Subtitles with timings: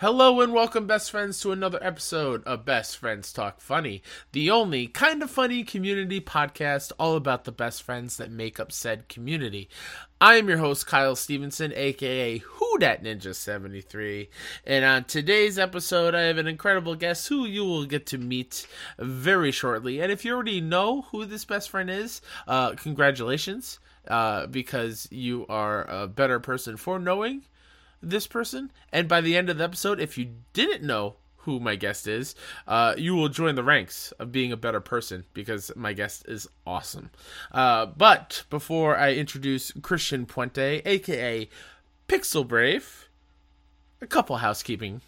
[0.00, 4.86] Hello and welcome, best friends, to another episode of Best Friends Talk Funny, the only
[4.86, 9.68] kind of funny community podcast all about the best friends that make up said community.
[10.20, 14.30] I am your host, Kyle Stevenson, aka Who Dat Ninja 73,
[14.64, 18.68] and on today's episode, I have an incredible guest who you will get to meet
[19.00, 20.00] very shortly.
[20.00, 25.44] And if you already know who this best friend is, uh, congratulations, uh, because you
[25.48, 27.42] are a better person for knowing
[28.02, 28.72] this person.
[28.92, 32.34] And by the end of the episode, if you didn't know who my guest is,
[32.66, 36.48] uh, you will join the ranks of being a better person because my guest is
[36.66, 37.10] awesome.
[37.52, 41.48] Uh, but before I introduce Christian Puente, aka
[42.06, 43.08] Pixel Brave,
[44.00, 45.00] a couple housekeeping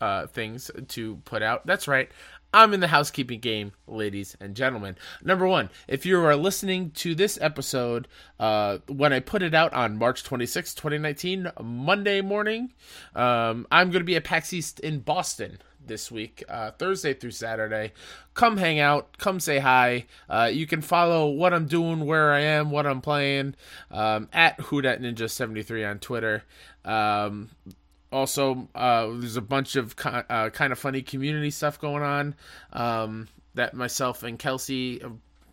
[0.00, 1.66] uh, things to put out.
[1.66, 2.10] That's right.
[2.56, 4.96] I'm in the housekeeping game, ladies and gentlemen.
[5.22, 8.08] Number one, if you are listening to this episode
[8.40, 12.72] uh, when I put it out on March 26, 2019, Monday morning,
[13.14, 17.32] um, I'm going to be at PAX East in Boston this week, uh, Thursday through
[17.32, 17.92] Saturday.
[18.32, 20.06] Come hang out, come say hi.
[20.26, 23.54] Uh, you can follow what I'm doing, where I am, what I'm playing
[23.90, 26.42] um, at Ninja73 on Twitter.
[26.86, 27.50] Um,
[28.12, 32.34] also uh, there's a bunch of uh, kind of funny community stuff going on
[32.72, 35.02] um, that myself and Kelsey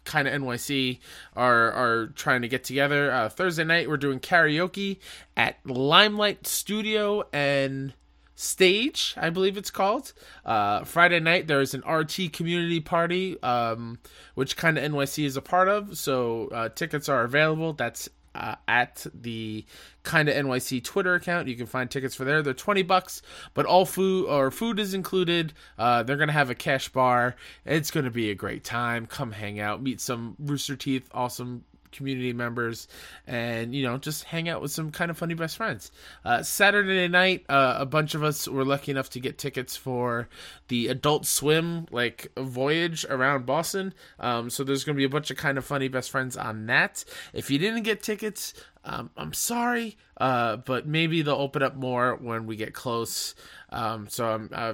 [0.05, 0.99] kind of NYC
[1.35, 3.11] are are trying to get together.
[3.11, 4.97] Uh, Thursday night we're doing karaoke
[5.35, 7.93] at Limelight Studio and
[8.35, 10.11] Stage, I believe it's called.
[10.43, 13.99] Uh, Friday night there's an RT community party, um,
[14.33, 15.97] which kind of NYC is a part of.
[15.97, 17.73] So uh, tickets are available.
[17.73, 19.65] That's uh, at the
[20.03, 21.47] kind of NYC Twitter account.
[21.47, 22.41] You can find tickets for there.
[22.41, 23.21] They're 20 bucks,
[23.53, 25.53] but all food or food is included.
[25.77, 27.35] Uh, they're to have a cash bar.
[27.65, 29.05] It's to be a great time.
[29.05, 32.87] Come hang out, meet some Rooster Teeth awesome community members
[33.27, 35.91] and you know just hang out with some kind of funny best friends.
[36.25, 40.27] Uh, saturday night uh, a bunch of us were lucky enough to get tickets for
[40.67, 43.93] the adult swim like voyage around boston.
[44.19, 46.65] Um, so there's going to be a bunch of kind of funny best friends on
[46.67, 47.05] that.
[47.33, 48.53] If you didn't get tickets
[48.85, 53.33] um, i'm sorry uh, but maybe they'll open up more when we get close.
[53.69, 54.73] Um, so i'm uh,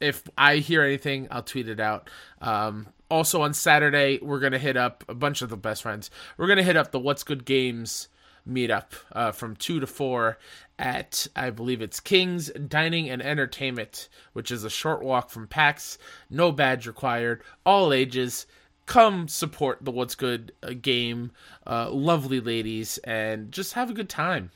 [0.00, 2.10] if I hear anything, I'll tweet it out.
[2.40, 6.10] Um, also on Saturday, we're gonna hit up a bunch of the best friends.
[6.36, 8.08] We're gonna hit up the What's Good Games
[8.48, 10.38] meetup uh, from two to four
[10.78, 15.98] at I believe it's King's Dining and Entertainment, which is a short walk from PAX.
[16.30, 17.42] No badge required.
[17.64, 18.46] All ages.
[18.86, 21.32] Come support the What's Good uh, game,
[21.66, 24.52] uh, lovely ladies, and just have a good time.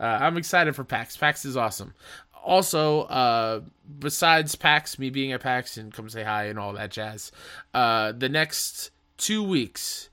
[0.00, 1.16] Uh, I'm excited for PAX.
[1.16, 1.94] PAX is awesome
[2.44, 3.60] also, uh,
[3.98, 7.32] besides PAX, me being at PAX and come say hi and all that jazz,
[7.74, 10.10] uh, the next two weeks,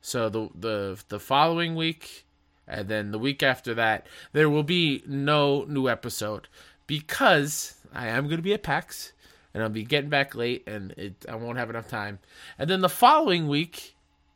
[0.00, 2.26] so the the the following week,
[2.66, 6.48] and then the week after that, there will be no new episode
[6.86, 9.12] because I am going to be at PAX
[9.54, 12.18] and I'll be getting back late and it, I won't have enough time.
[12.58, 13.94] And then the following week,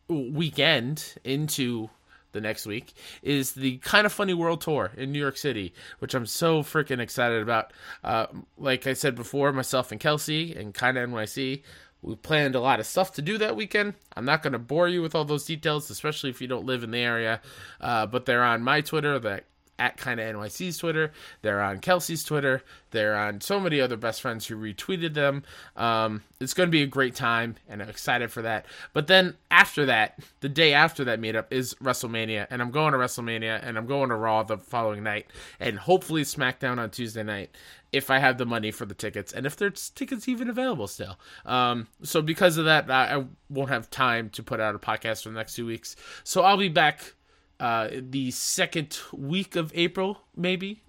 [0.09, 1.91] weekend into
[2.33, 6.15] the next week is the kind of funny world tour in New York City, which
[6.15, 7.73] I'm so freaking excited about.
[8.03, 8.27] Uh,
[8.59, 11.63] like I said before, myself and Kelsey and kind of NYC,
[12.03, 13.95] we planned a lot of stuff to do that weekend.
[14.17, 16.83] I'm not going to bore you with all those details, especially if you don't live
[16.83, 17.41] in the area.
[17.81, 19.45] Uh, but they're on my Twitter, that
[19.79, 21.13] at kind of NYC's Twitter.
[21.43, 22.63] They're on Kelsey's Twitter.
[22.91, 25.45] They're on so many other best friends who retweeted them.
[25.77, 28.67] Um, it's going to be a great time, and I'm excited for that.
[28.93, 32.99] But then after that, the day after that meetup is WrestleMania, and I'm going to
[32.99, 35.27] WrestleMania, and I'm going to Raw the following night,
[35.59, 37.51] and hopefully SmackDown on Tuesday night
[37.93, 41.19] if I have the money for the tickets, and if there's tickets even available still.
[41.45, 45.25] Um, so because of that, I, I won't have time to put out a podcast
[45.25, 45.95] for the next two weeks.
[46.25, 47.15] So I'll be back
[47.61, 50.83] uh, the second week of April, maybe,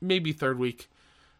[0.00, 0.88] maybe third week.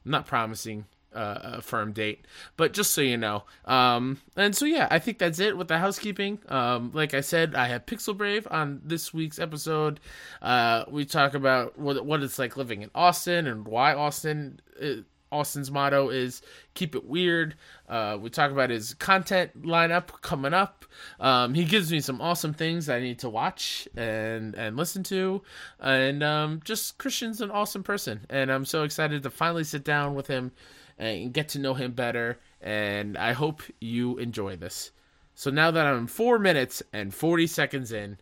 [0.04, 2.26] I'm not promising uh, a firm date,
[2.56, 3.44] but just so you know.
[3.64, 6.38] Um, and so yeah, I think that's it with the housekeeping.
[6.48, 10.00] Um, like I said, I have Pixel Brave on this week's episode.
[10.40, 15.02] Uh, we talk about what what it's like living in Austin and why Austin uh,
[15.32, 16.42] Austin's motto is
[16.74, 17.56] keep it weird.
[17.88, 20.84] Uh, we talk about his content lineup coming up.
[21.18, 25.42] Um, he gives me some awesome things I need to watch and and listen to,
[25.80, 30.14] and um, just Christian's an awesome person, and I'm so excited to finally sit down
[30.14, 30.52] with him
[30.98, 32.38] and get to know him better.
[32.60, 34.92] And I hope you enjoy this.
[35.34, 38.18] So now that I'm four minutes and 40 seconds in,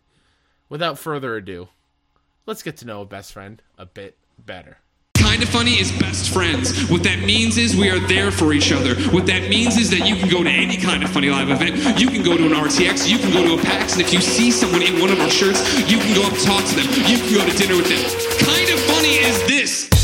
[0.69, 1.67] without further ado,
[2.45, 4.79] let's get to know a best friend a bit better.
[5.31, 6.89] Kind of Funny is best friends.
[6.89, 8.95] What that means is we are there for each other.
[9.11, 11.97] What that means is that you can go to any kind of funny live event.
[11.97, 14.19] You can go to an RTX, you can go to a PAX, and if you
[14.19, 16.87] see someone in one of our shirts, you can go up talk to them.
[17.07, 18.45] You can go to dinner with them.
[18.45, 20.00] Kind of Funny is this.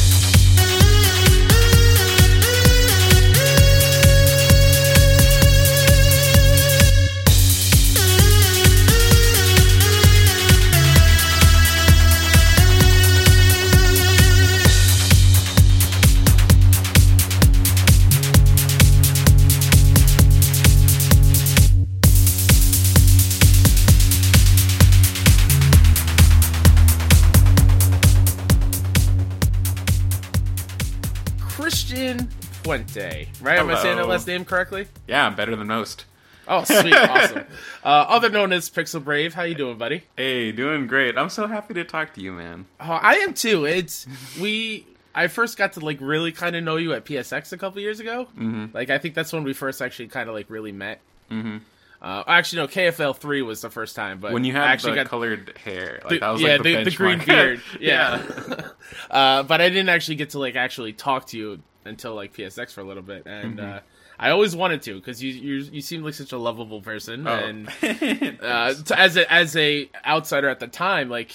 [32.67, 33.27] Puente.
[33.41, 33.59] Right?
[33.59, 34.87] Am I saying that last name correctly?
[35.07, 36.05] Yeah, I'm better than most.
[36.49, 37.45] Oh, sweet, awesome.
[37.83, 39.33] Uh, other known as Pixel Brave.
[39.33, 40.03] How you doing, buddy?
[40.15, 41.17] Hey, doing great.
[41.17, 42.65] I'm so happy to talk to you, man.
[42.79, 43.65] Oh, I am too.
[43.65, 44.05] It's
[44.39, 44.85] we.
[45.15, 47.99] I first got to like really kind of know you at PSX a couple years
[47.99, 48.27] ago.
[48.37, 48.65] Mm-hmm.
[48.73, 50.99] Like I think that's when we first actually kind of like really met.
[51.31, 51.57] Mm-hmm.
[51.99, 54.91] Uh, actually, no, KFL three was the first time, but When you I had actually
[54.91, 57.61] the got colored hair, like the- that was yeah like the, the, the green beard,
[57.79, 58.21] yeah.
[59.09, 62.71] uh, but I didn't actually get to like actually talk to you until like PSX
[62.71, 63.73] for a little bit, and Mm-hmm.
[63.77, 63.79] uh,
[64.19, 67.33] I always wanted to because you you you seem like such a lovable person, Oh.
[67.33, 67.67] and
[68.41, 71.31] uh, as a as a outsider at the time, like.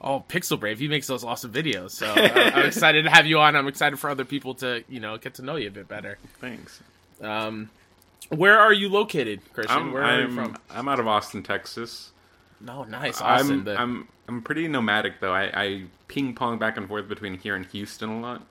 [0.00, 0.78] Oh, Pixel Brave!
[0.78, 3.56] He makes those awesome videos, so I- I'm excited to have you on.
[3.56, 6.18] I'm excited for other people to, you know, get to know you a bit better.
[6.40, 6.80] Thanks.
[7.20, 7.68] Um,
[8.28, 9.76] where are you located, Christian?
[9.76, 10.56] I'm, where are you I'm, from?
[10.70, 12.12] I'm out of Austin, Texas.
[12.60, 13.50] No, nice, awesome.
[13.50, 15.32] I'm, The- I'm I'm pretty nomadic though.
[15.34, 18.42] I, I ping pong back and forth between here and Houston a lot.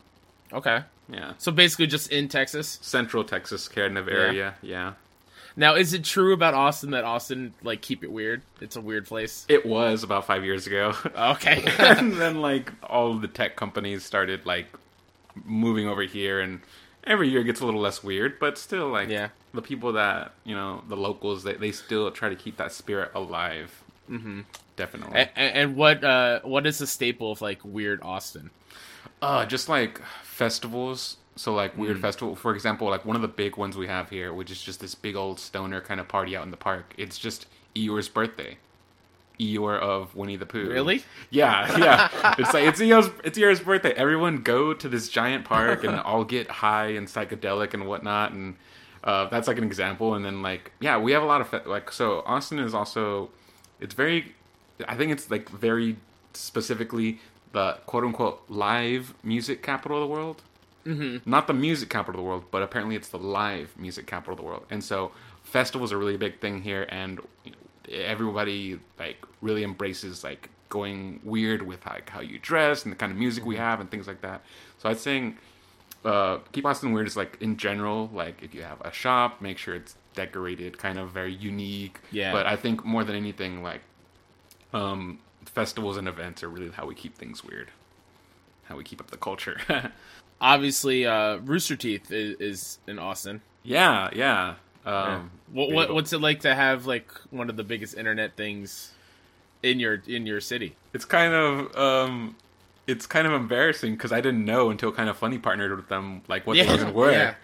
[0.51, 2.79] okay, Yeah, so basically just in Texas.
[2.81, 4.55] Central Texas kind of area.
[4.61, 4.93] Yeah.
[5.59, 8.43] Now, is it true about Austin that Austin like keep it weird?
[8.61, 9.45] It's a weird place.
[9.49, 10.93] It was about five years ago.
[11.17, 11.65] Okay.
[11.79, 14.67] and then like all of the tech companies started like
[15.45, 16.59] moving over here and
[17.05, 19.29] every year it gets a little less weird but still like Yeah.
[19.53, 23.11] the people that you know the locals they, they still try to keep that spirit
[23.15, 24.41] alive mm-hmm.
[24.77, 28.49] Definitely and, and what uh what is the staple of like weird Austin?
[29.21, 33.57] uh just like festivals so like weird festival for example like one of the big
[33.57, 36.45] ones we have here which is just this big old stoner kind of party out
[36.45, 38.57] in the park it's just eeyore's birthday
[39.39, 40.69] Eeyore of Winnie the Pooh.
[40.69, 41.03] Really?
[41.29, 41.77] Yeah,
[42.21, 42.33] yeah.
[42.37, 43.91] It's like it's Eeyore's it's Eeyore's birthday.
[43.93, 48.55] Everyone go to this giant park and all get high and psychedelic and whatnot, and
[49.03, 50.15] uh, that's like an example.
[50.15, 53.29] And then like yeah, we have a lot of fe- like so Austin is also
[53.79, 54.33] it's very
[54.87, 55.97] I think it's like very
[56.33, 57.19] specifically
[57.53, 60.41] the quote unquote live music capital of the world.
[60.85, 61.29] Mm-hmm.
[61.29, 64.37] Not the music capital of the world, but apparently it's the live music capital of
[64.37, 64.65] the world.
[64.69, 65.11] And so
[65.43, 67.57] festivals are really a big thing here, and you know,
[67.93, 73.11] everybody like really embraces like going weird with like how you dress and the kind
[73.11, 74.41] of music we have and things like that.
[74.77, 75.33] So I'd say
[76.05, 79.57] uh, keep Austin weird is like in general, like if you have a shop, make
[79.57, 81.99] sure it's decorated, kind of very unique.
[82.11, 82.31] Yeah.
[82.31, 83.81] But I think more than anything, like
[84.73, 87.71] um, festivals and events are really how we keep things weird,
[88.65, 89.59] how we keep up the culture.
[90.41, 93.41] Obviously, uh Rooster Teeth is, is in Austin.
[93.63, 94.55] yeah, yeah.
[94.85, 98.95] Um, What, what what's it like to have like one of the biggest internet things
[99.63, 100.75] in your in your city?
[100.93, 102.35] it's kind of um
[102.87, 106.21] it's kind of embarrassing because I didn't know until kind of funny partnered with them
[106.27, 107.35] like what Yeah, they were yeah.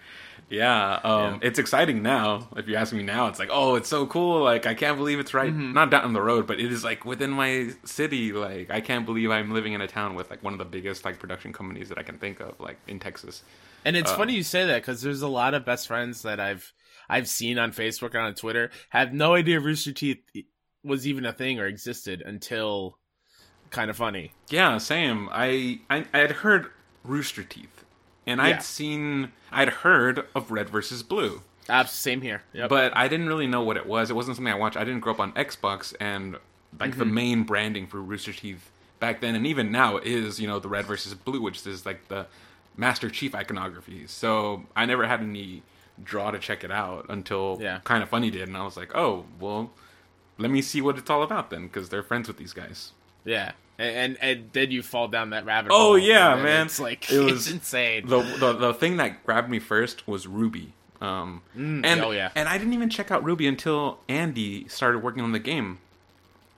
[0.50, 1.38] Yeah, um, Yeah.
[1.42, 2.48] it's exciting now.
[2.56, 4.42] If you ask me now, it's like, oh, it's so cool.
[4.44, 5.72] Like, I can't believe it's right, Mm-hmm.
[5.72, 8.32] not down the road, but it is like within my city.
[8.32, 11.04] Like, I can't believe I'm living in a town with like one of the biggest
[11.04, 13.42] like production companies that I can think of, like in Texas.
[13.84, 14.00] And Uh.
[14.00, 16.72] it's funny you say that because there's a lot of best friends that I've
[17.08, 20.18] I've seen on Facebook and on Twitter have no idea Rooster Teeth
[20.82, 22.98] was even a thing or existed until
[23.70, 24.32] kind of funny.
[24.50, 25.28] Yeah, same.
[25.32, 26.70] I I, I had heard
[27.02, 27.83] Rooster Teeth,
[28.26, 28.58] and I'd Yeah.
[28.60, 31.42] seen, I'd heard of Red versus Blue.
[31.68, 32.42] Abs- same here.
[32.52, 32.68] Yep.
[32.68, 34.10] but I didn't really know what it was.
[34.10, 34.76] It wasn't something I watched.
[34.76, 36.36] I didn't grow up on Xbox, and
[36.78, 37.14] like the mm-hmm.
[37.14, 40.84] main branding for Rooster Teeth back then, and even now, is you know the red
[40.86, 42.26] versus blue, which is like the
[42.76, 44.06] Master Chief iconography.
[44.06, 45.62] So I never had any
[46.02, 47.78] draw to check it out until Yeah.
[47.84, 49.70] kind of funny did, and I was like, oh well,
[50.36, 52.92] let me see what it's all about then, because they're friends with these guys.
[53.24, 53.52] yeah.
[53.78, 55.92] And, and and then you fall down that rabbit Oh, hole.
[55.92, 56.66] Oh yeah, man.
[56.66, 58.06] It's like It it's was- insane.
[58.06, 60.68] the, the the thing that grabbed me first was RWBY.
[61.00, 62.30] Um, and oh, yeah.
[62.34, 65.78] and I didn't even check out RWBY until Andy started working on the game.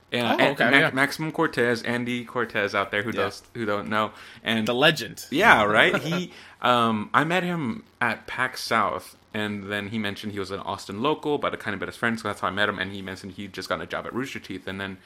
[0.09, 0.91] And, Oh, and okay, Ma- yeah.
[0.91, 3.23] Maximum Cortez, Andy Cortez out there who Yeah.
[3.23, 4.11] does who don't know,
[4.43, 5.25] and the legend.
[5.31, 5.97] yeah, right.
[6.01, 6.31] He,
[6.61, 11.01] um, I met him at PAX South, and then he mentioned he was an Austin
[11.01, 12.79] local, but a kind of been his friend, so that's how I met him.
[12.79, 14.97] And he mentioned he just got a job at Rooster Teeth, and then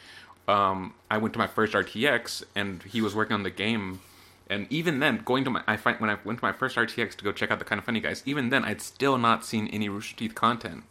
[0.48, 4.02] um, I went to my first RTX, and he was working on the game.
[4.50, 7.16] And even then, going to my, I find when I went to my first RTX
[7.16, 9.68] to go check out the kind of funny guys, even then I'd still not seen
[9.68, 10.84] any Rooster Teeth content.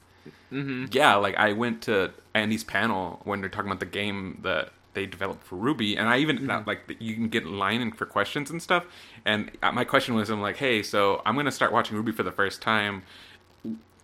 [0.53, 0.87] Mm-hmm.
[0.93, 5.07] Yeah, like I went to Andy's panel when they're talking about the game that they
[5.07, 8.61] developed for RWBY, and I even like you can get in line for questions and
[8.61, 8.85] stuff.
[9.25, 12.23] And uh, my question was, I'm like, hey, so I'm gonna start watching RWBY for
[12.23, 13.03] the first time.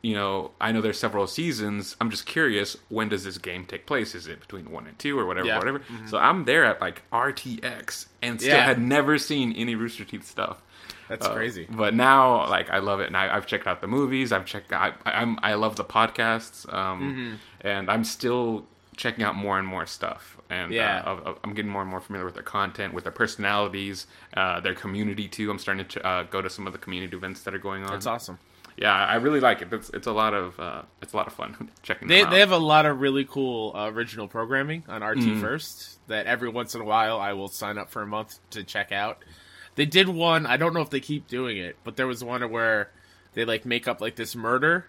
[0.03, 1.97] You know, I know there's several seasons.
[2.01, 4.15] I'm just curious, when does this game take place?
[4.15, 5.59] Is it between one and two or whatever, Yeah.
[5.59, 5.83] whatever?
[6.07, 8.65] So I'm there at like RTX and still Yeah.
[8.65, 10.59] had never seen any Rooster Teeth stuff.
[11.09, 11.67] That's Uh, crazy.
[11.71, 14.33] But now, like, I love it, and I, I've checked out the movies.
[14.33, 14.73] I've checked.
[14.73, 15.39] I, I'm.
[15.43, 17.67] I love the podcasts, um, Mm-hmm.
[17.69, 21.03] and I'm still checking out more and more stuff, and Yeah.
[21.07, 24.07] uh, of- of- I'm getting more and more familiar with their content, with their personalities,
[24.37, 25.51] uh, their community too.
[25.51, 27.91] I'm starting to uh, go to some of the community events that are going on.
[27.93, 28.39] That's awesome.
[28.77, 29.73] Yeah, I really like it.
[29.73, 32.09] It's it's a lot of uh, it's a lot of fun checking.
[32.09, 35.41] They they have a lot of really cool uh, original programming on RT Mm.
[35.41, 38.63] First that every once in a while I will sign up for a month to
[38.63, 39.19] check out.
[39.77, 40.47] They did one.
[40.47, 42.91] I don't know if they keep doing it, but there was one where
[43.35, 44.87] they like make up like this murder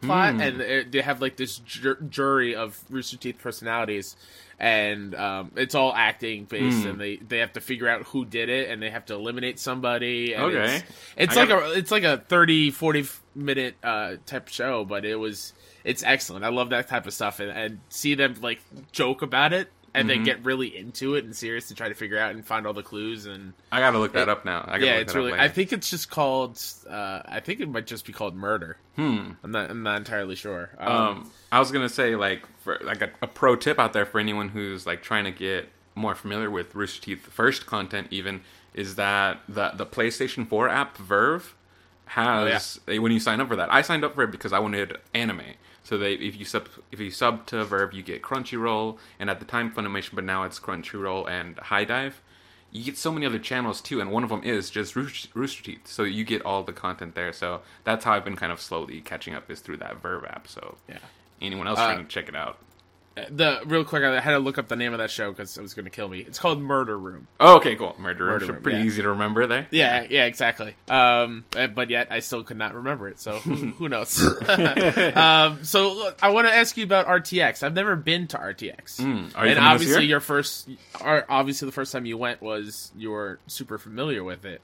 [0.00, 0.40] plot, Mm.
[0.48, 4.16] and it, they have like this jur- jury of Rooster Teeth personalities,
[4.58, 6.90] and um, it's all acting based, Mm.
[6.90, 9.58] and they they have to figure out who did it, and they have to eliminate
[9.58, 10.34] somebody.
[10.34, 10.76] And Okay.
[10.76, 10.84] it's,
[11.16, 13.04] it's like gotta- a it's like a 30 40
[13.34, 15.52] minute uh type show but it was
[15.84, 19.52] it's excellent i love that type of stuff and, and see them like joke about
[19.52, 20.08] it and Mm-hmm.
[20.08, 22.72] then get really into it and serious to try to figure out and find all
[22.72, 24.60] the clues and I gotta look that up now.
[24.68, 27.58] I gotta yeah look it's that really i think it's just called uh i think
[27.60, 29.32] it might just be called murder Hmm.
[29.42, 33.02] i'm not i'm not entirely sure um, Um, I was gonna say like for like
[33.02, 36.50] a, a pro tip out there for anyone who's like trying to get more familiar
[36.50, 38.42] with Rooster Teeth first content, even
[38.74, 41.42] is that the the PlayStation 4 app VRV
[42.06, 43.72] has Oh, when you sign up for that.
[43.72, 45.42] I signed up for it because I wanted anime.
[45.82, 49.38] So they if you sub if you sub to VRV, you get Crunchyroll, and at
[49.38, 52.20] the time Funimation, but now it's Crunchyroll and HIDIVE.
[52.72, 55.62] You get so many other channels too, and one of them is just Rooster, Rooster
[55.62, 55.86] Teeth.
[55.88, 57.32] So you get all the content there.
[57.32, 60.46] So that's how I've been kind of slowly catching up is through that VRV app.
[60.46, 60.98] So yeah
[61.42, 62.58] anyone else Uh, trying to check it out.
[63.30, 65.62] The real quick i had to look up the name of that show because it
[65.62, 67.96] was going to kill me it's called murder room Oh, okay, cool.
[67.98, 68.54] Murder, Murder Room.
[68.56, 68.84] Room, Pretty yeah.
[68.84, 69.66] easy to remember there.
[69.70, 70.74] Yeah, yeah, exactly.
[70.88, 73.18] Um, uh, but yet I still could not remember it.
[73.18, 74.20] So who, who knows?
[75.16, 77.62] um, so look, I want to ask you about RTX.
[77.62, 80.68] I've never been to RTX, Mm, are you and obviously your first,
[81.00, 84.60] obviously the first time you went was you were super familiar with it,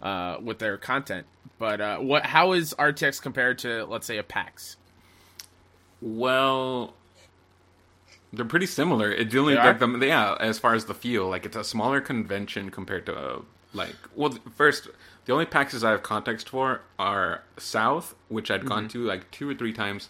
[0.00, 1.26] uh, with their content.
[1.58, 2.24] But uh, what?
[2.26, 4.76] How is RTX compared to let's say a PAX?
[6.00, 6.94] Well,
[8.32, 9.10] they're pretty similar.
[9.10, 9.82] It only They like are?
[9.82, 13.42] the yeah, as far as the feel, like it's a smaller convention compared to uh,
[13.72, 14.88] like well, first
[15.24, 18.68] the only PAXs I have context for are South, which I'd Mm-hmm.
[18.68, 20.08] gone to like two or three times,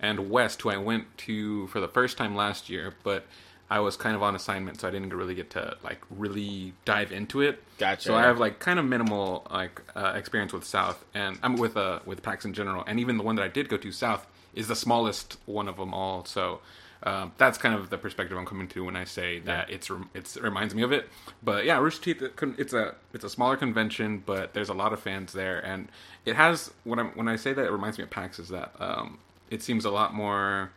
[0.00, 3.26] and West, who I went to for the first time last year, but.
[3.70, 7.10] I was kind of on assignment, so I didn't really get to like really dive
[7.10, 7.62] into it.
[7.78, 11.56] Gotcha, So I have like kind of minimal like uh, experience with South, and I'm
[11.56, 13.90] with uh with PAX in general, and even the one that I did go to
[13.90, 16.26] South is the smallest one of them all.
[16.26, 16.60] So
[17.04, 20.36] um, that's kind of the perspective I'm coming to when I say that it's it's
[20.36, 21.08] it reminds me of it.
[21.42, 22.22] But yeah, Rooster Teeth
[22.58, 25.88] it's a it's a smaller convention, but there's a lot of fans there, and
[26.24, 28.74] it has when I when I say that it reminds me of PAX is that
[28.78, 29.18] um,
[29.50, 30.70] it seems a lot more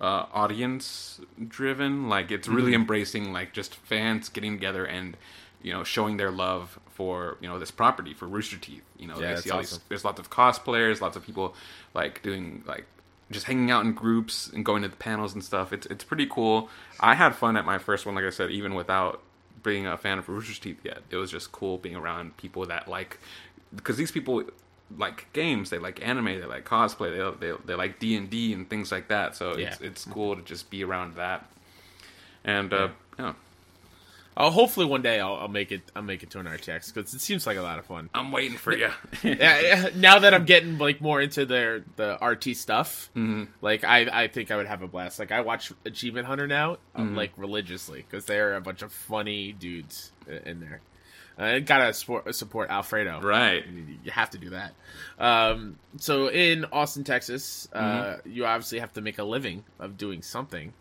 [0.00, 2.08] uh, audience driven.
[2.08, 2.80] Like it's really Mm-hmm.
[2.82, 5.16] embracing like just fans getting together and
[5.62, 8.84] you know showing their love for you know this property for Rooster Teeth.
[8.98, 11.54] You know, Yeah, that's see all these- there's lots of cosplayers, lots of people
[11.94, 12.86] like doing like
[13.34, 15.72] just hanging out in groups and going to the panels and stuff.
[15.72, 16.70] It's it's pretty cool.
[17.00, 19.20] I had fun at my first one, like I said, even without
[19.62, 20.98] being a fan of Rooster Teeth yet.
[21.10, 23.18] It was just cool being around people that like
[23.74, 24.44] because these people
[24.96, 28.52] like games, they like anime, they like cosplay, they they, they like D and D
[28.52, 29.34] and things like that.
[29.36, 29.86] So it's Yeah.
[29.88, 31.50] it's cool to just be around that.
[32.44, 32.88] And uh,
[33.18, 33.32] yeah,
[34.36, 35.82] Uh, hopefully one day I'll, I'll make it.
[35.94, 38.10] I'll make it to an RTX because it seems like a lot of fun.
[38.12, 38.88] I'm waiting for you.
[39.22, 43.44] now that I'm getting like more into their the RT stuff, Mm-hmm.
[43.60, 45.18] like I I think I would have a blast.
[45.18, 47.16] Like I watch Achievement Hunter now, um, Mm-hmm.
[47.16, 50.10] like religiously because they're a bunch of funny dudes
[50.44, 50.80] in there.
[51.36, 53.20] I gotta support, support Alfredo.
[53.20, 53.64] right.
[54.04, 54.72] You have to do that.
[55.18, 58.30] Um, so in Austin, Texas, uh, Mm-hmm.
[58.32, 60.72] you obviously have to make a living of doing something.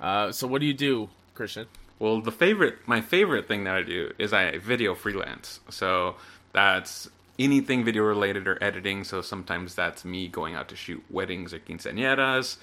[0.00, 1.66] Uh, so what do you do, Christian?
[1.98, 5.60] Well, the favorite, my favorite thing that I do is I video freelance.
[5.70, 6.16] So
[6.52, 7.08] that's
[7.38, 9.04] anything video related or editing.
[9.04, 12.56] So sometimes that's me going out to shoot weddings or quinceañeras,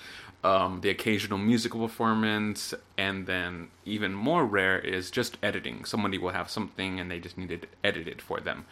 [0.44, 5.84] um, the occasional musical performance, and then even more rare is just editing.
[5.86, 8.66] Somebody will have something and they just need it edited for them.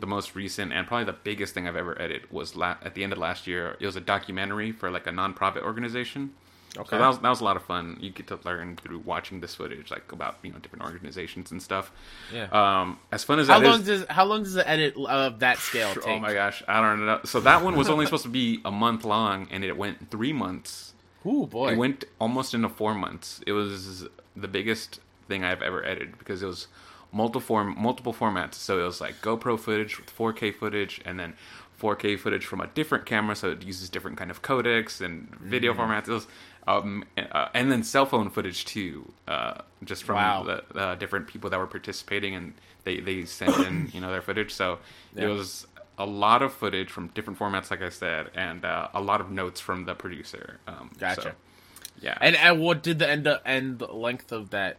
[0.00, 3.02] The most recent and probably the biggest thing I've ever edited was la- at the
[3.02, 3.76] end of last year.
[3.80, 6.34] It was a documentary for like a nonprofit organization.
[6.76, 6.90] Okay.
[6.90, 7.96] So that was that was a lot of fun.
[8.00, 11.62] You get to learn through watching this footage, like about you know different organizations and
[11.62, 11.90] stuff.
[12.32, 12.44] Yeah.
[12.52, 15.58] Um, as fun as How long is- does how long does the edit of that
[15.58, 16.06] scale take?
[16.06, 17.20] oh my gosh, I don't know.
[17.24, 20.32] So that one was only supposed to be a month long, and it went three
[20.32, 20.92] months.
[21.26, 21.72] Ooh boy.
[21.72, 23.40] It went almost into four months.
[23.46, 24.06] It was
[24.36, 26.68] the biggest thing I've ever edited because it was
[27.12, 28.54] multiple form multiple formats.
[28.54, 31.34] So it was like GoPro footage with 4K footage, and then
[31.80, 35.72] 4K footage from a different camera, so it uses different kind of codecs and video
[35.72, 35.76] Mm.
[35.78, 36.08] formats.
[36.08, 36.26] It was,
[36.68, 40.42] um, uh, and then cell phone footage too, uh, just from Wow.
[40.44, 44.22] the uh, different people that were participating, and they they sent in you know their
[44.22, 44.52] footage.
[44.52, 44.78] So
[45.14, 45.24] Yeah.
[45.24, 49.00] it was a lot of footage from different formats, like I said, and uh, a
[49.00, 50.58] lot of notes from the producer.
[50.68, 51.22] Um, Gotcha.
[51.22, 51.32] so-
[52.00, 52.16] Yeah.
[52.20, 54.76] And and what did the end end length of that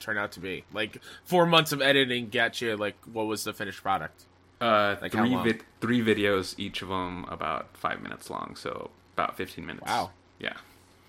[0.00, 0.64] turn out to be?
[0.72, 4.24] Like four months of editing got you like what was the finished product?
[4.60, 9.36] Uh, Like three vid- three videos, each of them about five minutes long, so about
[9.36, 9.86] fifteen minutes.
[9.86, 10.10] Wow.
[10.40, 10.56] Yeah.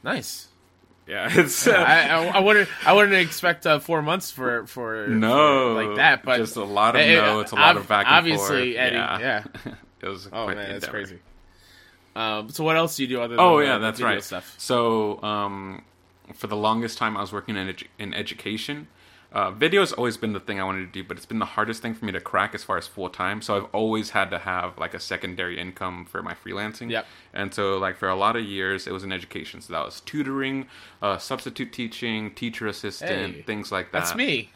[0.04, 0.48] Nice.
[1.08, 1.30] Yeah.
[1.40, 5.76] It's uh, I, I, I wouldn't I wouldn't expect uh, four months for for no
[5.76, 7.88] for like that, but just a lot of Eh, eh, notes, a lot ob- of
[7.88, 8.86] back and obviously, forth.
[8.86, 9.20] Eddie, yeah.
[9.66, 9.74] yeah.
[10.02, 10.28] it was.
[10.28, 11.20] Oh quite man, that's crazy.
[12.16, 14.24] Um, so what else do you do other than Oh uh, yeah, that's right.
[14.24, 14.54] stuff?
[14.58, 15.84] So um,
[16.36, 18.88] for the longest time, I was working in edu- in education.
[19.32, 21.46] Uh, video has always been the thing I wanted to do, but it's been the
[21.46, 23.42] hardest thing for me to crack as far as full time.
[23.42, 26.90] So I've always had to have like a secondary income for my freelancing.
[26.92, 27.06] Yep.
[27.34, 29.62] And so like for a lot of years, it was in education.
[29.62, 30.68] So that was tutoring,
[31.02, 34.00] uh, substitute teaching, teacher assistant, Hey, things like that.
[34.00, 34.52] That's me.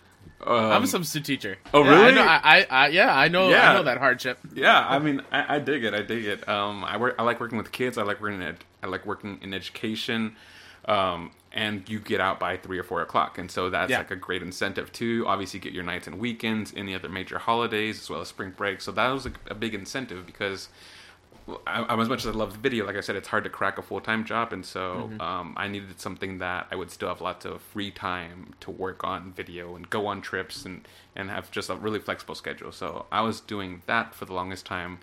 [0.46, 1.58] Um, I'm a substitute teacher.
[1.74, 2.16] oh, Yeah, I really?
[2.16, 3.48] know, I, I, I yeah, I know.
[3.48, 3.74] I Yeah.
[3.74, 4.40] know that hardship.
[4.54, 5.94] Yeah, I mean, I, I dig it.
[5.94, 6.50] I dig it.
[6.50, 7.16] Um, I work.
[7.18, 7.98] I like working with kids.
[7.98, 8.48] I like working in.
[8.48, 10.36] Ed, I like working in education.
[10.86, 14.00] Um, and you get out by three or four o'clock, and so that's Yeah.
[14.00, 18.02] like a great incentive to Obviously, get your nights and weekends, any other major holidays,
[18.02, 18.82] as well as spring break.
[18.82, 20.70] So that was a, a big incentive because.
[21.68, 23.52] I, I- as much as I love the video, like I said, it's hard to
[23.52, 27.08] crack a full time job, and so um, I needed something that I would still
[27.08, 31.30] have lots of free time to work on video and go on trips and and
[31.30, 32.72] have just a really flexible schedule.
[32.72, 34.98] So I was doing that for the longest time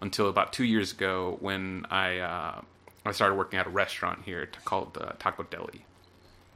[0.00, 2.62] until about two years ago when I uh,
[3.06, 5.84] I started working at a restaurant here called uh, Taco Deli.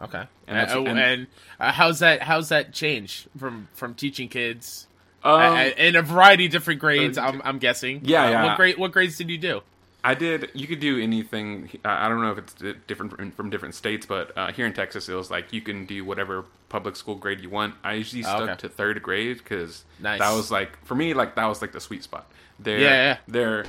[0.00, 0.24] Okay.
[0.46, 1.26] And And, uh, and- and,
[1.58, 2.22] uh, how's that?
[2.22, 4.86] How's that change from from teaching kids
[5.24, 7.18] Um, uh, in a variety of different grades?
[7.18, 8.02] uh, I'm, I'm guessing.
[8.04, 8.44] Yeah, Uh, yeah.
[8.44, 8.78] What grade?
[8.78, 9.62] What grades did you do?
[10.04, 10.50] I did.
[10.54, 11.68] You could do anything.
[11.84, 12.54] I don't know if it's
[12.86, 15.86] different from, from different states, but uh, here in Texas, it was like you can
[15.86, 17.74] do whatever public school grade you want.
[17.82, 18.54] I usually Oh, stuck okay.
[18.60, 20.20] to third grade because Nice.
[20.20, 22.30] that was like for me, like that was like the sweet spot.
[22.60, 23.16] They're, Yeah, yeah.
[23.26, 23.64] They're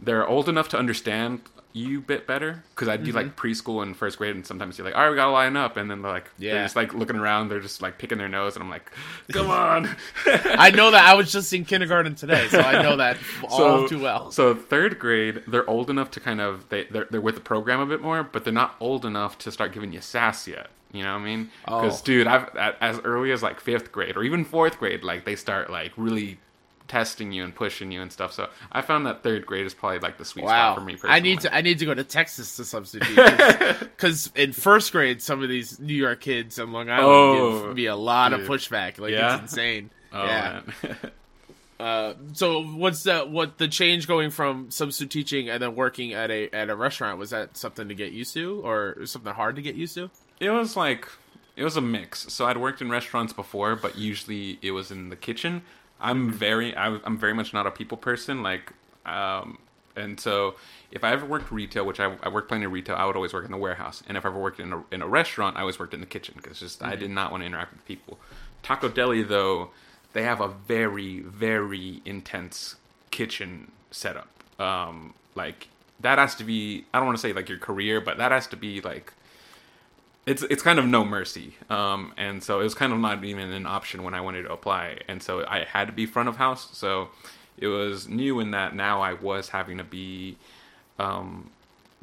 [0.00, 1.40] they're old enough to understand
[1.74, 3.16] you bit better because I do Mm-hmm.
[3.16, 5.76] like preschool and first grade, and sometimes you're like, all right, we gotta line up,
[5.76, 6.54] and then they're like, Yeah.
[6.54, 8.90] they're just like looking around, they're just like picking their nose, and I'm like,
[9.32, 9.88] come on.
[10.26, 13.16] I know that I was just in kindergarten today, so I know that
[13.48, 14.30] all too well.
[14.32, 17.80] So third grade, they're old enough to kind of they they're, they're with the program
[17.80, 20.68] a bit more, but they're not old enough to start giving you sass yet.
[20.92, 21.50] You know what I mean?
[21.64, 22.04] Because Oh.
[22.04, 25.70] dude, I've as early as like fifth grade or even fourth grade, like they start
[25.70, 26.38] like really
[26.92, 28.32] testing you and pushing you and stuff.
[28.34, 30.92] So I found that third grade is probably like the sweet Wow, spot for me.
[30.92, 31.14] Personally.
[31.16, 33.16] I need to I need to go to Texas to substitute
[33.80, 37.06] because in first grade some of these New York kids on Long Island
[37.40, 38.98] Oh, give me a lot of pushback.
[38.98, 39.34] Like Yeah?
[39.42, 39.90] it's insane.
[40.12, 40.60] Oh yeah.
[41.80, 46.30] Uh, so what's the what the change going from substitute teaching and then working at
[46.30, 49.62] a at a restaurant was that something to get used to or something hard to
[49.62, 50.08] get used to?
[50.38, 51.08] It was like
[51.56, 52.32] it was a mix.
[52.32, 55.62] So I'd worked in restaurants before, but usually it was in the kitchen.
[56.02, 58.42] I'm very I, I'm very much not a people person.
[58.42, 58.72] Like,
[59.06, 59.58] um,
[59.96, 60.56] and so
[60.90, 63.32] if I ever worked retail, which I, I worked plenty of retail, I would always
[63.32, 64.02] work in the warehouse.
[64.08, 66.06] And if I ever worked in a in a restaurant, I always worked in the
[66.06, 68.18] kitchen because just I did not want to interact with people.
[68.62, 69.70] Taco Deli though,
[70.12, 72.76] they have a very very intense
[73.10, 74.28] kitchen setup.
[74.58, 75.68] Um, like
[76.00, 78.48] that has to be I don't want to say like your career, but that has
[78.48, 79.12] to be like
[80.26, 81.54] it's it's kind of no mercy.
[81.68, 84.52] Um, and so it was kind of not even an option when I wanted to
[84.52, 84.98] apply.
[85.08, 86.68] And so I had to be front of house.
[86.72, 87.08] So
[87.58, 90.36] it was new in that now I was having to be
[90.98, 91.50] um,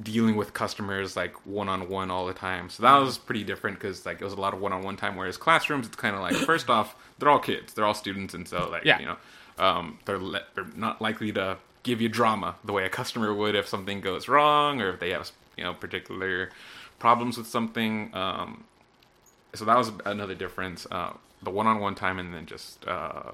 [0.01, 2.69] dealing with customers like one on one all the time.
[2.69, 4.97] So that was pretty different because like it was a lot of one on one
[4.97, 5.15] time.
[5.15, 8.47] Whereas classrooms, it's kind of like first off, they're all kids, they're all students, and
[8.47, 8.99] so like Yeah.
[8.99, 9.17] you know,
[9.63, 13.55] um, they're le- they're not likely to give you drama the way a customer would
[13.55, 16.49] if something goes wrong or if they have you know particular
[16.99, 18.11] problems with something.
[18.13, 18.65] Um,
[19.55, 20.85] so that was another difference.
[20.91, 22.87] Uh, the one on one time and then just.
[22.87, 23.31] Uh,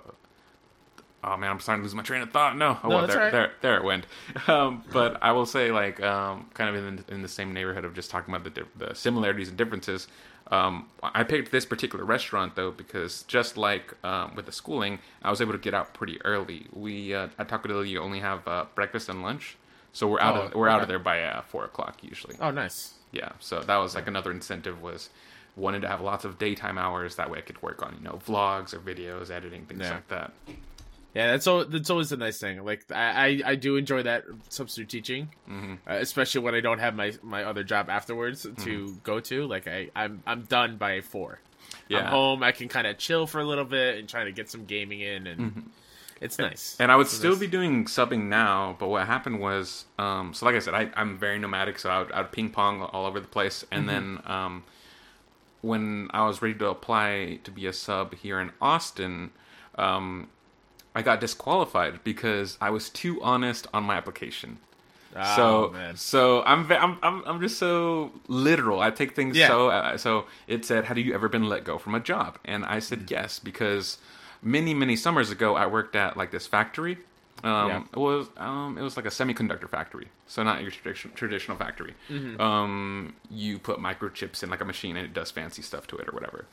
[1.28, 2.56] Oh man, I'm starting to lose my train of thought.
[2.56, 3.32] No, oh, No, well, there, right.
[3.32, 4.06] there, there it went.
[4.48, 7.96] Um, but I will say, like, um, kind of in, in the same neighborhood of
[7.96, 10.08] just talking about the, the similarities and differences.
[10.52, 15.32] Um, I picked this particular restaurant though because just like um, with the schooling, I
[15.32, 16.68] was able to get out pretty early.
[16.72, 19.58] We uh, at Taco Deli you only have uh, breakfast and lunch,
[19.94, 22.36] so we're out Oh, of we're out of there by uh, four o'clock usually.
[22.40, 22.94] Oh, nice.
[23.16, 25.10] Yeah, so that was like another incentive was
[25.56, 28.20] wanted to have lots of daytime hours that way I could work on you know
[28.28, 29.92] vlogs or videos, editing things Yeah.
[29.94, 30.34] like that.
[31.16, 32.64] Yeah, that's al- that's always a nice thing.
[32.66, 35.76] Like I I, I do enjoy that substitute teaching, Mm-hmm.
[35.90, 38.94] uh, especially when I don't have my, my other job afterwards to Mm-hmm.
[39.04, 39.48] go to.
[39.48, 41.40] Like I I'm I'm done by four.
[41.88, 42.00] Yeah.
[42.00, 42.44] I'm home.
[42.44, 45.00] I can kind of chill for a little bit and try to get some gaming
[45.00, 45.72] in, and
[46.22, 46.74] it's nice.
[46.74, 46.84] Mm-hmm.
[46.84, 50.34] And I would It's still nice- be doing subbing now, but what happened was, um,
[50.34, 52.82] so like I said, I, I'm very nomadic, so I would, I would ping pong
[52.82, 53.66] all over the place.
[53.72, 54.64] And then um,
[55.62, 59.32] when I was ready to apply to be a sub here in Austin,
[59.78, 60.30] um,
[60.94, 64.60] I got disqualified because I was too honest on my application.
[65.18, 65.96] Oh, so man.
[65.96, 68.82] so I'm, I'm I'm I'm just so literal.
[68.82, 69.48] I take things Yeah.
[69.48, 70.26] so uh, so.
[70.46, 73.12] It said, "Have you ever been let go from a job?" And I said Mm.
[73.12, 73.98] yes because
[74.46, 76.98] many many summers ago I worked at like this factory.
[77.44, 77.84] Um, Yeah.
[77.92, 81.94] It was um, it was like a semiconductor factory, so not your tradition, traditional factory.
[82.10, 82.40] Mm-hmm.
[82.40, 86.08] Um, you put microchips in like a machine and it does fancy stuff to it
[86.08, 86.46] or whatever.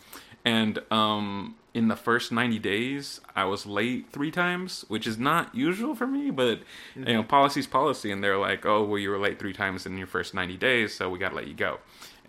[0.45, 5.55] And um, in the first ninety days, I was late three times, which is not
[5.55, 6.31] usual for me.
[6.33, 6.59] But
[6.97, 7.07] Mm-hmm.
[7.09, 9.97] you know, policy's policy, and they're like, "Oh, well, you were late three times in
[9.97, 11.79] your first ninety days, so we got to let you go."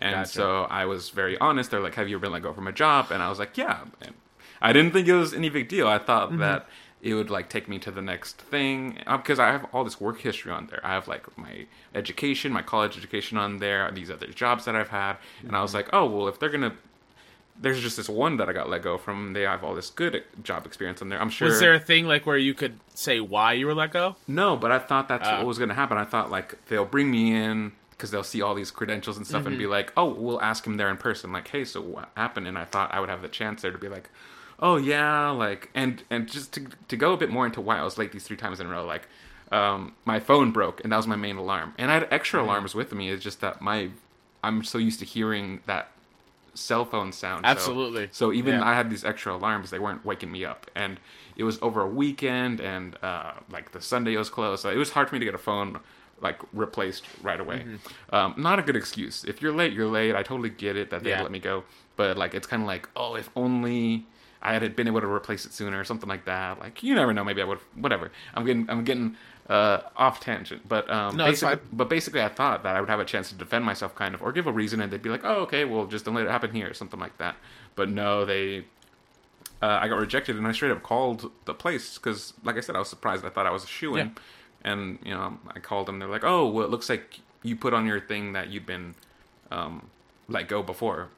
[0.00, 0.28] And Gotcha.
[0.32, 1.72] so I was very honest.
[1.72, 3.56] They're like, "Have you ever been let go from a job?" And I was like,
[3.58, 4.14] "Yeah." And
[4.68, 5.86] I didn't think it was any big deal.
[5.86, 6.38] I thought Mm-hmm.
[6.40, 6.66] that
[7.02, 10.20] it would like take me to the next thing because I have all this work
[10.20, 10.80] history on there.
[10.82, 14.88] I have like my education, my college education on there, these other jobs that I've
[14.88, 15.62] had, and I Mm-hmm.
[15.62, 16.72] was like, "Oh, well, if they're gonna."
[17.60, 19.32] There's just this one that I got let go from.
[19.32, 21.20] They have all this good job experience on there.
[21.20, 21.46] I'm sure.
[21.48, 24.16] Was there a thing like where you could say why you were let go?
[24.26, 25.36] No, but I thought that's Oh.
[25.36, 25.96] what was going to happen.
[25.96, 29.42] I thought like they'll bring me in because they'll see all these credentials and stuff
[29.42, 29.48] Mm-hmm.
[29.48, 32.48] and be like, "Oh, we'll ask him there in person." Like, "Hey, so what happened?"
[32.48, 34.08] And I thought I would have the chance there to be like,
[34.60, 37.82] "Oh yeah," like and and just to to go a bit more into why I
[37.84, 38.84] was late these three times in a row.
[38.84, 39.08] Like,
[39.52, 42.48] um, my phone broke and that was my main alarm, and I had extra Mm-hmm.
[42.48, 43.10] alarms with me.
[43.10, 43.90] It's just that my
[44.42, 45.88] I'm so used to hearing that
[46.54, 47.44] cell phone sound.
[47.44, 48.08] so- Absolutely.
[48.12, 48.64] So, even Yeah.
[48.68, 51.00] I had these extra alarms; they weren't waking me up, and
[51.36, 54.90] it was over a weekend, and uh, like the Sunday was closed, so it was
[54.90, 55.80] hard for me to get a phone
[56.20, 57.58] like replaced right away.
[57.66, 58.14] Mm-hmm.
[58.14, 59.24] Um, not a good excuse.
[59.24, 60.14] If you're late, you're late.
[60.14, 61.22] I totally get it that they Yeah.
[61.22, 61.64] let me go,
[61.96, 64.06] but like it's kind of like, oh, if only.
[64.44, 66.60] I had been able to replace it sooner or something like that.
[66.60, 67.24] Like you never know.
[67.24, 67.58] Maybe I would.
[67.74, 68.12] Whatever.
[68.34, 68.68] I'm getting.
[68.68, 69.16] I'm getting
[69.48, 70.68] uh, off tangent.
[70.68, 73.34] But um, No, basically, but basically, I thought that I would have a chance to
[73.34, 75.86] defend myself, kind of, or give a reason, and they'd be like, "Oh, okay, well,
[75.86, 77.36] just don't let it happen here," or something like that.
[77.74, 78.66] But no, they.
[79.62, 82.76] Uh, I got rejected, and I straight up called the place because, like I said,
[82.76, 83.24] I was surprised.
[83.24, 84.14] I thought I was a shoe in,
[84.62, 85.98] and you know, I called them.
[86.00, 88.94] They're like, "Oh, well, it looks like you put on your thing that you'd been
[89.50, 89.88] um,
[90.28, 91.08] let go before."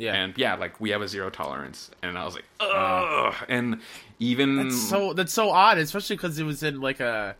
[0.00, 0.14] Yeah.
[0.14, 3.34] And yeah, like we have a zero tolerance, and I was like, ugh.
[3.48, 3.80] And
[4.18, 7.36] even That's so that's so odd, especially because it was in like a,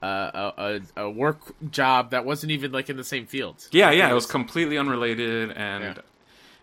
[0.00, 1.40] a a a work
[1.72, 3.66] job that wasn't even like in the same field.
[3.72, 5.94] Yeah, yeah, it was completely unrelated, and Yeah.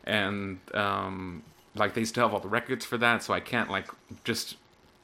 [0.06, 1.44] and um,
[1.76, 3.88] like they still have all the records for that, so I can't like
[4.24, 4.56] just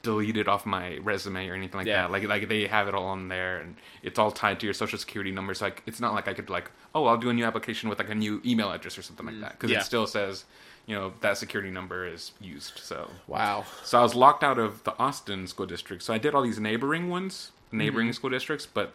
[0.10, 2.02] delete it off my resume or anything like Yeah.
[2.04, 2.12] that.
[2.16, 3.70] Like like they have it all on there, and
[4.08, 5.54] it's all tied to your social security number.
[5.54, 8.00] So like it's not like I could like oh I'll do a new application with
[8.04, 9.82] like a new email address or something like that because Mm, Yeah.
[9.82, 10.46] it still says
[10.90, 12.76] you know that security number is used.
[12.90, 13.66] So Wow.
[13.90, 16.02] so I was locked out of the Austin school district.
[16.04, 17.52] So I did all these neighboring ones,
[17.84, 18.90] neighboring school districts, but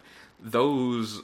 [0.57, 1.23] those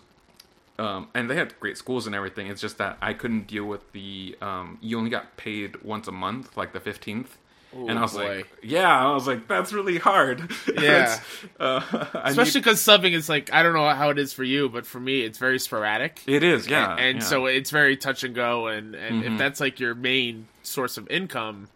[0.79, 2.47] um, and they had great schools and everything.
[2.47, 6.13] It's just that I couldn't deal with the um, you only got paid once a
[6.13, 7.33] month, like the fifteenth.
[7.73, 8.37] And I was boy.
[8.39, 10.51] like, yeah, I was like, that's really hard.
[10.81, 11.19] Yeah.
[11.61, 11.81] Uh,
[12.25, 14.87] Especially need- because subbing is like I don't know how it is for you, but
[14.87, 16.23] for me it's very sporadic.
[16.27, 17.21] it is, yeah, and, and yeah.
[17.23, 17.29] Mm-hmm.
[17.29, 21.09] so it's very touch and go and, and if that's like your main source of
[21.11, 21.69] income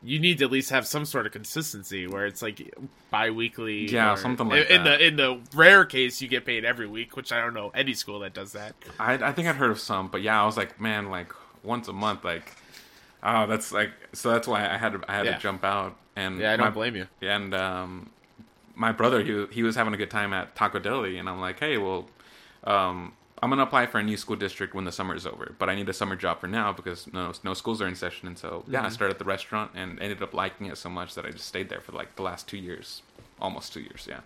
[0.00, 2.72] you need to at least have some sort of consistency where it's like
[3.10, 4.98] bi-weekly Yeah, or- something like in that.
[4.98, 7.94] the in the rare case you get paid every week which i don't know any
[7.94, 10.56] school that does that I, I think I'd heard of some, but yeah, I was
[10.56, 11.32] like, man, like
[11.64, 12.54] once a month, like,
[13.22, 15.34] oh, that's like, so that's why I had to, I had Yeah.
[15.34, 15.96] to jump out.
[16.16, 18.10] And yeah i don't my- blame you And um,
[18.74, 21.60] my brother, he he was having a good time at Taco Deli, and I'm like,
[21.60, 22.08] hey, well,
[22.64, 25.68] um, I'm gonna apply for a new school district when the summer is over, but
[25.70, 28.36] I need a summer job for now because no no schools are in session, and
[28.36, 28.86] so yeah, Mm-hmm.
[28.86, 31.46] I started at the restaurant and ended up liking it so much that I just
[31.46, 33.02] stayed there for like the last two years,
[33.40, 34.20] almost two years, yeah.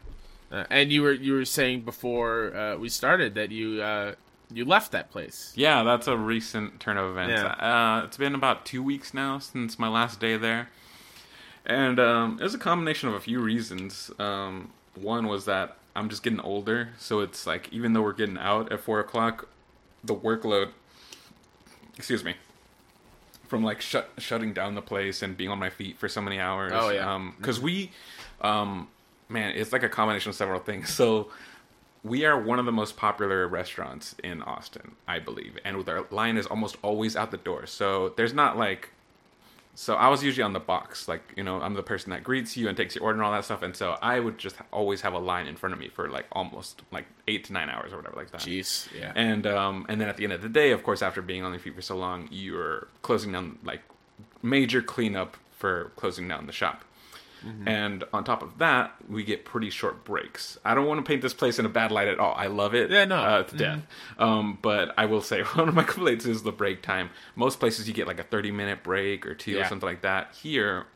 [0.51, 4.15] uh, and you were you were saying before uh, we started that you uh,
[4.55, 7.43] you left that place Yeah, that's a recent turn of events.
[7.43, 8.01] Yeah.
[8.01, 10.69] Uh, it's been about two weeks now since my last day there,
[11.67, 14.11] and um, it was a combination of a few reasons.
[14.19, 18.39] Um, one was that I'm just getting older, so it's like even though we're getting
[18.39, 19.49] out at four o'clock,
[20.03, 20.71] the workload,
[21.97, 22.35] excuse me,
[23.47, 26.41] from like shut, shutting down the place and being on my feet for so many
[26.41, 26.73] hours.
[26.75, 27.31] Oh, yeah.
[27.37, 27.91] because we,
[28.41, 28.89] um,
[29.29, 30.91] man, it's like a combination of several things.
[31.03, 31.31] So
[32.05, 36.05] we are one of the most popular restaurants in Austin, I believe, and with our
[36.11, 37.67] line is almost always out the door.
[37.67, 38.91] So there's not like,
[39.75, 42.57] so I was usually on the box, like you know, I'm the person that greets
[42.57, 45.01] you and takes your order and all that stuff, and so I would just always
[45.03, 47.93] have a line in front of me for like almost like eight to nine hours
[47.93, 48.41] or whatever like that.
[48.41, 51.23] jeez yeah And um, and then at the end of the day, of course, after
[51.23, 53.83] being on your feet for so long, you're closing down like
[54.43, 56.85] major cleanup for closing down the shop.
[57.47, 57.69] Mm-hmm.
[57.69, 60.59] And on top of that, we get pretty short breaks.
[60.65, 62.35] I don't want to paint this place in a bad light at all.
[62.37, 63.17] I love it, Yeah, no.
[63.17, 63.83] uh, to death.
[64.19, 67.11] Um, but I will say one of my complaints is the break time.
[67.35, 70.35] Most places you get like a thirty minute break or two or something like that.
[70.41, 70.87] Here,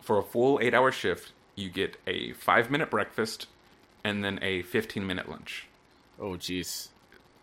[0.00, 3.46] for a full eight hour shift, you get a five minute breakfast
[4.04, 5.66] and then a fifteen minute lunch.
[6.20, 6.88] Oh, jeez.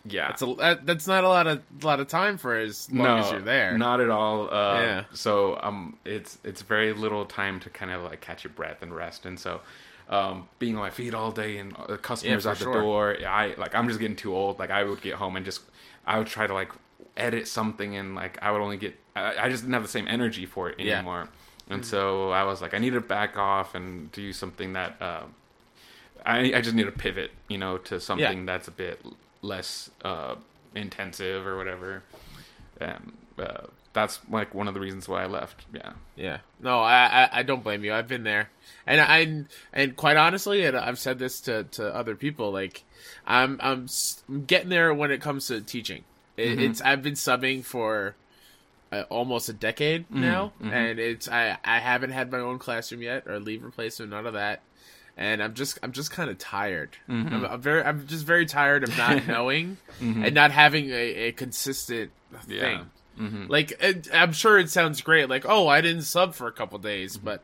[0.06, 3.20] Yeah, That's a that, that's not a lot of lot of time for as long
[3.20, 3.78] as you're there.
[3.78, 4.54] Not at all.
[4.54, 5.04] Uh, Yeah.
[5.14, 8.96] So um, it's it's very little time to kind of like catch your breath and
[8.96, 9.62] rest, and so.
[10.10, 12.74] Um, being on my feet all day and uh, customers for out the sure.
[12.82, 14.60] door, I like I'm just getting too old.
[14.60, 15.62] Like I would get home and just
[16.06, 16.72] I would try to like
[17.16, 20.08] edit something and like I would only get I, I just didn't have the same
[20.10, 20.96] energy for it Yeah.
[20.98, 21.30] anymore.
[21.70, 25.24] And so I was like I need to back off and do something that uh,
[26.26, 29.00] I I just need to pivot, you know, to something that's a bit
[29.44, 30.36] less uh,
[30.74, 32.02] intensive or whatever.
[32.82, 35.66] And uh, that's like one of the reasons why I left.
[35.72, 35.92] Yeah.
[36.16, 36.40] Yeah.
[36.60, 37.94] No, I, I I don't blame you.
[37.94, 38.50] I've been there,
[38.88, 42.52] and I and quite honestly, and I've said this to, to other people.
[42.52, 42.84] Like,
[43.28, 43.88] I'm I'm
[44.48, 46.04] getting there when it comes to teaching.
[46.36, 48.16] It, It's I've been subbing for
[48.92, 53.28] uh, almost a decade now, and it's I I haven't had my own classroom yet
[53.28, 54.62] or leave replacement, none of that.
[55.16, 56.98] And I'm just I'm just kind of tired.
[57.08, 57.36] Mm-hmm.
[57.36, 60.26] I'm, I'm very I'm just very tired of not knowing mm-hmm.
[60.26, 62.12] and not having a, a consistent
[62.48, 62.62] Yeah.
[62.62, 62.90] thing.
[63.20, 63.46] Mm-hmm.
[63.48, 65.30] Like it, I'm sure it sounds great.
[65.30, 67.44] Like oh, I didn't sub for a couple days, but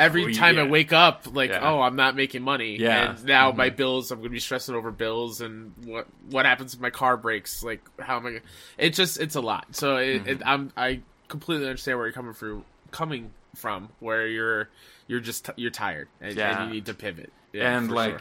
[0.00, 1.60] every Oh, time I wake up, like Yeah.
[1.62, 2.76] oh, I'm not making money.
[2.76, 3.10] Yeah.
[3.10, 4.10] and now my bills.
[4.10, 7.62] I'm gonna be stressing over bills and what what happens if my car breaks.
[7.62, 8.30] Like how am I?
[8.30, 8.42] Gonna...
[8.78, 9.76] It just it's a lot.
[9.76, 13.90] So it, it, I'm I completely understand where you're coming through coming from.
[14.00, 14.68] Where you're
[15.06, 16.62] you're just you're tired and, Yeah.
[16.62, 17.32] and you need to pivot.
[17.52, 18.18] Yeah, and like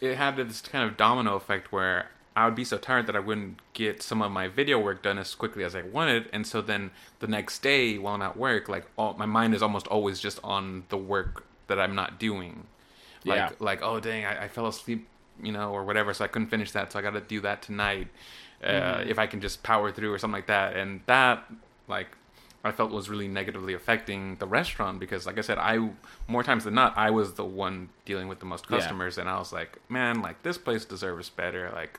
[0.00, 0.10] sure.
[0.12, 3.18] it had this kind of domino effect where I would be so tired that I
[3.18, 6.62] wouldn't get some of my video work done as quickly as I wanted, and so
[6.62, 6.90] then
[7.20, 10.84] the next day while I'm work, like all, my mind is almost always just on
[10.88, 12.66] the work that I'm not doing.
[13.24, 13.50] Like Yeah.
[13.60, 15.06] like oh dang, I, I fell asleep,
[15.42, 17.62] you know, or whatever, so I couldn't finish that, so I got to do that
[17.62, 18.08] tonight.
[18.64, 19.10] Uh, Mm-hmm.
[19.10, 21.44] If I can just power through or something like that, and that
[21.88, 22.08] like
[22.64, 25.90] I felt was really negatively affecting the restaurant because, like I said, I
[26.28, 28.78] more times than not I was the one dealing with the most Yeah.
[28.78, 31.98] customers, and I was like, man, like this place deserves better, like,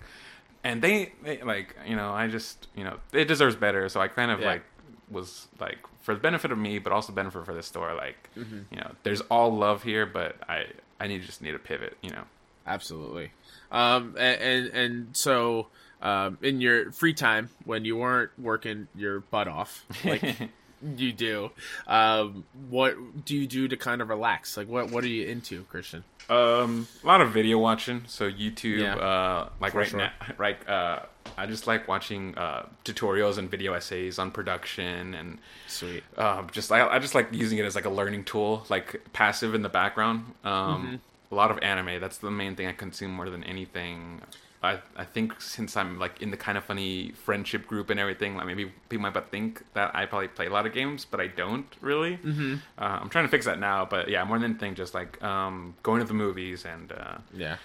[0.64, 4.08] and they, they like you know I just you know it deserves better, so I
[4.08, 4.48] kind of Yeah.
[4.48, 4.64] like
[5.10, 8.62] was like for the benefit of me, but also benefit for the store, like Mm-hmm.
[8.72, 10.68] you know there's all love here, but I
[11.00, 12.24] I need just need a pivot, you know.
[12.66, 13.32] Absolutely.
[13.72, 15.68] Um, and and, and so
[16.04, 20.24] um, in your free time when you weren't working your butt off, like
[20.98, 21.50] you do,
[21.88, 24.56] um, what do you do to kind of relax?
[24.58, 26.04] Like what what are you into, Christian?
[26.30, 28.04] Um, a lot of video watching.
[28.08, 30.00] So YouTube, Yeah, uh, like right sure.
[30.00, 30.70] now, right.
[30.70, 31.00] Uh,
[31.38, 36.04] I just like watching uh, tutorials and video essays on production and Sweet.
[36.18, 39.56] um, just I, I just like using it as like a learning tool, like passive
[39.56, 40.34] in the background.
[40.44, 40.96] Um, Mm-hmm.
[41.32, 42.00] A lot of anime.
[42.00, 44.22] That's the main thing I consume more than anything.
[44.64, 48.36] I I think since I'm like in the kind of funny friendship group and everything,
[48.38, 51.28] like maybe people might think that I probably play a lot of games, but I
[51.28, 52.18] don't really.
[52.18, 52.56] Mm-hmm.
[52.78, 55.76] Uh, I'm trying to fix that now, but yeah, more than anything, just like um,
[55.84, 56.92] going to the movies and.
[56.92, 57.58] Uh, Yeah.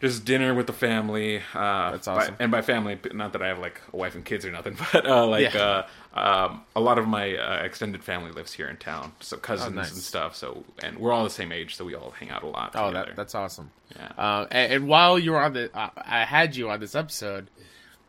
[0.00, 1.38] Just dinner with the family.
[1.54, 2.36] Uh, That's by- awesome.
[2.38, 5.06] and by family, not that I have like a wife and kids or nothing, but
[5.06, 5.84] uh, like Yeah.
[6.14, 9.72] uh, um, a lot of my uh, extended family lives here in town, so cousins
[9.72, 9.92] Oh, nice.
[9.92, 10.36] and stuff.
[10.36, 12.72] So and we're all the same age, so we all hang out a lot.
[12.74, 13.70] Oh, that that's awesome.
[13.96, 14.12] Yeah.
[14.16, 17.48] Uh, and, and while you were on the, uh, I had you on this episode.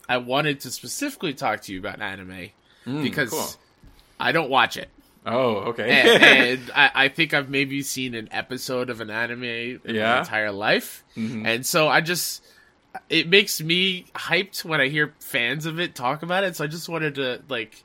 [0.07, 2.49] I wanted to specifically talk to you about anime
[2.85, 3.47] because cool.
[4.19, 4.87] I don't watch it.
[5.25, 5.89] Oh, okay.
[5.89, 10.19] and, and I, I think I've maybe seen an episode of an anime in my
[10.19, 11.45] entire life, mm-hmm.
[11.45, 12.43] and so I just
[13.09, 16.55] it makes me hyped when I hear fans of it talk about it.
[16.55, 17.83] So I just wanted to like,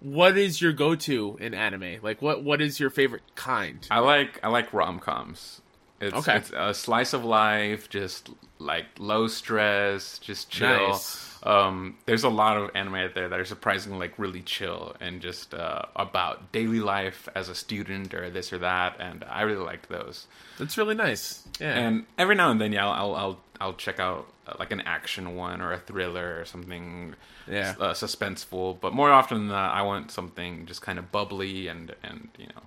[0.00, 1.98] what is your go to in anime?
[2.02, 3.86] Like, what what is your favorite kind?
[3.90, 5.60] I like I like rom coms.
[6.00, 6.36] It's, Okay.
[6.36, 10.88] it's a slice of life, just like low stress, just chill.
[10.88, 11.33] Nice.
[11.44, 15.20] Um, there's a lot of anime out there that are surprisingly like really chill and
[15.20, 19.64] just uh, about daily life as a student or this or that, and I really
[19.64, 20.26] liked those.
[20.58, 21.46] That's really nice.
[21.60, 24.72] Yeah, And every now and then, yeah, I'll I'll I'll, I'll check out uh, like
[24.72, 27.14] an action one or a thriller or something,
[27.46, 27.74] Yeah.
[27.78, 28.80] uh, suspenseful.
[28.80, 32.46] But more often than not, I want something just kind of bubbly and and you
[32.46, 32.62] know,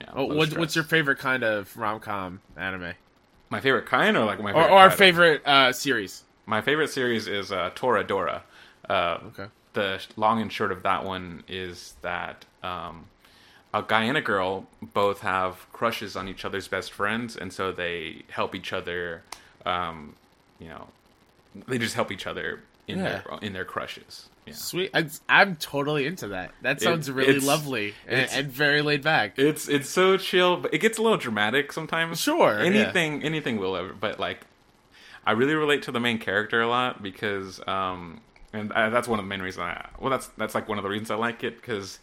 [0.00, 0.10] yeah.
[0.14, 2.92] oh, what, what's your favorite kind of rom com anime,
[3.50, 6.22] my favorite kind or like my or, favorite or our favorite uh, series?
[6.50, 8.42] My favorite series is uh, Toradora.
[8.88, 9.46] Uh, Okay.
[9.72, 13.04] The long and short of that one is that um,
[13.72, 17.70] a guy and a girl both have crushes on each other's best friends, and so
[17.70, 19.22] they help each other.
[19.64, 20.16] Um,
[20.58, 20.88] you know,
[21.68, 23.22] they just help each other in Yeah.
[23.24, 24.28] their in their crushes.
[24.44, 24.54] Yeah.
[24.54, 26.50] Sweet, I, I'm totally into that.
[26.62, 29.38] That sounds really lovely and, and very laid back.
[29.38, 32.20] It's it's so chill, but it gets a little dramatic sometimes.
[32.20, 32.64] Sure, yeah.
[32.66, 34.40] anything anything will ever, but like,
[35.24, 38.20] I really relate to the main character a lot because, um,
[38.52, 39.62] and I, that's one of the main reasons.
[39.62, 41.98] I well, that's that's like one of the reasons I like it because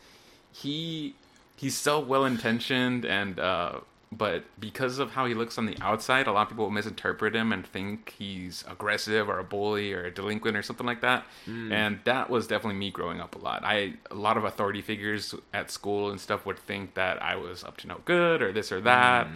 [0.52, 1.16] he
[1.56, 3.80] he's so well intentioned and uh,
[4.12, 7.52] but because of how he looks on the outside, a lot of people misinterpret him
[7.52, 11.26] and think he's aggressive or a bully or a delinquent or something like that.
[11.74, 13.64] And that was definitely me growing up a lot.
[13.66, 17.66] I a lot of authority figures at school and stuff would think that I was
[17.66, 19.28] up to no good or this or that.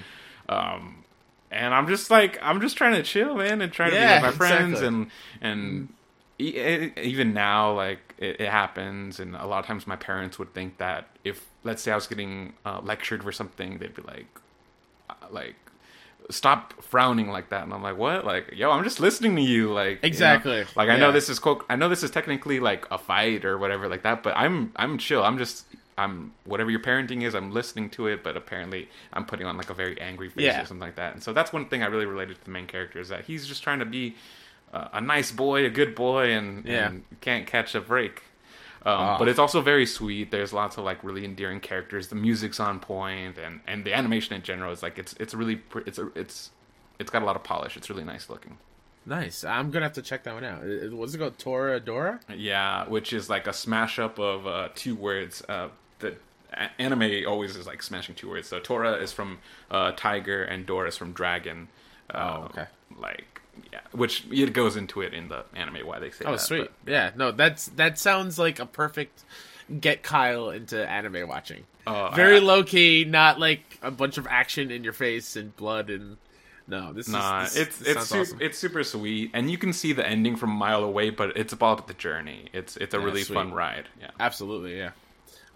[0.47, 1.03] Um,
[1.51, 4.27] and I'm just like I'm just trying to chill, man, and trying Yeah, to be
[4.27, 4.87] with my friends exactly.
[4.87, 5.11] and
[5.41, 5.93] and
[6.39, 10.79] even now like it, it happens and a lot of times my parents would think
[10.79, 14.25] that if let's say i was getting uh, lectured for something they'd be like
[15.09, 15.53] uh, like
[16.31, 19.71] stop frowning like that and i'm like what like yo i'm just listening to you
[19.71, 19.99] like you know?
[20.07, 20.65] Exactly.
[20.75, 23.59] like i know this is quote i know this is technically like a fight or
[23.59, 25.65] whatever like that but i'm i'm chill i'm just
[26.01, 29.69] i'm whatever your parenting is i'm listening to it but apparently i'm putting on like
[29.69, 30.61] a very angry face Yeah.
[30.61, 32.67] or something like that and so that's one thing i really related to the main
[32.67, 34.15] character is that he's just trying to be
[34.73, 36.87] uh, a nice boy, a good boy, and, Yeah.
[36.87, 38.23] and can't catch a break.
[38.85, 39.17] Um.
[39.19, 40.31] But it's also very sweet.
[40.31, 42.07] There's lots of like really endearing characters.
[42.07, 45.57] The music's on point, and, and the animation in general is like it's it's really
[45.57, 46.51] pr- it's a, it's
[46.99, 47.75] it's got a lot of polish.
[47.75, 48.59] It's really nice looking.
[49.05, 49.43] Nice.
[49.43, 50.61] I'm gonna have to check that one out.
[50.93, 51.37] What's it called?
[51.37, 52.21] Toradora?
[52.33, 55.43] Yeah, which is like a smash up of uh, two words.
[55.49, 55.67] Uh,
[56.01, 56.15] the
[56.79, 58.47] anime always is like smashing two words.
[58.47, 61.67] So Tora is from uh, tiger, and Dora is from dragon.
[62.13, 62.65] Uh, Oh, okay.
[62.99, 66.41] Like yeah, which it goes into it in the anime why they say Oh, that.
[66.41, 66.69] sweet.
[66.85, 67.11] but- Yeah.
[67.15, 69.23] No, that's that sounds like a perfect
[69.79, 71.63] get Kyle into anime watching.
[71.87, 75.55] Oh, Very I- low key, not like a bunch of action in your face and
[75.55, 76.17] blood and
[76.67, 76.93] no.
[76.93, 78.37] This Nah, is this, it's this it's su- awesome.
[78.41, 81.53] it's super sweet, and you can see the ending from a mile away, but it's
[81.53, 82.49] about the journey.
[82.53, 83.35] It's it's a Yeah, really sweet.
[83.35, 83.87] fun ride.
[83.99, 84.11] Yeah.
[84.19, 84.91] Absolutely, yeah.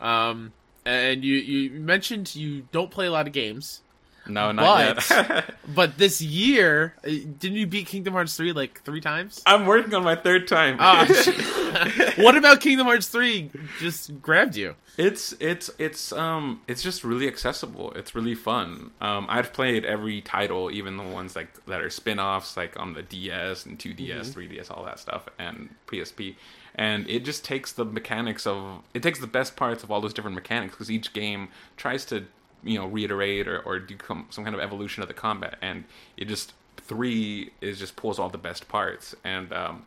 [0.02, 0.54] Um,
[0.86, 3.82] and you you mentioned you don't play a lot of games,
[4.28, 5.56] No, not But- yet.
[5.76, 9.42] but this year, uh, didn't you beat Kingdom Hearts three like three times?
[9.46, 10.78] I'm working on my third time.
[10.80, 11.06] Ah,
[12.18, 13.52] what about Kingdom Hearts three?
[13.80, 14.76] Just grabbed you.
[14.98, 17.92] it's it's it's um it's just really accessible.
[17.94, 18.92] It's really fun.
[19.02, 23.02] Um, I've played every title, even the ones like that are spin-offs, like on the
[23.04, 26.36] DS and 2DS, 3DS, all that stuff, and PSP.
[26.78, 30.14] And it just takes the mechanics of it takes the best parts of all those
[30.14, 32.26] different mechanics because each game tries to
[32.64, 35.86] you know reiterate or, or do com- some kind of evolution of the combat, and
[36.18, 39.52] it just three is just pulls all the best parts and.
[39.54, 39.86] um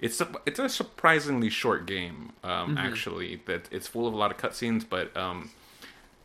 [0.00, 3.40] it's a, it's a surprisingly short game, um, actually.
[3.46, 5.50] That it's full of a lot of cutscenes, but um,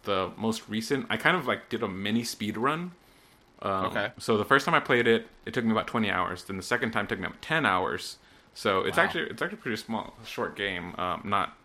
[0.01, 2.93] the most recent, I kind of like did a mini speed run.
[3.61, 4.09] Um, Okay.
[4.17, 6.43] So the first time I played it, it took me about twenty hours.
[6.45, 8.17] Then the second time took me about ten hours.
[8.57, 9.03] So it's Wow.
[9.03, 10.95] actually it's actually pretty small, short game.
[10.97, 11.55] Um, not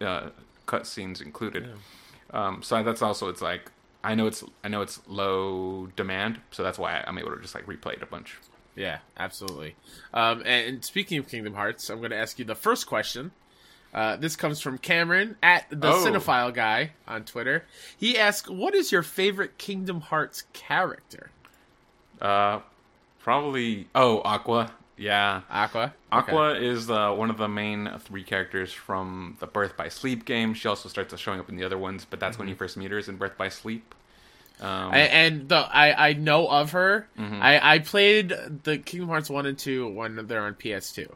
[0.00, 0.30] uh,
[0.66, 1.68] cutscenes included.
[2.32, 3.70] Um, so that's also it's like
[4.02, 7.54] I know it's I know it's low demand, so that's why I'm able to just
[7.54, 8.38] like replay it a bunch.
[8.74, 9.76] Yeah, absolutely.
[10.12, 13.30] Um, and speaking of Kingdom Hearts, I'm going to ask you the first question.
[13.94, 16.04] Uh, this comes from Cameron at the Oh.
[16.04, 17.64] Cinephile guy on Twitter.
[17.96, 21.30] He asks, "What is your favorite Kingdom Hearts character?"
[22.20, 22.60] Uh,
[23.20, 25.42] probably oh Aqua, yeah.
[25.50, 25.94] Aqua.
[26.10, 26.66] Aqua Okay.
[26.66, 30.54] is uh, one of the main three characters from the Birth by Sleep game.
[30.54, 32.90] She also starts showing up in the other ones, but that's when you first meet
[32.90, 33.94] her is in Birth by Sleep.
[34.58, 37.06] Um, I, and the I, I know of her.
[37.18, 37.42] Mm-hmm.
[37.42, 38.32] I, I played
[38.62, 41.10] the Kingdom Hearts one and two when they're on PS2,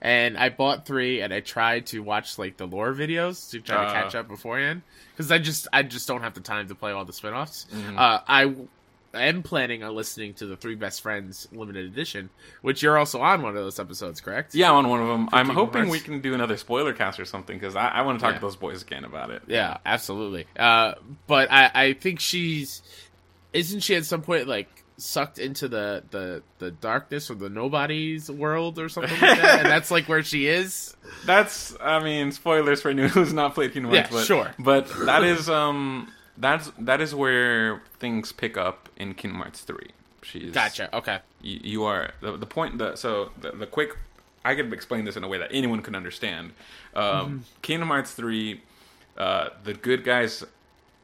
[0.00, 3.76] and I bought three and I tried to watch like the lore videos to try
[3.86, 3.92] to Uh.
[3.92, 7.04] catch up beforehand because I just I just don't have the time to play all
[7.04, 7.66] the spin-offs.
[7.74, 7.98] Mm-hmm.
[7.98, 8.54] Uh, I
[9.24, 12.30] am planning on listening to the Three Best Friends limited edition,
[12.62, 14.54] which you're also on one of those episodes, correct?
[14.54, 15.28] yeah, on one of them.
[15.32, 18.22] I'm hoping we can do another spoiler cast or something because I, I want to
[18.24, 18.38] talk Yeah.
[18.40, 19.42] to those boys again about it.
[19.46, 20.46] Yeah, absolutely.
[20.58, 20.94] Uh,
[21.26, 22.82] but I, I think she's
[23.52, 28.30] isn't she at some point like sucked into the the the darkness or the nobody's
[28.30, 30.94] world or something like that, and that's like where she is.
[31.24, 34.14] That's, I mean, spoilers for anyone who's not played Kingdom Yeah, Hearts.
[34.14, 34.50] but, sure.
[34.58, 39.90] But that is, um, that's that is where things pick up in Kingdom Hearts three.
[40.22, 40.94] She's Gotcha.
[40.96, 41.20] Okay.
[41.40, 43.96] you, you are the, the point the so the, the quick
[44.44, 46.52] i could explain this in a way that anyone can understand
[46.94, 48.60] um, kingdom hearts 3
[49.18, 50.44] uh, the good guys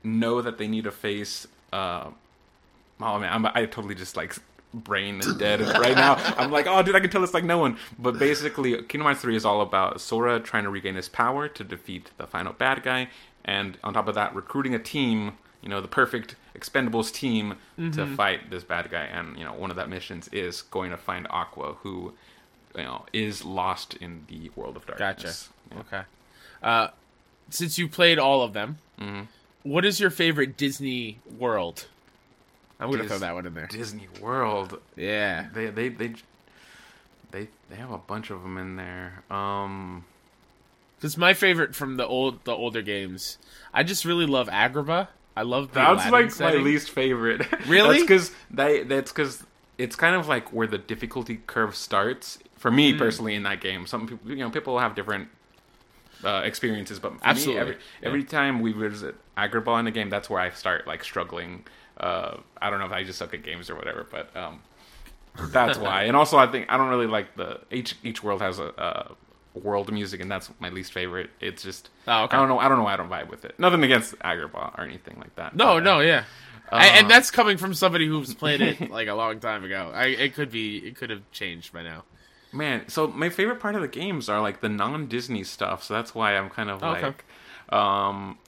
[0.03, 2.07] know that they need to face uh,
[3.01, 4.35] oh man I'm, i totally just like
[4.75, 7.59] brain is dead right now i'm like oh dude i can tell this like no
[7.59, 11.47] one but basically kingdom hearts 3 is all about sora trying to regain his power
[11.47, 13.09] to defeat the final bad guy
[13.45, 15.33] and on top of that recruiting a team
[15.63, 17.55] you know the perfect expendables team
[17.93, 20.97] to fight this bad guy and you know one of that missions is going to
[20.97, 22.13] find aqua who
[22.77, 25.49] you know is lost in the world of darkness.
[25.71, 25.75] Gotcha.
[25.75, 26.03] darkness Okay.
[26.63, 26.89] Uh,
[27.51, 29.23] since you played all of them, Mm-hmm.
[29.63, 31.87] what is your favorite Disney world?
[32.79, 33.67] I'm gonna Dis- throw that one in there.
[33.67, 35.49] disney world Yeah.
[35.55, 36.15] they they they
[37.31, 40.05] they they have a bunch of them in there um
[41.03, 43.37] Because my favorite from the old the older games,
[43.75, 45.09] I just really love Agrabah.
[45.37, 46.61] I love the That's Aladdin like setting.
[46.61, 47.45] my least favorite.
[47.67, 47.99] Really?
[47.99, 48.85] That's because they.
[48.85, 49.43] That's because
[49.79, 52.39] it's kind of like where the difficulty curve starts.
[52.57, 52.99] For me Hmm.
[52.99, 55.27] personally, in that game, some people, you know, people have different
[56.23, 57.55] uh, experiences, but for Absolutely.
[57.55, 61.03] me, every, every time we visit Agrabah in the game, that's where I start like
[61.03, 61.65] struggling.
[61.97, 64.63] Uh, I don't know if I just suck at games or whatever, but um,
[65.51, 66.05] that's why.
[66.07, 68.67] And also, I think I don't really like the each each world has a.
[68.79, 69.15] a
[69.55, 72.37] world music and that's my least favorite it's just Oh, okay.
[72.37, 74.79] i don't know i don't know why i don't vibe with it nothing against agrabah
[74.79, 76.25] or anything like that No, But, uh, no, yeah.
[76.71, 79.93] Uh, and, and that's coming from somebody who's played it like a long time ago.
[79.95, 82.05] I, it could be, it could have changed by now.
[82.51, 85.83] Man, so my favorite part of the games are like the non-Disney stuff.
[85.85, 87.03] So that's why I'm kind of Okay.
[87.03, 87.25] like,
[87.79, 88.39] um,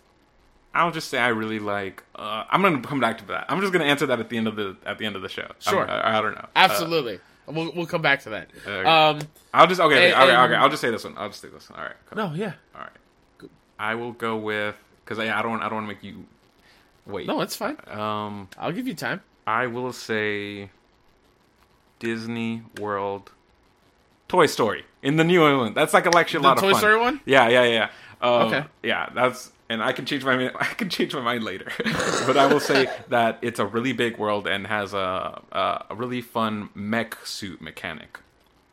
[0.75, 2.03] I'll just say I really like.
[2.17, 3.45] Uh, I'm gonna come back to that.
[3.51, 5.29] I'm just gonna answer that at the end of the at the end of the
[5.29, 5.51] show.
[5.61, 5.89] Sure.
[5.89, 6.41] I, I don't know.
[6.41, 7.21] Uh, Absolutely.
[7.47, 8.49] We'll we'll come back to that.
[8.67, 8.89] Okay.
[8.89, 9.21] Um,
[9.53, 10.13] I'll just okay.
[10.13, 10.55] And- okay, okay, okay.
[10.55, 11.15] I'll just say this one.
[11.17, 11.79] I'll just say this one.
[11.79, 11.95] All right.
[12.11, 12.17] cool.
[12.29, 13.51] no, yeah, All right.
[13.79, 16.25] I will go with because I, I don't I don't want to make you
[17.07, 17.27] wait.
[17.27, 17.77] no, it's fine.
[17.89, 19.21] Um, I'll give you time.
[19.47, 20.71] I will say
[21.99, 23.31] Disney World
[24.29, 25.75] Toy Story in the New England.
[25.75, 26.73] That's like actually a The lot Toy of fun.
[26.73, 27.21] Toy Story one?
[27.27, 27.91] Yeah, yeah, yeah.
[28.23, 28.65] Um, Okay.
[28.83, 31.71] Yeah, that's and I can change my mi- I can change my mind later,
[32.27, 35.95] but I will say that it's a really big world and has a a, a
[35.95, 38.19] really fun mech suit mechanic.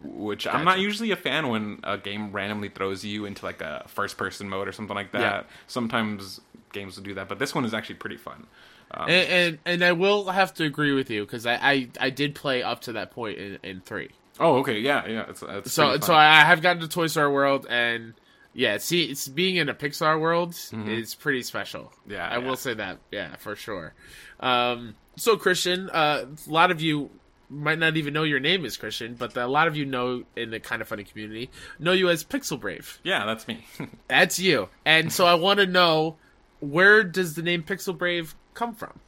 [0.03, 3.83] Which I'm not usually a fan when a game randomly throws you into like a
[3.87, 5.21] first person mode or something like that.
[5.21, 5.43] Yeah.
[5.67, 6.41] Sometimes
[6.73, 8.47] games will do that, but this one is actually pretty fun.
[8.89, 12.09] Um, And, and and I will have to agree with you because I, I I
[12.09, 14.09] did play up to that point in, in three.
[14.39, 15.25] oh, okay, yeah, yeah.
[15.29, 16.15] It's, it's So so.
[16.15, 18.15] I have gotten to Toy Story World and
[18.53, 20.55] yeah, see, it's being in a Pixar world
[20.87, 21.83] is pretty special.
[21.83, 22.11] Mm-hmm.
[22.11, 22.47] Yeah, I yeah.
[22.47, 22.99] will say that.
[23.11, 23.93] Yeah, for sure.
[24.39, 27.09] Um, so Christian, uh, a lot of you
[27.49, 30.51] might not even know your name is Christian, but a lot of you know in
[30.51, 31.49] the kind of funny community
[31.79, 32.99] know you as Pixel Brave.
[33.03, 33.65] Yeah, that's me.
[34.07, 34.69] That's you.
[34.85, 36.17] And so I want to know
[36.59, 38.99] where does the name Pixel Brave come from?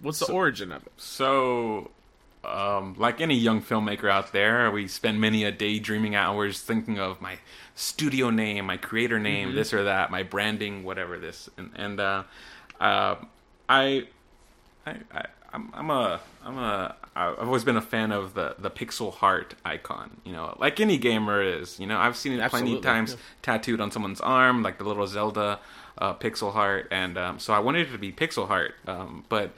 [0.00, 0.92] What's the origin of it?
[0.96, 1.90] so,
[2.46, 7.20] um, like any young filmmaker out there, we spend many a daydreaming hours thinking of
[7.20, 7.38] my
[7.74, 12.22] studio name, my creator name, this or that, my branding, whatever this, and, and uh,
[12.80, 13.16] uh,
[13.68, 14.06] I,
[14.86, 18.70] I, I, I'm, I'm a, I'm a, I've always been a fan of the the
[18.70, 20.20] pixel heart icon.
[20.24, 21.78] You know, like any gamer is.
[21.78, 23.18] You know, I've seen it Absolutely, plenty of times yeah.
[23.42, 25.60] tattooed on someone's arm, like the little Zelda
[25.98, 29.52] uh, pixel heart, and um, so I wanted it to be pixel heart, um, but.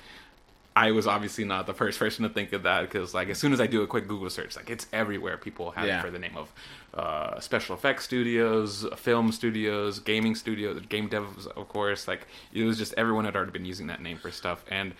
[0.76, 3.54] I was obviously not the first person to think of that because, like, as soon
[3.54, 5.38] as I do a quick Google search, like, it's everywhere.
[5.38, 5.98] People have Yeah.
[6.00, 6.52] it for the name of
[6.92, 12.06] uh, special effects studios, film studios, gaming studios, game devs, of course.
[12.06, 14.92] Like, it was just everyone had already been using that name for stuff, and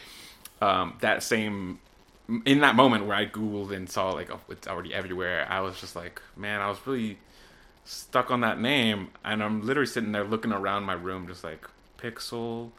[0.62, 1.78] um, that same
[2.46, 5.46] in that moment where I googled and saw like, oh, it's already everywhere.
[5.48, 7.18] I was just like, man, I was really
[7.84, 11.68] stuck on that name, and I'm literally sitting there looking around my room, just like
[11.98, 12.70] Pixel,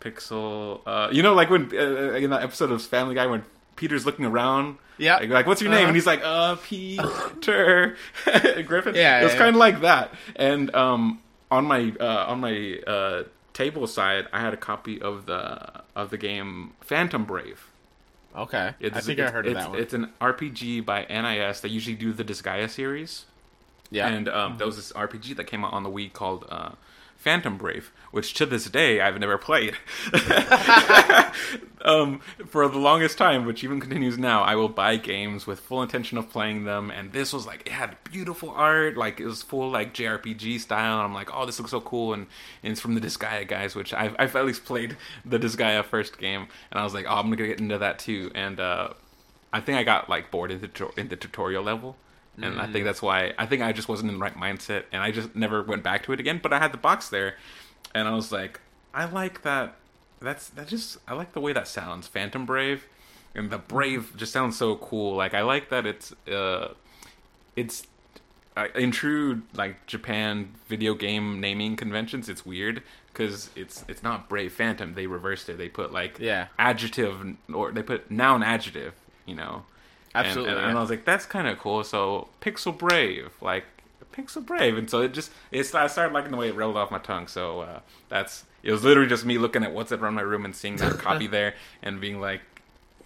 [0.00, 0.80] Pixel.
[0.86, 3.44] Uh, you know, like when uh, in that episode of Family Guy when
[3.76, 4.78] Peter's looking around.
[5.00, 5.18] Yeah.
[5.18, 5.78] Like, like, what's your name?
[5.80, 5.86] Uh-huh.
[5.88, 7.96] And he's like, uh, Peter
[8.66, 8.94] Griffin.
[8.96, 10.12] Yeah, It was yeah, kind of like that.
[10.34, 11.20] And um,
[11.50, 13.22] on my uh, on my uh,
[13.52, 17.70] table side, I had a copy of the of the game Phantom Brave.
[18.36, 19.78] Okay, I It's- think I heard of it's, that one.
[19.80, 21.60] It's an RPG by NIS.
[21.60, 23.24] They usually do the Disgaea series.
[23.90, 26.72] yeah, And um, there was this RPG that came out on the Wii called uh,
[27.28, 29.76] Phantom Brave, which to this day I've never played.
[31.84, 35.82] um, for the longest time, which even continues now, I will buy games with full
[35.82, 36.90] intention of playing them.
[36.90, 40.94] And this was like it had beautiful art, like it was full like JRPG style.
[40.94, 42.14] And I'm like, oh, this looks so cool.
[42.14, 42.28] And,
[42.62, 46.16] and it's from the Disgaea guys, which I've, I've at least played the Disgaea first
[46.16, 48.30] game, and I was like, oh, I'm gonna get into that too.
[48.34, 48.94] And uh,
[49.52, 51.98] I think I got like bored in the, in the tutorial level
[52.42, 55.02] and I think that's why I think I just wasn't in the right mindset, and
[55.02, 56.40] I just never went back to it again.
[56.42, 57.34] But I had the box there,
[57.94, 58.60] and I was like,
[58.94, 59.76] I like that.
[60.20, 62.86] That's that just I like the way that sounds, Phantom Brave,
[63.34, 65.14] and the Brave just sounds so cool.
[65.16, 66.74] Like I like that it's uh,
[67.56, 67.84] it's
[68.56, 72.28] uh, in true like Japan video game naming conventions.
[72.28, 72.82] It's weird
[73.12, 74.94] because it's it's not Brave Phantom.
[74.94, 75.58] They reversed it.
[75.58, 76.48] They put like Yeah.
[76.58, 78.94] adjective or they put noun adjective.
[79.26, 79.64] You know.
[80.14, 80.68] And- Absolutely, and, yeah.
[80.68, 81.84] and I was like, that's kind of cool.
[81.84, 83.64] So Pixel Brave, like
[84.12, 86.90] Pixel Brave, and so it just it I started liking the way it rolled off
[86.90, 87.28] my tongue.
[87.28, 90.54] So uh, that's it was literally just me looking at what's around my room and
[90.54, 92.40] seeing that copy there and being like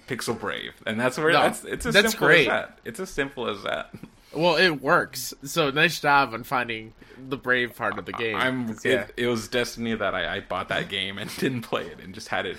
[0.09, 2.41] Pixel Brave, and that's where No, that's it's as that's simple great.
[2.43, 2.79] as that.
[2.85, 3.91] It's as simple as that.
[4.35, 5.35] well, it works.
[5.45, 6.95] So nice job on finding
[7.29, 8.37] the brave part of the game.
[8.37, 9.03] I'm yeah.
[9.03, 12.15] it, it was destiny that I, I bought that game and didn't play it and
[12.15, 12.57] just had it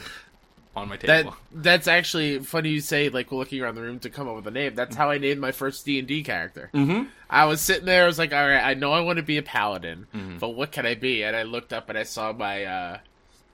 [0.75, 1.35] on my that table.
[1.51, 4.51] that's actually funny you say like looking around the room to come up with a
[4.51, 4.73] name.
[4.75, 6.69] That's how I named my first D and D character.
[6.73, 7.03] Mm-hmm.
[7.29, 8.03] I was sitting there.
[8.03, 10.37] I was like, all right, I know I want to be a paladin, Mm-hmm.
[10.39, 11.23] but what can I be?
[11.23, 12.97] And I looked up and I saw my uh,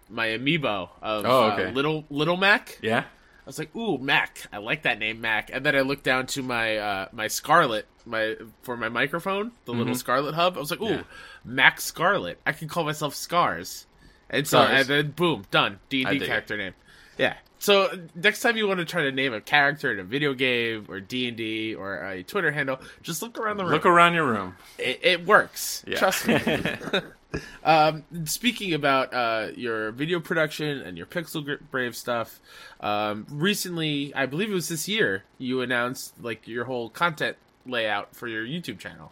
[0.09, 2.77] my amiibo of Oh, uh, little little Mac.
[2.81, 2.99] Yeah.
[3.01, 4.45] I was like, "Ooh, Mac!
[4.53, 7.87] I like that name, Mac." And then I looked down to my uh, my Scarlett,
[8.05, 10.55] my for my microphone, the little Scarlett hub.
[10.55, 10.93] I was like, "Ooh, Mm-hmm.
[10.97, 11.03] Yeah.
[11.45, 12.39] Mac Scarlet!
[12.45, 13.87] I can call myself Scars."
[14.29, 14.79] And so, Scars.
[14.81, 15.79] and then boom, done.
[15.89, 16.27] D and D dig it.
[16.29, 16.73] character name.
[17.19, 17.35] Yeah.
[17.59, 20.85] So next time you want to try to name a character in a video game
[20.87, 23.73] or D and D or a Twitter handle, just look around the room.
[23.73, 24.55] Look around your room.
[24.77, 25.83] it, it works.
[25.85, 25.97] Yeah.
[25.97, 26.39] Trust me.
[27.63, 32.39] um, speaking about uh, your video production and your Pixel Brave stuff,
[32.79, 38.15] um, recently, I believe it was this year, you announced like your whole content layout
[38.15, 39.11] for your YouTube channel.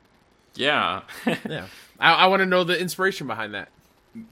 [0.56, 1.02] yeah.
[1.48, 1.68] Yeah,
[2.00, 3.68] I, I want to know the inspiration behind that.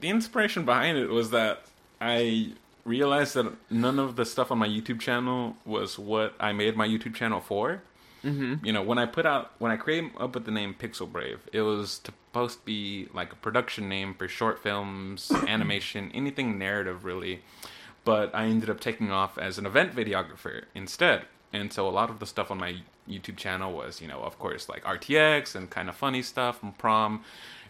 [0.00, 1.62] the inspiration behind it was that
[2.00, 2.52] I
[2.86, 6.86] realized that none of the stuff on my YouTube channel was what I made my
[6.86, 7.82] YouTube channel for.
[8.24, 8.64] Mm-hmm.
[8.64, 11.40] You know, when I put out, when I came up with the name Pixel Brave,
[11.52, 17.04] it was supposed to be like a production name for short films, animation, anything narrative
[17.04, 17.42] really.
[18.04, 21.22] But I ended up taking off as an event videographer instead.
[21.52, 22.76] And so a lot of the stuff on my
[23.08, 26.76] YouTube channel was, you know, of course, like RTX and kind of funny stuff and
[26.76, 27.24] prom.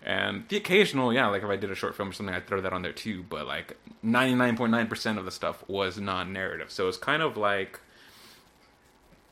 [0.06, 2.60] And the occasional, yeah, like if I did a short film or something, I'd throw
[2.60, 3.24] that on there too.
[3.28, 6.70] But like 99.9% of the stuff was non narrative.
[6.70, 7.80] So it's kind of like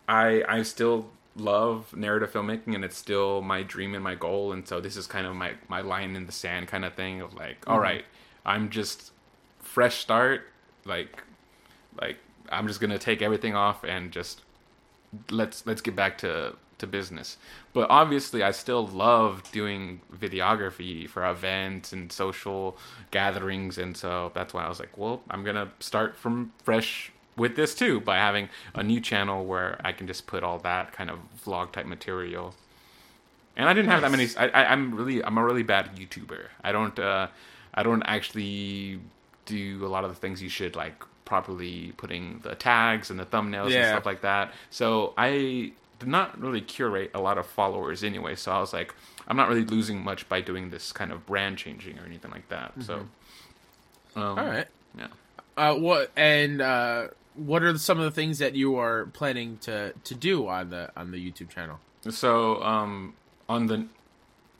[0.09, 4.53] I I still love narrative filmmaking and it's still my dream and my goal.
[4.53, 7.21] And so this is kind of my, my line in the sand kind of thing
[7.21, 7.83] of like, all mm-hmm.
[7.85, 8.05] right,
[8.45, 9.13] I'm just
[9.61, 10.43] fresh start.
[10.85, 11.23] Like,
[12.01, 12.19] like
[12.49, 14.43] I'm just gonna take everything off and just
[15.31, 17.37] let's let's get back to to business.
[17.73, 22.77] But obviously, I still love doing videography for events and social
[23.11, 27.57] gatherings, and so that's why I was like, well, I'm gonna start from fresh with
[27.57, 31.11] this too by having a new channel where I can just put all that kind
[31.11, 32.55] of vlog type material.
[33.57, 34.29] And I didn't have that many.
[34.37, 36.47] I, I, I'm really, I'm a really bad YouTuber.
[36.63, 37.29] I don't, uh,
[37.73, 39.01] I don't actually
[39.47, 43.27] do a lot of the things you should like properly putting the tags and the
[43.27, 44.53] thumbnails and stuff like that.
[44.71, 45.73] So I
[46.05, 48.35] did not really curate a lot of followers anyway.
[48.37, 48.95] So I was like,
[49.27, 52.49] I'm not really losing much by doing this kind of brand changing or anything like
[52.49, 52.73] that.
[52.83, 53.07] So,
[54.17, 54.67] um, All right.
[54.97, 55.09] yeah.
[55.57, 59.93] Uh, what and uh, what are some of the things that you are planning to
[60.05, 61.79] to do on the on the YouTube channel?
[62.11, 63.15] So um,
[63.49, 63.87] on the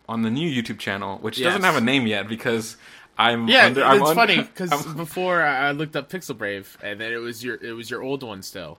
[0.09, 1.47] on the new YouTube channel, which Yes.
[1.47, 2.77] doesn't have a name yet because
[3.17, 7.01] I'm Yeah, under, I'm it's un- funny because before I looked up Pixel Brave, and
[7.01, 8.79] then it was your it was your old one still.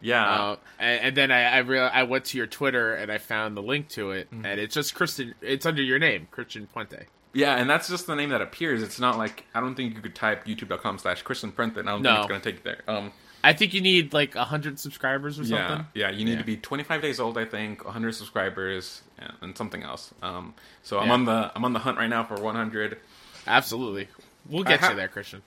[0.00, 3.18] yeah Uh, and, and then I I, real, I went to your Twitter and I
[3.18, 4.46] found the link to it, Mm-hmm.
[4.46, 5.34] and it's just Christian.
[5.42, 7.04] It's under your name, Christian Puente.
[7.34, 8.82] yeah, and that's just the name that appears.
[8.82, 11.78] It's not like I don't think you could type youtube.com slash Christian Puente.
[11.80, 12.10] I don't No.
[12.10, 12.82] think it's gonna take you there.
[12.88, 13.12] Um,
[13.44, 15.86] I think you need like hundred subscribers or yeah, something.
[15.94, 16.38] yeah, you need Yeah.
[16.38, 20.12] to be 25 days old, I think, 100 subscribers, and, and something else.
[20.22, 21.12] Um, so I'm Yeah.
[21.12, 22.98] on the I'm on the hunt right now for 100.
[23.46, 24.08] Absolutely,
[24.48, 25.42] we'll get ha- you there, Christian.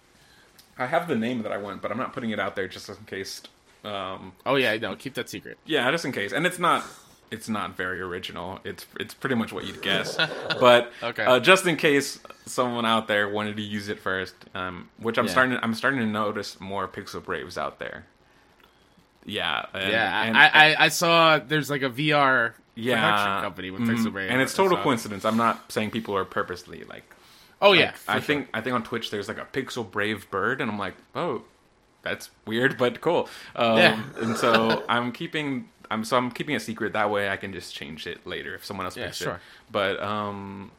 [0.78, 2.88] I have the name that I want, but I'm not putting it out there just
[2.90, 3.42] in case.
[3.84, 5.58] Um, Oh yeah, no, keep that secret.
[5.66, 6.32] Yeah, just in case.
[6.32, 6.86] And it's not
[7.32, 8.60] it's not very original.
[8.64, 10.16] It's it's pretty much what you'd guess.
[10.60, 11.24] but Okay.
[11.26, 15.26] uh, just in case someone out there wanted to use it first, um, which I'm
[15.26, 15.32] Yeah.
[15.32, 18.06] starting I'm starting to notice more Pixel Braves out there.
[19.26, 23.72] Yeah, and, Yeah, and- I, I I saw there's like a VR yeah, production company
[23.72, 23.90] with mhm.
[23.98, 25.26] Pixel Brave, and it's total coincidence.
[25.26, 27.04] I'm not saying people are purposely like.
[27.62, 28.22] Oh yeah, like, I sure.
[28.22, 31.44] think I think on Twitch there's like a Pixel Brave bird, and I'm like, oh,
[32.02, 33.28] that's weird, but cool.
[33.56, 34.04] Um, Yeah.
[34.18, 36.94] and so I'm keeping I'm so I'm keeping it secret.
[36.94, 39.34] That way I can just change it later if someone else Yeah, picks sure.
[39.34, 39.40] it.
[39.72, 40.72] But um,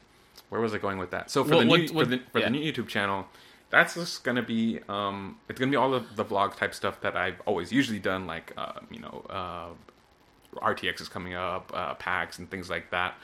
[0.49, 1.31] where was I going with that?
[1.31, 2.45] So for What- the what- new for the for yeah.
[2.47, 3.27] the new YouTube channel,
[3.71, 7.17] that's just gonna be um, it's gonna be all of the vlog type stuff that
[7.17, 12.39] I've always usually done, like uh, you know, uh, RTX is coming up, uh, packs
[12.39, 13.15] and things like that.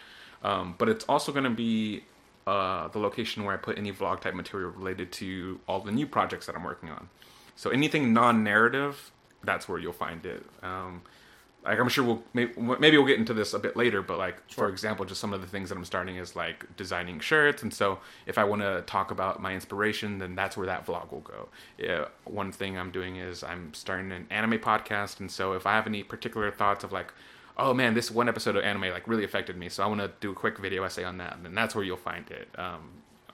[0.43, 2.05] Um, but it's also going to be
[2.47, 6.07] uh, the location where I put any vlog type material related to all the new
[6.07, 7.09] projects that I'm working on.
[7.57, 9.11] So anything non-narrative,
[9.43, 10.45] that's where you'll find it.
[10.63, 11.03] Um,
[11.65, 14.49] like I'm sure we'll maybe, maybe we'll get into this a bit later, but like
[14.51, 17.75] for example, just some of the things that I'm starting is like designing shirts, and
[17.75, 21.21] so if I want to talk about my inspiration, then that's where that vlog will
[21.21, 21.49] go.
[21.77, 25.73] Yeah, one thing I'm doing is I'm starting an anime podcast, and so if I
[25.73, 27.13] have any particular thoughts of like,
[27.59, 30.11] oh man, this one episode of anime like really affected me, so I want to
[30.21, 32.91] do a quick video essay on that, and that's where you'll find it, um,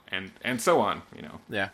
[0.09, 1.41] and and so on, you know.
[1.49, 1.69] Yeah.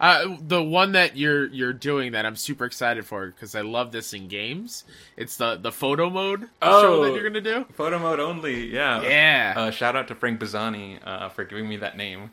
[0.00, 3.92] Uh, the one that you're you're doing that I'm super excited for because I love
[3.92, 4.82] this in games.
[5.16, 7.04] It's the the photo mode show Oh.
[7.04, 7.64] that you're gonna do.
[7.74, 9.00] Photo mode only, yeah.
[9.02, 9.54] Yeah.
[9.56, 12.30] Uh, shout out to Frank Bazzani uh, for giving me that name.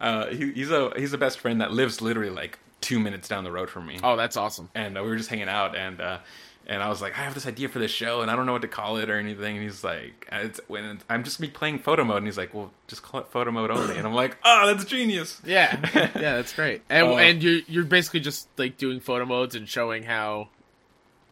[0.00, 3.44] Uh, he, he's a he's a best friend that lives literally like two minutes down
[3.44, 4.70] the road from me, Oh, that's awesome.
[4.74, 6.18] and uh, we were just hanging out, and uh,
[6.66, 8.52] and I was like, I have this idea for this show, and I don't know
[8.52, 9.56] what to call it or anything.
[9.56, 12.54] And he's like, it's, when I'm just gonna be playing photo mode, and he's like,
[12.54, 13.96] well, just call it photo mode only.
[13.96, 15.40] And I'm like, oh, that's genius.
[15.44, 16.82] Yeah, yeah, that's great.
[16.88, 20.48] And Uh, and you're you're basically just like doing photo modes and showing how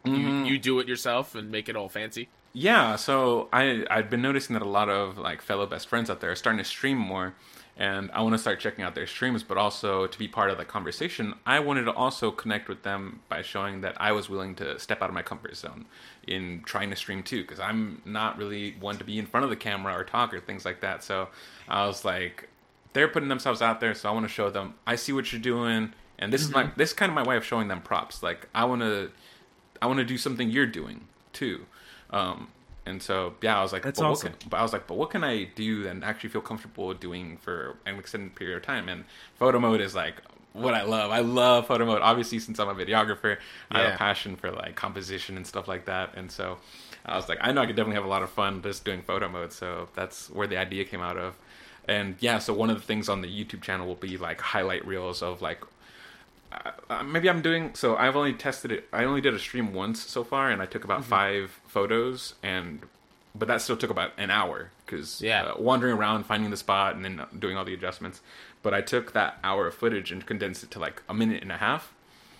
[0.03, 2.29] you, you do it yourself and make it all fancy.
[2.53, 6.19] Yeah, so I I've been noticing that a lot of like fellow best friends out
[6.19, 7.33] there are starting to stream more,
[7.77, 9.43] and I want to start checking out their streams.
[9.43, 13.21] But also to be part of the conversation, I wanted to also connect with them
[13.29, 15.85] by showing that I was willing to step out of my comfort zone
[16.27, 19.49] in trying to stream too, because I'm not really one to be in front of
[19.49, 21.03] the camera or talk or things like that.
[21.03, 21.29] So
[21.67, 22.49] I was like,
[22.93, 25.41] they're putting themselves out there, so I want to show them I see what you're
[25.41, 28.21] doing, and this is my this is kind of my way of showing them props.
[28.21, 29.11] Like I want to
[29.81, 31.65] I want to do something you're doing too.
[32.09, 32.49] Um,
[32.85, 34.31] and so yeah, I was like, That's but awesome.
[34.31, 36.93] What can, but I was like, but what can I do and actually feel comfortable
[36.93, 38.89] doing for an extended period of time?
[38.89, 39.05] And
[39.35, 40.21] photo mode is like
[40.53, 41.11] what I love.
[41.11, 42.01] I love photo mode.
[42.01, 43.37] Obviously, since I'm a videographer,
[43.69, 46.15] I have a passion for like composition and stuff like that.
[46.15, 46.57] And so
[47.05, 49.01] I was like, I know I could definitely have a lot of fun just doing
[49.01, 49.53] photo mode.
[49.53, 51.37] So that's where the idea came out of.
[51.87, 54.85] And yeah, so one of the things on the YouTube channel will be like highlight
[54.85, 55.61] reels of like
[56.89, 57.95] uh, maybe I'm doing so.
[57.95, 58.87] I've only tested it.
[58.91, 60.91] I only did a stream once so far, and I took Mm-hmm.
[60.91, 62.81] about five photos, and
[63.33, 65.43] but that still took about an hour because Yeah.
[65.43, 68.19] uh, wandering around, finding the spot, and then doing all the adjustments.
[68.61, 71.51] But I took that hour of footage and condensed it to like a minute and
[71.51, 71.93] a half,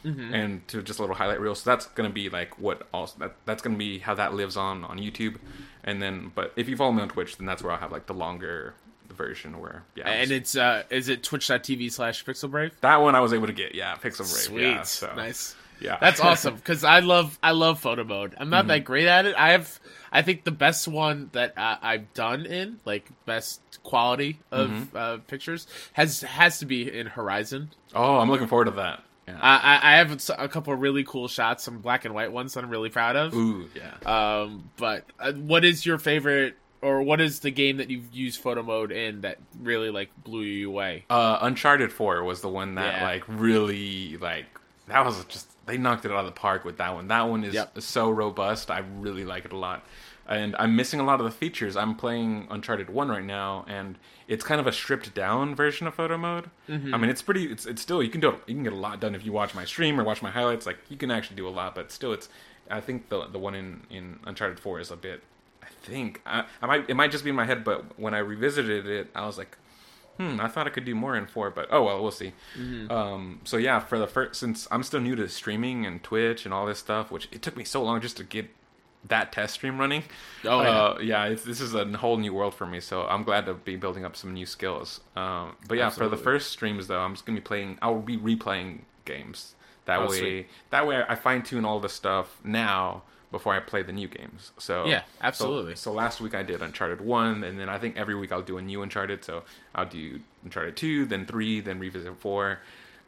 [0.04, 0.34] Mm-hmm.
[0.34, 1.54] and to just a little highlight reel.
[1.56, 4.84] So that's gonna be like what also that, that's gonna be how that lives on
[4.84, 5.38] on YouTube,
[5.84, 8.08] and then but if you follow me on Twitch, then that's where I'll have like
[8.08, 8.74] the longer
[9.12, 10.10] version where yeah.
[10.10, 12.72] And it's uh, is it twitch.tv slash pixelbrave?
[12.82, 15.14] that one I was able to get yeah Pixel Brave Sweet, yeah so.
[15.16, 15.56] nice.
[15.80, 18.36] Yeah, That's awesome because I love I love photo mode.
[18.38, 19.36] I'm not that great at it.
[19.36, 19.80] I have
[20.12, 25.18] I think the best one that uh, I've done in like best quality of uh,
[25.28, 27.72] pictures has has to be in Horizon.
[27.96, 29.04] Oh, I'm looking forward to that.
[29.28, 29.40] Yeah.
[29.42, 32.54] I, I I have a couple of really cool shots, some black and white ones
[32.54, 33.34] that I'm really proud of.
[33.34, 33.96] Ooh, yeah.
[34.42, 38.40] Um, but uh, what is your favorite, or what is the game that you've used
[38.42, 41.06] photo mode in that really like blew you away?
[41.10, 43.04] Uh, Uncharted Four was the one that Yeah.
[43.06, 44.46] like really like
[44.88, 47.08] that was just they knocked it out of the park with that one.
[47.08, 47.82] That one is Yep.
[47.82, 48.72] so robust.
[48.72, 49.86] I really like it a lot.
[50.28, 51.76] And I'm missing a lot of the features.
[51.76, 55.96] I'm playing Uncharted One right now, and it's kind of a stripped down version of
[55.96, 56.50] photo mode.
[56.70, 56.94] Mm-hmm.
[56.94, 57.46] I mean, it's pretty.
[57.52, 59.54] It's it's still you can do you can get a lot done if you watch
[59.56, 60.66] my stream or watch my highlights.
[60.66, 62.30] Like you can actually do a lot, but still, it's.
[62.70, 65.22] I think the the one in in Uncharted Four is a bit.
[65.84, 68.86] Think I, I might it might just be in my head, but when I revisited
[68.86, 69.58] it, I was like,
[70.18, 72.34] hmm, I thought I could do more in four, but oh well, we'll see.
[72.90, 76.54] Um, so yeah, for the first, since I'm still new to streaming and Twitch and
[76.54, 78.50] all this stuff, which it took me so long just to get
[79.08, 80.04] that test stream running.
[80.46, 80.70] Oh, yeah.
[80.70, 82.80] uh, yeah, it's, this is a whole new world for me.
[82.80, 85.02] So I'm glad to be building up some new skills.
[85.16, 87.80] Um, but yeah, for the first streams though, I'm just gonna be playing.
[87.82, 89.56] I'll be replaying games.
[89.86, 90.48] That Oh, way, sweet.
[90.70, 93.02] that way I fine tune all the stuff now
[93.32, 94.52] before I play the new games.
[94.58, 95.76] So Yeah, absolutely.
[95.76, 98.58] So, last week I did Uncharted one, and then I think every week I'll do
[98.58, 99.24] a new Uncharted.
[99.24, 102.60] So I'll do Uncharted two, then three, then revisit four.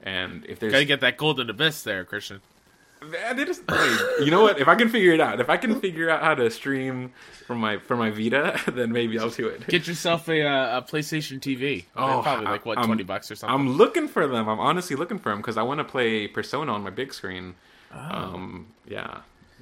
[0.01, 2.41] And if there's Gotta get that golden abyss there, Christian.
[3.01, 3.61] Man, it is-
[4.21, 4.61] you know what?
[4.61, 7.11] If I can figure it out, if I can figure out how to stream
[7.45, 9.67] from my from my Vita, then maybe I'll do it.
[9.67, 11.84] Get yourself a uh, a PlayStation TV.
[11.97, 13.53] Oh, probably I- like what I'm- twenty bucks or something.
[13.53, 14.47] I'm looking for them.
[14.47, 17.55] I'm honestly looking for them because I want to play Persona on my big screen.
[17.91, 19.19] Um, yeah.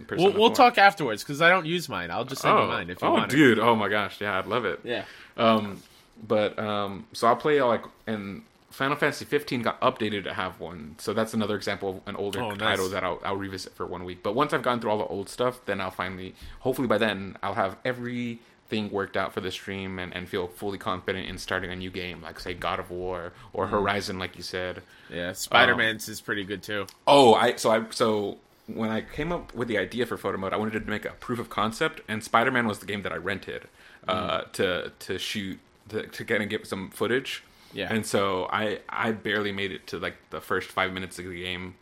[0.08, 0.56] Persona we'll we'll 4.
[0.56, 2.12] talk afterwards because I don't use mine.
[2.12, 3.36] I'll just send you Oh, mine if you oh, want it.
[3.36, 3.60] dude!
[3.60, 4.20] Oh my gosh!
[4.22, 4.80] Yeah, I'd love it.
[4.84, 5.04] Yeah.
[5.38, 5.82] Um,
[6.28, 10.96] but um, so I'll play like and Final Fantasy 15 got updated to have one,
[10.98, 12.60] so that's another example of an older Oh, nice.
[12.60, 14.24] title that I'll, I'll revisit for one week.
[14.24, 17.36] But once I've gone through all the old stuff, then I'll finally, hopefully by then,
[17.44, 21.70] I'll have everything worked out for the stream and, and feel fully confident in starting
[21.72, 23.76] a new game, like say God of War or Mm-hmm.
[23.76, 24.84] Horizon, like you said.
[25.10, 25.34] Yeah.
[25.34, 26.88] Spider Man's is pretty good too.
[27.06, 28.38] Oh, I so I so
[28.68, 31.12] when I came up with the idea for photo mode, I wanted to make a
[31.12, 33.68] proof of concept, and Spider Man was the game that I rented
[34.07, 35.59] uh, to to shoot
[35.89, 37.43] to, to kind of get some footage.
[37.74, 37.88] Yeah.
[37.93, 41.41] and so I I barely made it to like the first five minutes of the
[41.41, 41.76] game,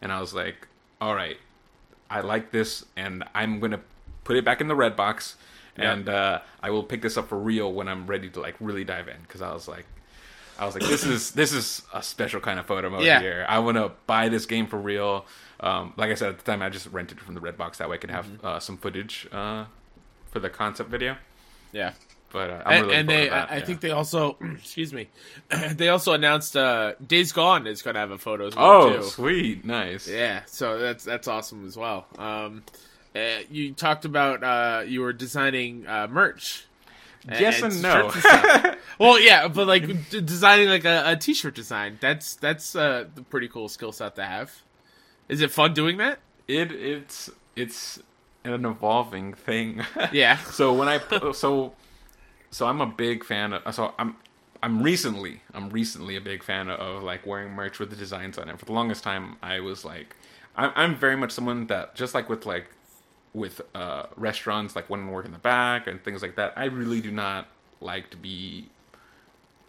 [0.00, 0.66] and I was like,
[1.00, 1.36] all right,
[2.10, 3.80] I like this, and I'm gonna
[4.24, 5.36] put it back in the red box,
[5.76, 5.92] Yeah.
[5.92, 8.84] and uh, I will pick this up for real when I'm ready to like really
[8.84, 9.86] dive in because I was like.
[10.56, 13.18] I was like, "This is this is a special kind of photo mode Yeah.
[13.20, 13.44] here.
[13.48, 15.26] I want to buy this game for real."
[15.64, 17.78] Um, like I said at the time, I just rented it from the red box
[17.78, 18.46] that way I could have Mm-hmm.
[18.46, 19.64] uh, some footage uh,
[20.30, 21.16] for the concept video.
[21.72, 21.92] Yeah.
[22.32, 23.64] But uh, I'm and, really and they, that, I, I yeah.
[23.64, 25.08] think they also, excuse me,
[25.72, 29.02] they also announced uh, Days Gone is going to have a photos mode Oh, too.
[29.04, 30.06] sweet, nice.
[30.08, 32.06] Yeah, so that's that's awesome as well.
[32.18, 32.62] Um,
[33.16, 36.66] uh, you talked about uh, you were designing uh, merch.
[37.26, 38.10] Yes and and no.
[38.30, 41.96] and well, yeah, but like d- designing like a, a t-shirt design.
[42.00, 44.52] That's that's uh, a pretty cool skill set to have.
[45.28, 46.18] Is it fun doing that?
[46.46, 47.98] it it's it's
[48.44, 49.82] an evolving thing.
[50.12, 50.36] Yeah.
[50.38, 51.00] so when I
[51.32, 51.72] so
[52.50, 54.16] so I'm a big fan of so I'm
[54.62, 58.48] I'm recently I'm recently a big fan of like wearing merch with the designs on
[58.48, 58.58] it.
[58.58, 60.14] For the longest time, I was like
[60.56, 62.66] I'm I'm very much someone that just like with like
[63.32, 66.52] with uh, restaurants like when I work in the back and things like that.
[66.56, 67.48] I really do not
[67.80, 68.68] like to be.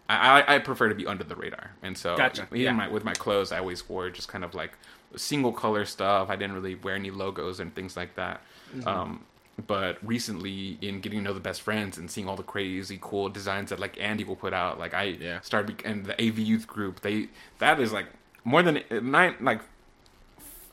[0.08, 2.42] I, I- I prefer to be under the radar, and so Gotcha.
[2.52, 2.72] even Yeah.
[2.72, 4.72] my, with my clothes, I always wore just kind of like
[5.16, 6.30] single color stuff.
[6.30, 8.42] I didn't really wear any logos and things like that.
[8.74, 8.88] Mm-hmm.
[8.88, 9.24] Um,
[9.66, 13.28] but recently, in getting to know the best friends and seeing all the crazy cool
[13.30, 15.40] designs that like Andy will put out, like I Yeah.
[15.40, 18.06] started and the AV Youth group, they that is like
[18.44, 19.60] more than nine like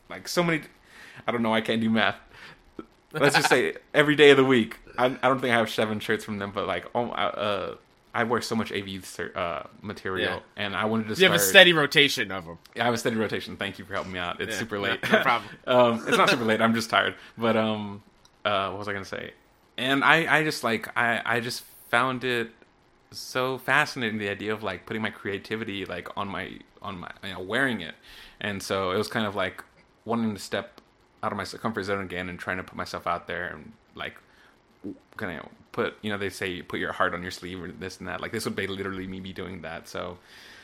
[0.09, 0.63] like so many.
[1.27, 1.53] I don't know.
[1.53, 2.15] I can't do math.
[3.13, 4.79] Let's just say every day of the week.
[4.97, 7.75] I, I don't think I have seven shirts from them, but like oh, uh,
[8.15, 9.03] I wear so much AV
[9.35, 10.39] uh, material, Yeah.
[10.65, 11.15] and I wanted to.
[11.19, 12.57] You have a steady rotation of them.
[12.79, 13.57] I have a steady rotation.
[13.57, 14.39] Thank you for helping me out.
[14.39, 15.11] It's Yeah, super no- late.
[15.11, 15.49] no problem.
[15.65, 16.61] um, it's not super late.
[16.61, 17.15] I'm just tired.
[17.37, 18.03] But um,
[18.45, 19.33] uh, what was I gonna say?
[19.77, 22.51] And I, I just like I, I just found it
[23.11, 27.33] so fascinating the idea of like putting my creativity like on my on my you
[27.33, 27.95] know wearing it,
[28.41, 29.63] and so it was kind of like
[30.05, 30.81] wanting to step
[31.23, 34.15] out of my comfort zone again and trying to put myself out there and like
[35.17, 37.99] kind of put you know they say put your heart on your sleeve or this
[37.99, 40.17] and that like this would be literally me be doing that so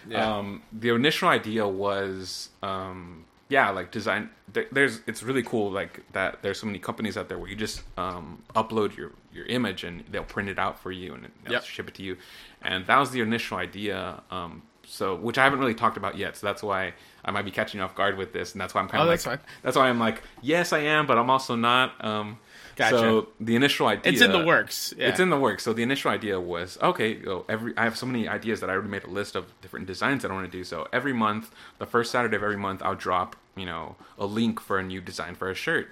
[0.07, 0.37] Yeah.
[0.37, 6.01] um the initial idea was um yeah like design there, there's it's really cool like
[6.13, 9.83] that there's so many companies out there where you just um upload your your image
[9.83, 11.63] and they'll print it out for you and they'll Yep.
[11.63, 12.17] ship it to you
[12.61, 16.37] and that was the initial idea um so which I haven't really talked about yet
[16.37, 16.93] so that's why
[17.25, 19.03] I might be catching you off guard with this and that's why I'm kind Oh,
[19.05, 19.47] of that's like fine.
[19.63, 22.37] that's why I'm like yes I am but I'm also not um
[22.79, 22.97] Gotcha.
[22.97, 24.93] so the initial idea It's in the works.
[24.97, 25.09] Yeah.
[25.09, 25.63] it's in the works.
[25.63, 27.21] So the initial idea was okay.
[27.21, 29.85] So every I have so many ideas that I already made a list of different
[29.85, 30.63] designs that I want to do.
[30.63, 34.61] So every month, the first Saturday of every month, I'll drop you know a link
[34.61, 35.89] for a new design for a shirt.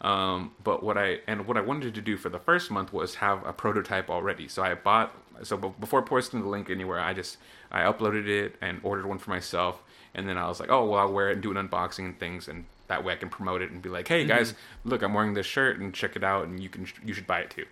[0.00, 3.14] Um, but what I and what I wanted to do for the first month was
[3.16, 4.48] have a prototype already.
[4.48, 5.14] So I bought
[5.44, 7.38] so be- before posting the link anywhere, I just
[7.70, 10.98] I uploaded it and ordered one for myself, and then I was like, oh well,
[11.00, 13.62] I'll wear it and do an unboxing and things, and that way I can promote
[13.62, 14.54] it and be like, hey guys,
[14.84, 17.40] look, I'm wearing this shirt and check it out, and you can you should buy
[17.40, 17.64] it too.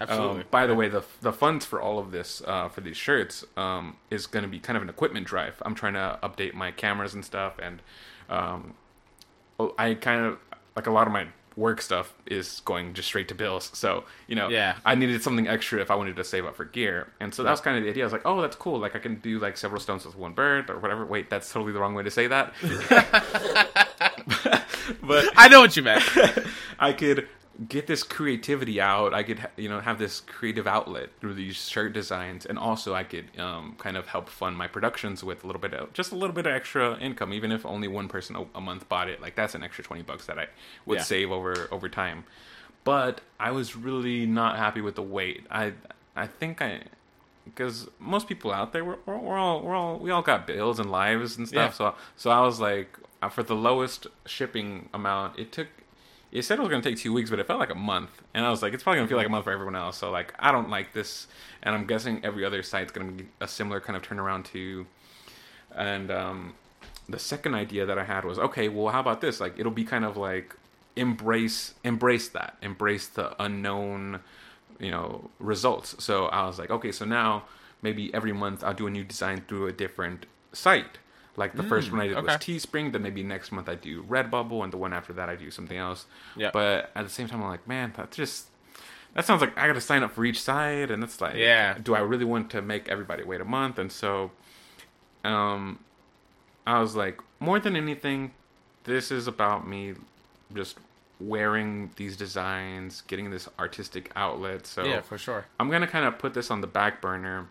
[0.00, 0.40] Absolutely.
[0.42, 3.44] Um, by the way, the the funds for all of this uh, for these shirts
[3.56, 5.62] um, is going to be kind of an equipment drive.
[5.64, 7.80] I'm trying to update my cameras and stuff, and
[8.28, 8.74] um,
[9.78, 10.38] I kind of
[10.74, 13.70] like a lot of my work stuff is going just straight to bills.
[13.72, 14.76] So you know, Yeah.
[14.84, 17.50] I needed something extra if I wanted to save up for gear, and so that
[17.50, 18.02] was kind of the idea.
[18.02, 18.78] I was like, oh, that's cool.
[18.78, 21.06] Like I can do like several stones with one bird or whatever.
[21.06, 22.52] Wait, that's totally the wrong way to say that.
[25.02, 26.02] but I know what you meant.
[26.78, 27.28] I could
[27.68, 29.14] get this creativity out.
[29.14, 33.02] I could, you know, have this creative outlet through these shirt designs, and also I
[33.04, 36.16] could um, kind of help fund my productions with a little bit of just a
[36.16, 39.20] little bit of extra income, even if only one person a, a month bought it.
[39.22, 40.48] Like that's an extra twenty bucks that I
[40.84, 41.02] would Yeah.
[41.04, 42.24] save over over time.
[42.84, 45.46] But I was really not happy with the weight.
[45.50, 45.72] I
[46.14, 46.82] I think I
[47.46, 50.78] because most people out there we're, we're, we're all we're all we all got bills
[50.78, 51.74] and lives and stuff.
[51.76, 55.68] So so I was like uh, for the lowest shipping amount, it took.
[56.32, 58.10] It said it was going to take two weeks, but it felt like a month,
[58.34, 59.96] and I was like, it's probably going to feel like a month for everyone else.
[59.96, 61.28] So like, I don't like this,
[61.62, 64.86] and I'm guessing every other site's going to be a similar kind of turnaround too.
[65.74, 66.54] And um,
[67.08, 69.40] the second idea that I had was, okay, well, how about this?
[69.40, 70.54] Like, it'll be kind of like
[70.96, 74.20] embrace embrace that, embrace the unknown,
[74.78, 76.02] you know, results.
[76.04, 77.44] So I was like, okay, so now
[77.82, 80.98] maybe every month I'll do a new design through a different site.
[81.36, 82.36] Like the first one I did was.
[82.36, 85.50] Teespring, then maybe next month I do Redbubble, and the one after that I do
[85.50, 86.06] something else.
[86.34, 86.50] Yeah.
[86.50, 88.46] But at the same time, I'm like, man, that just
[89.14, 91.76] that sounds like I got to sign up for each site, and it's like, Yeah.
[91.82, 93.78] do I really want to make everybody wait a month?
[93.78, 94.30] And so,
[95.24, 95.78] um,
[96.66, 98.32] I was like, more than anything,
[98.84, 99.94] this is about me
[100.54, 100.78] just
[101.20, 104.66] wearing these designs, getting this artistic outlet.
[104.66, 105.46] So yeah, for sure.
[105.58, 107.48] I'm gonna kind of put this on the back burner.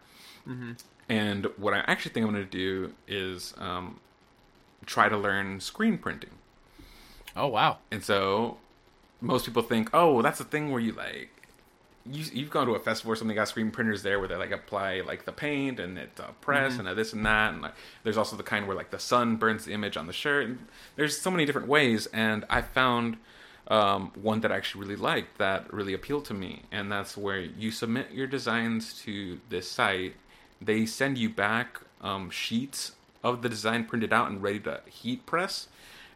[1.09, 3.99] And what I actually think I'm gonna do is um,
[4.85, 6.31] try to learn screen printing.
[7.35, 7.79] Oh wow.
[7.91, 8.57] And so
[9.21, 11.35] most people think, oh, that's the thing where you like
[12.09, 14.51] you you've gone to a festival or something got screen printers there where they like
[14.51, 17.73] apply like the paint and it uh, press and uh, this and that and like
[18.03, 20.67] there's also the kind where like the sun burns the image on the shirt and
[20.95, 23.17] there's so many different ways and I found
[23.67, 27.39] um, one that I actually really liked that really appealed to me and that's where
[27.39, 30.15] you submit your designs to this site
[30.61, 32.91] they send you back um, sheets
[33.23, 35.67] of the design printed out and ready to heat press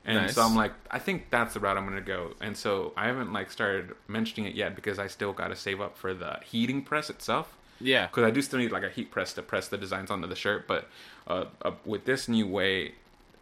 [0.05, 2.33] and so I'm like, I think that's the route I'm gonna go.
[2.41, 5.81] And so I haven't like started mentioning it yet because I still got to save
[5.81, 7.55] up for the heating press itself.
[7.81, 8.07] Yeah.
[8.07, 10.35] Because I do still need like a heat press to press the designs onto the
[10.35, 10.67] shirt.
[10.67, 10.89] But
[11.27, 12.93] uh, uh, with this new way,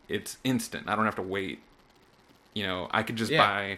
[0.09, 0.89] it's instant.
[0.89, 1.59] I don't have to wait.
[2.53, 3.45] You know, I could just Yeah.
[3.45, 3.77] buy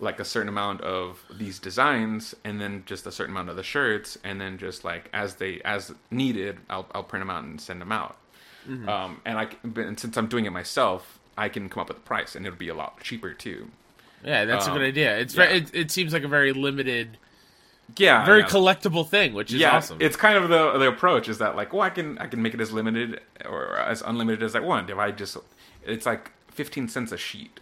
[0.00, 3.62] like a certain amount of these designs and then just a certain amount of the
[3.62, 7.60] shirts and then just like as they as needed i'll, I'll print them out and
[7.60, 8.16] send them out
[8.68, 8.88] Mm-hmm.
[8.88, 12.00] um, and i and since i'm doing it myself i can come up with a
[12.00, 13.70] price and it'll be a lot cheaper too
[14.24, 15.16] Yeah, that's a Um, good idea.
[15.18, 15.46] It's yeah.
[15.46, 17.18] very, it, it seems like a very limited,
[17.96, 18.46] yeah very yeah.
[18.48, 19.98] collectible thing, which is yeah, awesome.
[20.00, 22.52] it's kind of the the approach is that like, well, I can I can make
[22.54, 24.90] it as limited or as unlimited as I want.
[24.90, 25.36] If I just,
[25.84, 27.60] it's like fifteen cents a sheet.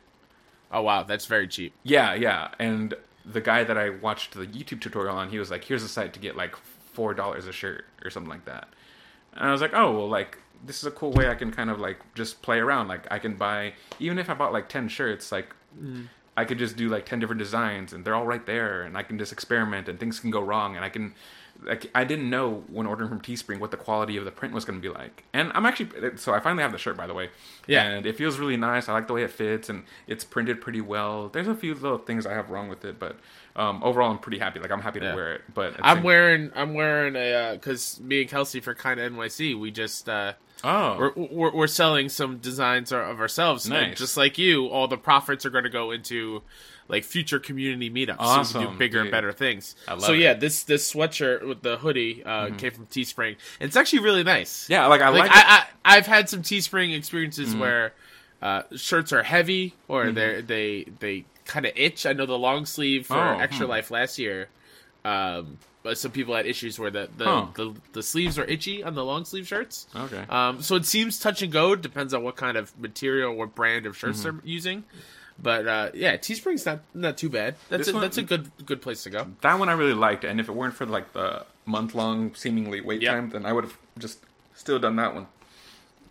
[0.72, 1.72] Oh wow, that's very cheap.
[1.82, 2.48] Yeah, yeah.
[2.58, 2.94] And
[3.24, 6.12] the guy that I watched the YouTube tutorial on, he was like, "Here's a site
[6.14, 6.54] to get like
[6.92, 8.68] four dollars a shirt or something like that."
[9.34, 11.70] And I was like, "Oh, well, like this is a cool way I can kind
[11.70, 12.88] of like just play around.
[12.88, 15.54] Like I can buy even if I bought like ten shirts, like."
[16.38, 19.02] I could just do like 10 different designs and they're all right there and I
[19.02, 21.14] can just experiment and things can go wrong and I can
[21.64, 24.64] like I didn't know when ordering from Teespring what the quality of the print was
[24.64, 25.24] going to be like.
[25.32, 27.30] And I'm actually so I finally have the shirt by the way.
[27.66, 27.84] Yeah.
[27.84, 28.88] And it feels really nice.
[28.88, 31.28] I like the way it fits and it's printed pretty well.
[31.28, 33.16] There's a few little things I have wrong with it, but
[33.56, 34.60] um, overall I'm pretty happy.
[34.60, 35.14] Like I'm happy to Yeah.
[35.14, 35.42] wear it.
[35.54, 39.58] But I'm same- wearing I'm wearing a because me and Kelsey for kind of NYC
[39.58, 40.34] we just uh,
[40.64, 40.96] Oh.
[40.98, 43.66] we're, we're we're selling some designs of ourselves.
[43.66, 43.98] And Nice.
[43.98, 46.42] just like you, all the profits are going to go into
[46.88, 48.46] like future community meetups.
[48.46, 49.74] So we can do bigger and better things.
[49.86, 49.98] So it.
[50.00, 50.20] Mm-hmm.
[50.20, 53.36] yeah, this this sweatshirt with the hoodie uh, came from Teespring.
[53.60, 54.68] And it's actually really nice.
[54.70, 55.36] yeah, like I like like, it.
[55.36, 57.60] I, I I've had some Teespring experiences Mm-hmm.
[57.60, 57.92] where
[58.42, 62.06] uh, shirts are heavy or they they they kind of itch.
[62.06, 63.70] I know the long sleeve for Oh, Extra hmm.
[63.70, 64.48] Life last year.
[65.04, 67.46] Um, but some people had issues where the the, Huh.
[67.54, 69.86] the the sleeves are itchy on the long sleeve shirts.
[69.94, 70.24] Okay.
[70.28, 71.76] Um, so it seems touch and go.
[71.76, 74.38] Depends on what kind of material, what brand of shirts Mm-hmm.
[74.38, 74.84] they're using.
[75.42, 77.56] But uh, yeah, Teespring's not not too bad.
[77.68, 79.26] That's a, one- that's a good good place to go.
[79.42, 82.80] that one I really liked and if it weren't for like the month long seemingly
[82.80, 83.12] wait Yep.
[83.14, 84.18] time then I would have just
[84.54, 85.26] still done that one.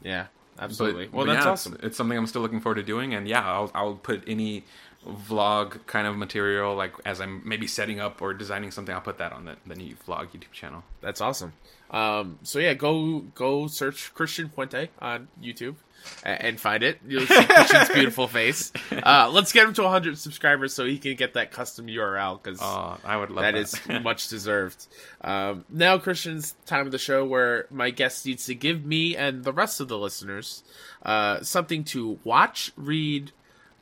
[0.04, 1.08] Yeah, But- absolutely.
[1.12, 1.74] well, but that's yeah, awesome.
[1.76, 4.64] It's, it's something I'm still looking forward to doing, and yeah, I'll I'll put any
[5.08, 8.94] vlog kind of material like as I'm maybe setting up or designing something.
[8.94, 10.84] I'll put that on the the new vlog YouTube channel.
[11.02, 11.54] That's awesome.
[11.92, 15.76] Um, so yeah, go go search Christian Puente on YouTube
[16.24, 17.00] and, find it.
[17.08, 18.72] You'll see Christian's beautiful face.
[18.92, 22.60] Uh, let's get him to 100 subscribers so he can get that custom URL because
[22.62, 23.60] Oh, I would love that that.
[23.60, 24.88] is much deserved.
[25.22, 29.44] Um, now, Christian's time of the show where my guest needs to give me and
[29.44, 30.64] the rest of the listeners
[31.04, 33.32] uh, something to watch, read,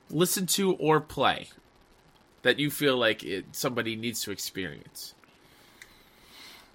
[0.09, 1.49] listen to, or play
[2.41, 5.13] that you feel like it, somebody needs to experience.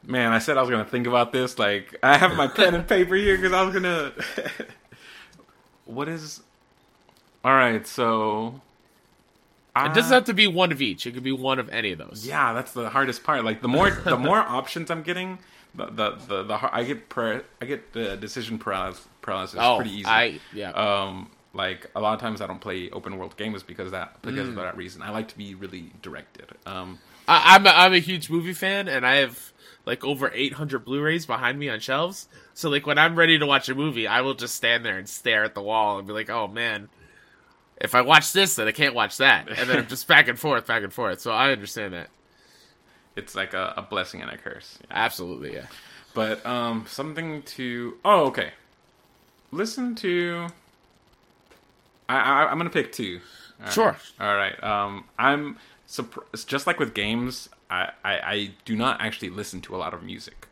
[0.02, 1.58] Man, I said I was gonna think about this.
[1.58, 4.12] Like I have my pen and paper here because I was gonna.
[5.88, 6.40] what is?
[7.44, 8.60] All right, so.
[9.76, 11.06] It doesn't have to be one of each.
[11.06, 12.26] It could be one of any of those.
[12.26, 13.44] Yeah, that's the hardest part.
[13.44, 15.38] Like the more the more options I'm getting,
[15.72, 19.92] the the the, the I get per, I get the decision paralysis, paralysis Oh, pretty
[19.92, 20.06] easy.
[20.06, 20.70] I yeah.
[20.72, 24.48] um like a lot of times I don't play open world games because that because
[24.48, 24.50] Mm.
[24.50, 25.00] of that reason.
[25.00, 26.46] I like to be really directed.
[26.66, 29.52] Um I, I'm a, I'm a huge movie fan, and I have
[29.88, 32.28] like over 800 Blu-rays behind me on shelves.
[32.54, 35.08] So like when I'm ready to watch a movie, I will just stand there and
[35.08, 36.88] stare at the wall and be like, "Oh man,
[37.80, 40.38] if I watch this, then I can't watch that," and then I'm just back and
[40.38, 41.20] forth, back and forth.
[41.20, 42.08] So I understand that
[43.16, 44.78] it's like a, a blessing and a curse.
[44.90, 45.54] absolutely.
[45.54, 45.66] Yeah.
[46.14, 48.52] But um something to Oh, okay.
[49.50, 50.48] Listen to
[52.08, 53.20] I, I I'm going to pick two.
[53.60, 53.72] All right.
[53.74, 53.96] Sure.
[54.20, 54.62] All right.
[54.62, 59.76] Um I'm surprised just like with games, I, I I do not actually listen to
[59.76, 60.46] a lot of music.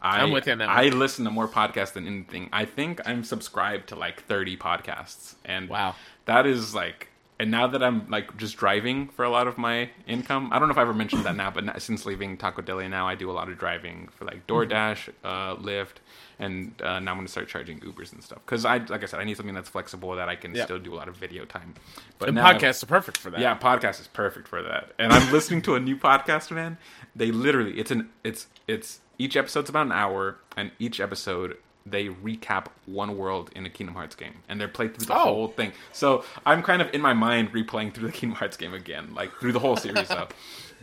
[0.00, 0.60] I, I'm with that.
[0.62, 2.48] I listen to more podcasts than anything.
[2.52, 5.96] I think I'm subscribed to like 30 podcasts, and Wow.
[6.26, 7.08] that is like.
[7.40, 10.66] And now that I'm like just driving for a lot of my income, I don't
[10.66, 13.30] know if I ever mentioned that now, but now, since leaving Tacodeli now, I do
[13.30, 15.98] a lot of driving for like DoorDash, uh, Lyft,
[16.40, 18.40] and uh, now I'm gonna start charging Ubers and stuff.
[18.44, 20.92] Because I, like I said, I need something that's flexible that I can still do
[20.94, 21.74] a lot of video time.
[22.18, 23.38] But And podcasts are perfect for that.
[23.40, 24.90] yeah, podcast is perfect for that.
[24.98, 26.76] And I'm listening to a new podcast, man.
[27.14, 31.56] They literally it's an it's it's each episode's about an hour, and each episode
[31.90, 35.18] they recap one world in a Kingdom Hearts game, and they're played through the Oh.
[35.24, 35.72] whole thing.
[35.92, 39.32] So I'm kind of in my mind replaying through the Kingdom Hearts game again, like
[39.40, 40.28] through the whole series though.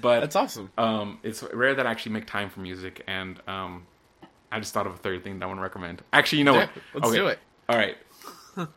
[0.01, 0.71] But That's awesome.
[0.77, 3.85] um, it's rare that I actually make time for music, and um,
[4.51, 6.01] I just thought of a third thing that I want to recommend.
[6.13, 7.03] Actually, you know Yeah, what?
[7.03, 7.39] let's do it.
[7.69, 7.97] All right.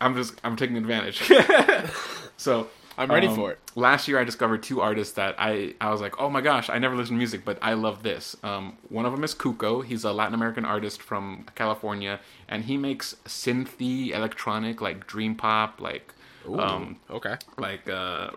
[0.00, 1.22] I'm just I'm taking advantage.
[2.36, 2.68] so
[2.98, 3.58] I'm ready um, for it.
[3.74, 6.78] Last year, I discovered two artists that I I was like, oh my gosh, I
[6.78, 8.36] never listened to music, but I love this.
[8.42, 9.84] Um, one of them is Cuco.
[9.84, 15.80] He's a Latin American artist from California, and he makes synthy electronic, like dream pop,
[15.80, 16.12] like
[16.48, 17.36] um, okay.
[17.56, 18.30] like uh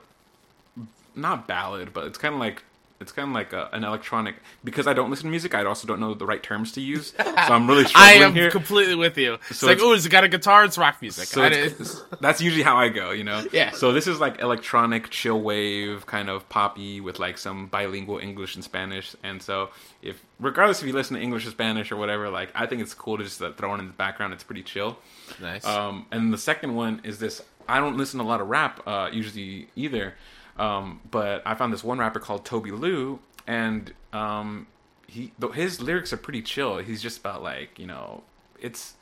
[1.15, 2.63] not ballad but it's kind of like
[2.99, 5.53] it's kind of like a, an electronic because I don't listen to music.
[5.53, 8.33] I also don't know the right terms to use, so I'm really struggling I am
[8.33, 8.49] here.
[8.49, 9.37] completely with you.
[9.49, 10.63] It's So like, oh, it's got a guitar.
[10.63, 11.27] It's rock music.
[11.27, 13.45] So it's- that's usually how I go, you know.
[13.51, 13.71] Yeah.
[13.71, 18.55] So this is like electronic chill wave, kind of poppy with like some bilingual English
[18.55, 19.15] and Spanish.
[19.23, 19.69] And so
[20.01, 22.93] if regardless if you listen to English or Spanish or whatever, like I think it's
[22.93, 24.33] cool to just uh, throw it in the background.
[24.33, 24.97] It's pretty chill.
[25.41, 25.65] nice.
[25.65, 27.41] Um, and the second one is this.
[27.67, 30.13] I don't listen to a lot of rap uh, usually either,
[30.57, 34.67] um, but I found this one rapper called Tobi Lou, and um,
[35.07, 36.77] he his lyrics are pretty chill.
[36.79, 38.23] He's just about like you know,
[38.59, 38.93] it's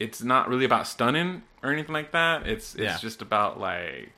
[0.00, 2.46] it's not really about stunning or anything like that.
[2.46, 2.98] It's it's Yeah.
[3.00, 4.12] just about like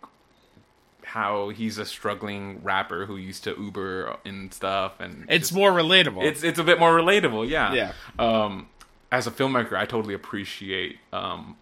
[1.03, 5.73] how he's a struggling rapper who used to Uber and stuff, and it's just- more
[5.73, 6.23] relatable.
[6.25, 7.73] it's it's a bit more relatable, yeah.
[7.73, 7.93] Yeah.
[8.19, 8.69] Um,
[9.11, 11.57] as a filmmaker, I totally appreciate um,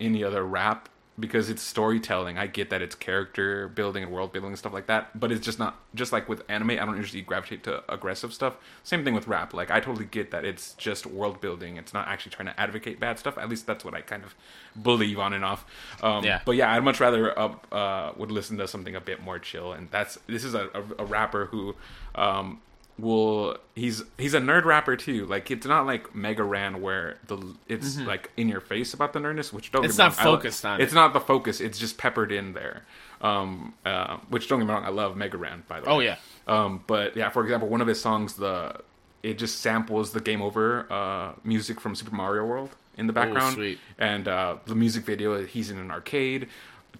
[0.00, 0.88] any other rap
[1.18, 2.38] because it's storytelling.
[2.38, 5.44] I get that it's character building and world building and stuff like that, but it's
[5.44, 6.70] just not just like with anime.
[6.70, 8.56] I don't usually gravitate to aggressive stuff.
[8.84, 9.52] Same thing with rap.
[9.52, 11.76] Like I totally get that it's just world building.
[11.76, 13.36] It's not actually trying to advocate bad stuff.
[13.36, 14.34] At least that's what I kind of
[14.80, 15.64] believe on and off.
[16.02, 16.40] Um, Yeah.
[16.44, 19.72] But yeah, I'd much rather uh, uh, would listen to something a bit more chill.
[19.72, 21.74] And that's this is a, a, a rapper who
[22.14, 22.60] um,
[22.98, 25.24] will he's he's a nerd rapper too.
[25.26, 29.20] Like it's not like Mega Ran where the it's like in your face about the
[29.20, 29.88] nerdness, which don't Mm-hmm.
[29.88, 30.96] It's get me not wrong, lo- focused on It's it.
[30.96, 31.60] not the focus.
[31.60, 32.82] It's just peppered in there.
[33.20, 35.92] Um, uh, which don't get me wrong, I love Mega Ran by the way.
[35.92, 36.16] Oh, yeah.
[36.46, 38.80] Um, but yeah, for example, one of his songs, the
[39.22, 43.54] it just samples the Game Over uh, music from Super Mario World in the background,
[43.54, 43.78] sweet.
[43.98, 46.48] and uh, the music video he's in an arcade.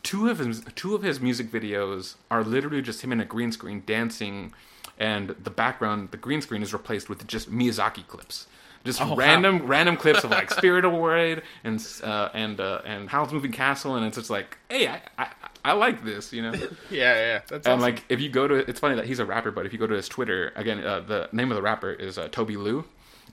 [0.02, 3.50] Two of his two of his music videos are literally just him in a green
[3.52, 4.52] screen dancing,
[4.98, 8.46] and the background, the green screen, is replaced with just Miyazaki clips.
[8.84, 9.16] Just Oh, wow.
[9.16, 13.96] random random clips of like Spirited Away and uh, and uh, and Howl's Moving Castle,
[13.96, 15.28] and it's just like, hey, I, I
[15.64, 16.52] I like this, you know.
[16.90, 17.40] yeah, yeah.
[17.48, 17.80] That's And awesome.
[17.80, 19.86] like, if you go to, it's funny that he's a rapper, but if you go
[19.88, 22.84] to his Twitter, again, uh, the name of the rapper is uh, Tobi Lou,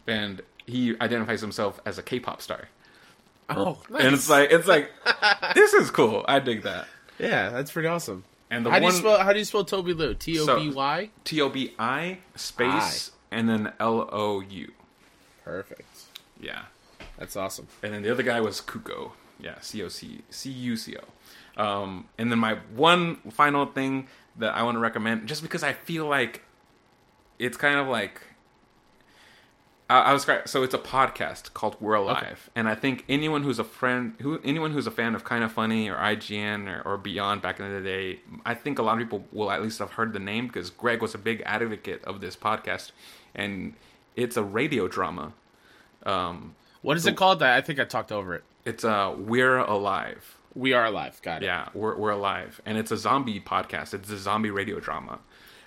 [0.07, 2.67] and he identifies himself as a K-pop star.
[3.49, 4.03] oh, nice.
[4.03, 4.89] And it's like, it's like,
[5.53, 6.25] this is cool.
[6.27, 6.87] I dig that.
[7.19, 8.23] yeah, that's pretty awesome.
[8.49, 9.19] And the How do you spell?
[9.19, 10.13] How do you spell Tobi Lou?
[10.13, 11.09] T O B Y.
[11.23, 14.71] T O B I space and then L O U.
[15.43, 15.89] Perfect.
[16.39, 16.63] Yeah.
[17.17, 17.67] That's awesome.
[17.81, 19.11] And then the other guy was Cuco.
[19.39, 21.61] Yeah, C O C C U C O.
[21.61, 25.73] Um, and then my one final thing that I want to recommend, just because I
[25.73, 26.43] feel like
[27.39, 28.21] it's kind of like
[29.89, 33.59] I, I was so it's a podcast called We're Alive, and I think anyone who's
[33.59, 36.97] a friend, who anyone who's a fan of Kind of Funny or IGN or, or
[36.97, 39.91] Beyond back in the day, I think a lot of people will at least have
[39.91, 42.91] heard the name because Greg was a big advocate of this podcast,
[43.35, 43.73] and
[44.15, 45.33] it's a radio drama.
[46.05, 47.43] Um, What is it called?
[47.43, 48.43] I think I talked over it.
[48.65, 50.37] it's uh We're Alive.
[50.55, 51.19] We are alive.
[51.21, 51.47] Got it.
[51.47, 53.93] Yeah, we're we're alive, and it's a zombie podcast.
[53.93, 55.19] It's a zombie radio drama.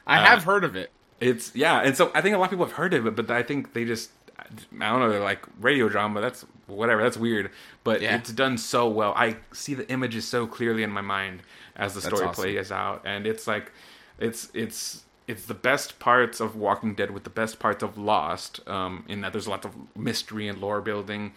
[0.07, 0.91] I Uh, have heard of it.
[1.21, 3.31] It's yeah, and so I think a lot of people have heard of it, but
[3.31, 4.45] I think they just I
[4.91, 5.11] don't know.
[5.11, 6.21] They're like radio drama.
[6.21, 7.03] That's whatever.
[7.03, 7.51] That's weird,
[7.85, 8.17] but Yeah.
[8.17, 9.13] it's done so well.
[9.17, 11.43] I see the images so clearly in my mind
[11.77, 12.43] as the That's story awesome.
[12.45, 13.73] plays out, and it's like
[14.19, 18.67] it's it's it's the best parts of Walking Dead with the best parts of Lost.
[18.69, 21.33] Um, in that there's lots of mystery and lore building,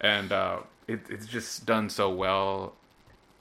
[0.00, 2.74] and uh, it, it's just done so well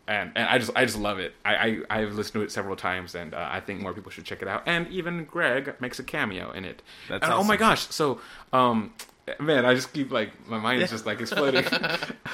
[0.07, 1.33] and and I just I just love it.
[1.45, 1.55] I
[1.89, 4.41] I I've listened to it several times, and uh, I think more people should check
[4.41, 4.63] it out.
[4.65, 6.81] And even Greg makes a cameo in it.
[7.09, 7.87] That's And, Oh my gosh!
[7.89, 8.19] So
[8.51, 8.93] um,
[9.39, 11.65] man, I just keep like my mind is just like exploding.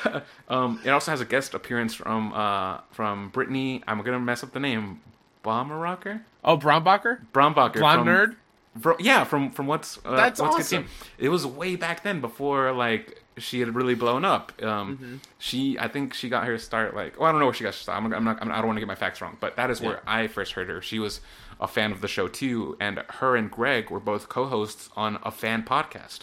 [0.50, 3.84] um, it also has a guest appearance from uh from Brittney.
[3.88, 5.02] I'm gonna mess up the name.
[5.44, 6.22] Baumeracker?
[6.44, 7.80] Oh, Brombacher, Brombacher.
[7.80, 8.36] blonde
[8.76, 9.00] from, nerd.
[9.00, 10.88] Yeah, from from what's uh, That's what's awesome.
[11.18, 14.52] It was way back then before like she had really blown up.
[14.64, 15.16] Um, Mm-hmm.
[15.40, 17.20] She, I think she got her start like.
[17.20, 17.98] Well, I don't know where she got her start.
[18.04, 18.38] I'm, I'm not.
[18.42, 20.54] I'm, I don't want to get my facts wrong, but that is where I first
[20.54, 20.82] heard her.
[20.82, 21.22] She was
[21.62, 25.32] a fan of the show too, and her and Greg were both co-hosts on a
[25.32, 26.20] fan podcast.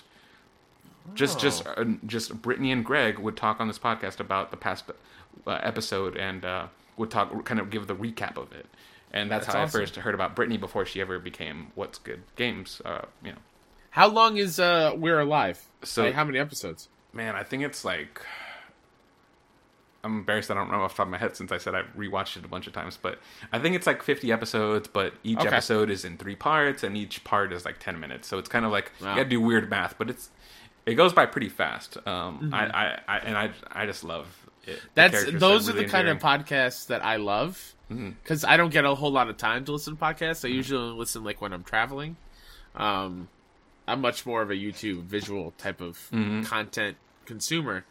[1.14, 1.70] Just, just, Oh.
[1.76, 4.84] uh, just Brittney and Greg would talk on this podcast about the past
[5.46, 8.66] uh, episode and uh, would talk, kind of give the recap of it.
[9.12, 9.80] And that's, That's how awesome.
[9.80, 12.82] I first heard about Brittney before she ever became What's Good Games.
[12.84, 13.38] Uh, you know,
[13.90, 15.64] How long is uh We're Alive?
[15.84, 16.88] So- Like, how many episodes?
[17.16, 18.20] Man, I think it's like.
[20.04, 20.52] I'm embarrassed.
[20.52, 22.44] I don't know off the top of my head since I said I've rewatched it
[22.44, 23.18] a bunch of times, but
[23.52, 24.86] I think it's like 50 episodes.
[24.86, 25.48] But each Okay.
[25.48, 28.28] episode is in three parts, and each part is like 10 minutes.
[28.28, 29.10] So it's kind of like Wow.
[29.10, 30.30] you got to do weird math, but it's
[30.84, 31.96] it goes by pretty fast.
[32.06, 32.54] Um, Mm-hmm.
[32.54, 34.28] I, I, I and I I just love
[34.64, 34.80] it.
[34.94, 38.10] That's those are really the kind of podcasts that I love Mm-hmm.
[38.22, 40.44] because I don't get a whole lot of time to listen to podcasts.
[40.44, 42.16] I usually listen like when I'm traveling.
[42.76, 43.28] Um,
[43.88, 46.42] I'm much more of a YouTube visual type of Mm-hmm.
[46.44, 46.96] content
[47.27, 47.85] consumer,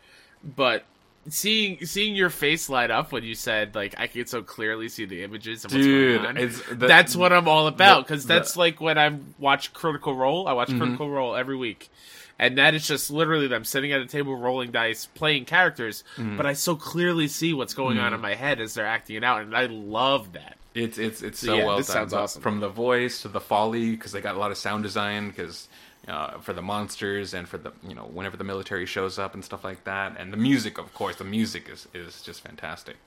[0.44, 0.84] but
[1.28, 5.06] seeing seeing your face light up when you said like I could so clearly see
[5.06, 6.80] the images and Dude, what's going on.
[6.80, 10.48] the- that's what I'm all about because the- that's like when I watch Critical Role.
[10.48, 10.80] I watch Mm-hmm.
[10.80, 11.90] Critical Role every week,
[12.38, 16.04] and that is just literally them sitting at a table rolling dice, playing characters.
[16.18, 16.38] Mm-hmm.
[16.38, 19.24] But I so clearly see what's going on in my head as they're acting it
[19.24, 20.58] out, and I love that.
[20.76, 21.94] It's it's it's So, so yeah, well this done.
[21.96, 22.42] sounds awesome.
[22.44, 25.70] From the voice to the foley, because they got a lot of sound design, because
[26.08, 29.43] uh, for the monsters and for the you know whenever the military shows up and
[29.43, 32.97] stuff like that, and the music, of course, the music is is just fantastic.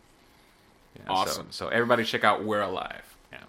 [0.96, 1.48] Yeah, Awesome.
[1.50, 3.16] So, everybody check out We're Alive.
[3.30, 3.40] Yeah.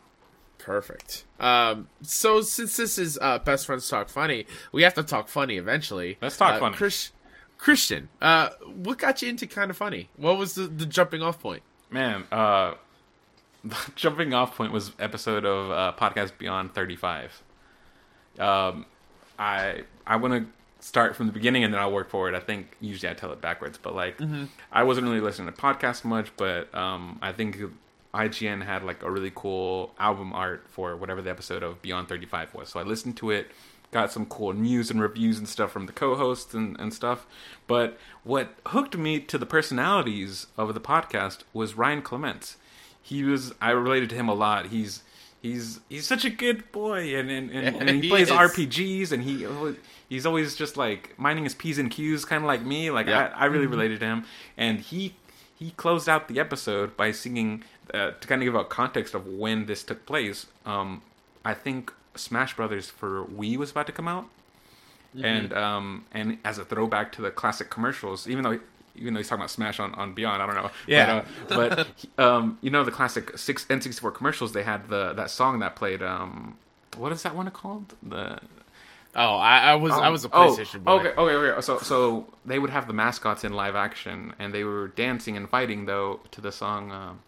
[0.59, 1.23] Perfect.
[1.39, 5.57] Um, so since this is uh, best friends talk funny, we have to talk funny
[5.57, 6.17] eventually.
[6.21, 6.75] Let's talk Uh, funny.
[6.75, 7.11] Chris,
[7.57, 10.09] Christian, uh, what got you into kind of funny?
[10.17, 11.63] What was the, the jumping off point?
[11.89, 12.75] Man, uh,
[13.63, 17.41] the jumping off point was episode of uh, podcast Beyond Thirty Five.
[18.37, 18.85] Um,
[19.39, 22.35] I I want to start from the beginning and then I'll work forward.
[22.35, 24.19] I think usually I tell it backwards, but like
[24.71, 27.57] I wasn't really listening to podcasts much, but um, I think
[28.13, 32.25] IGN had like a really cool album art for whatever the episode of Beyond Thirty
[32.25, 32.69] Five was.
[32.69, 33.47] So I listened to it.
[33.91, 37.25] Got some cool news and reviews and stuff from the co-hosts and, and stuff.
[37.65, 42.57] But what hooked me to the personalities of the podcast was Ryan Clements
[43.01, 44.67] he was I related to him a lot.
[44.67, 45.01] He's
[45.41, 48.33] he's he's such a good boy and and, and, and he, He plays is.
[48.33, 49.47] RPGs and he
[50.09, 52.91] he's always just like minding his P's and Q's kind of like me.
[52.91, 53.31] Like Yeah.
[53.35, 54.25] I, I really related to him
[54.57, 55.15] and he
[55.57, 57.63] he closed out the episode by singing
[57.93, 60.45] uh, to kind of give a context of when this took place.
[60.65, 61.01] Um
[61.45, 64.25] I think Smash Brothers for Wii was about to come out.
[65.23, 68.59] And um and as a throwback to the classic commercials, even though
[68.99, 70.69] even though he's talking about Smash on, on Beyond, I don't know.
[70.87, 71.23] Yeah.
[71.47, 71.85] But, uh,
[72.17, 74.51] but um, you know the classic six N64 commercials.
[74.53, 76.01] They had the that song that played.
[76.03, 76.57] Um,
[76.97, 77.95] what is that one called?
[78.03, 78.39] The
[79.15, 80.91] Oh, I, I was I was a Oh, PlayStation boy.
[80.99, 81.61] Okay, okay, okay.
[81.61, 85.49] So so they would have the mascots in live action, and they were dancing and
[85.49, 86.91] fighting though to the song.
[86.91, 87.19] Um,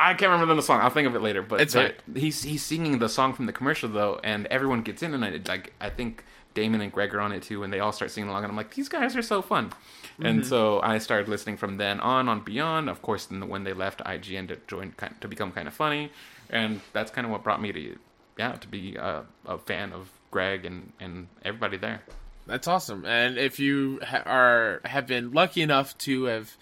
[0.00, 0.80] I can't remember the song.
[0.80, 1.42] I'll think of it later.
[1.42, 5.02] But It's they're- he's he's singing the song from the commercial though, and everyone gets
[5.02, 6.24] in, and it like I think
[6.54, 8.56] Damon and Greg are on it too, and they all start singing along, and I'm
[8.56, 9.72] like, these guys are so fun.
[10.20, 10.26] Mm-hmm.
[10.26, 12.90] And so I started listening from then on on Beyond.
[12.90, 16.12] Of course, then when they left IGN to join to become kind of funny,
[16.50, 17.98] and that's kind of what brought me to
[18.38, 22.02] yeah to be a, a fan of Greg and and everybody there.
[22.46, 23.06] That's awesome.
[23.06, 26.54] And if you ha- are have been lucky enough to have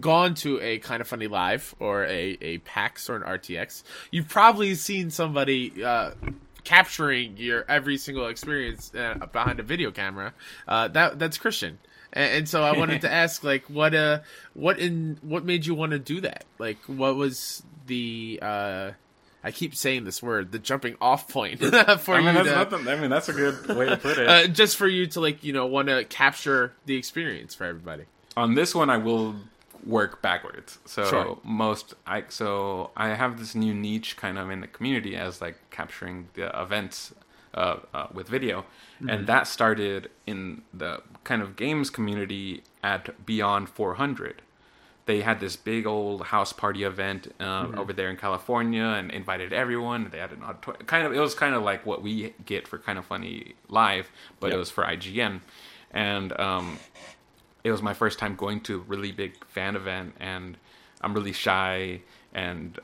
[0.00, 4.28] gone to a kind of funny live or a, a PAX or an RTX, you've
[4.28, 6.12] probably seen somebody uh,
[6.64, 10.34] capturing your every single experience uh, behind a video camera.
[10.66, 11.78] Uh, that that's Christian.
[12.14, 14.20] And, and so I wanted to ask, like, what uh,
[14.54, 16.44] what in what made you want to do that?
[16.58, 18.90] Like, what was the uh,
[19.42, 21.66] I keep saying this word, the jumping off point for
[22.14, 22.88] I mean, you that's to, nothing.
[22.88, 24.26] I mean, that's a good way to put it.
[24.28, 28.04] uh, just for you to like you know want to capture the experience for everybody.
[28.36, 29.36] on this one I will
[29.84, 30.78] work backwards.
[30.86, 31.38] So Sure.
[31.44, 35.56] most I so I have this new niche kind of in the community as like
[35.70, 37.12] capturing the events
[37.52, 38.64] uh, uh, with video,
[39.06, 44.42] and that started in the kind of games community at Beyond 400.
[45.06, 49.52] They had this big old house party event uh, over there in California and invited
[49.52, 50.08] everyone.
[50.10, 50.86] They had an auditorium.
[50.86, 54.10] Kind of, it was kind of like what we get for kind of funny live,
[54.40, 55.40] but it was for IGN,
[55.90, 56.78] and um,
[57.64, 60.56] it was my first time going to a really big fan event and
[61.00, 62.00] i'm really shy
[62.34, 62.78] and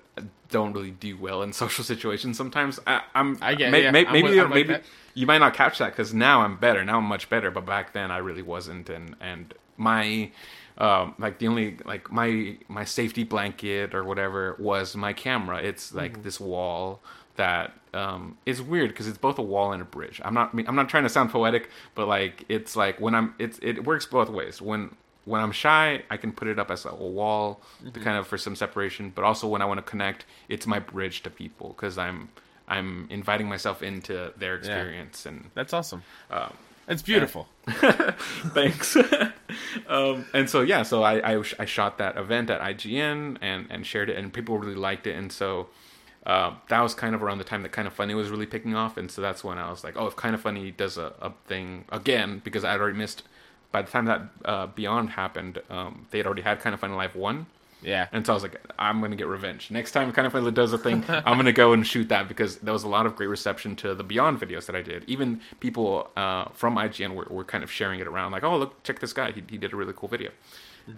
[0.50, 4.06] don't really do well in social situations sometimes I, i'm I get- may, yeah, may-
[4.06, 4.84] I'm maybe with- I'm maybe that.
[5.14, 7.92] you might not catch that because now i'm better now i'm much better but back
[7.92, 10.30] then i really wasn't and and my
[10.78, 15.92] um like the only like my my safety blanket or whatever was my camera it's
[15.94, 16.22] like Mm-hmm.
[16.22, 17.00] this wall
[17.36, 20.20] that um is weird because it's both a wall and a bridge.
[20.24, 23.58] I'm not I'm not trying to sound poetic, but like it's like when I'm it's
[23.62, 24.60] it works both ways.
[24.60, 24.94] When
[25.30, 27.92] when I'm shy, I can put it up as a wall Mm-hmm.
[27.94, 30.78] to kind of for some separation, but also when I want to connect, it's my
[30.92, 32.18] bridge to people because I'm
[32.68, 36.02] I'm inviting myself into their experience and That's awesome.
[36.30, 36.52] um,
[36.92, 37.42] It's beautiful.
[38.58, 38.96] Thanks.
[39.88, 43.86] um, and so yeah, so I, I I shot that event at IGN and and
[43.86, 45.68] shared it, and people really liked it, and so.
[46.26, 48.74] Uh, that was kind of around the time that kind of funny was really picking
[48.74, 51.14] off, and so that's when I was like, "Oh, if kind of funny does a,
[51.28, 53.22] a thing again," because I'd already missed.
[53.72, 56.94] By the time that uh, Beyond happened, um, they had already had kind of funny
[56.94, 57.46] Life one,
[57.82, 58.08] Yeah.
[58.12, 59.70] and so I was like, I'm gonna get revenge.
[59.70, 62.56] Next time Kind of Funny does a thing, I'm gonna go and shoot that because
[62.58, 65.04] there was a lot of great reception to the Beyond videos that I did.
[65.08, 68.82] Even people uh, from IGN were, were kind of sharing it around, like, oh look,
[68.82, 70.30] check this guy, he, he did a really cool video.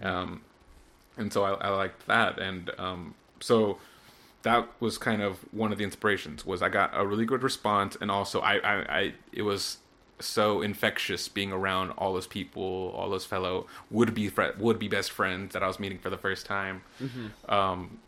[0.03, 0.41] Um,
[1.19, 3.79] and so I, I liked that, and um, so
[4.43, 6.47] that was kind of one of the inspirations.
[6.47, 9.77] Was I got a really good response, and also I, I, I it was
[10.25, 15.11] so infectious being around all those people, all those fellow would be would be best
[15.11, 16.83] friends that I was meeting for the first time.
[17.49, 17.99] Um,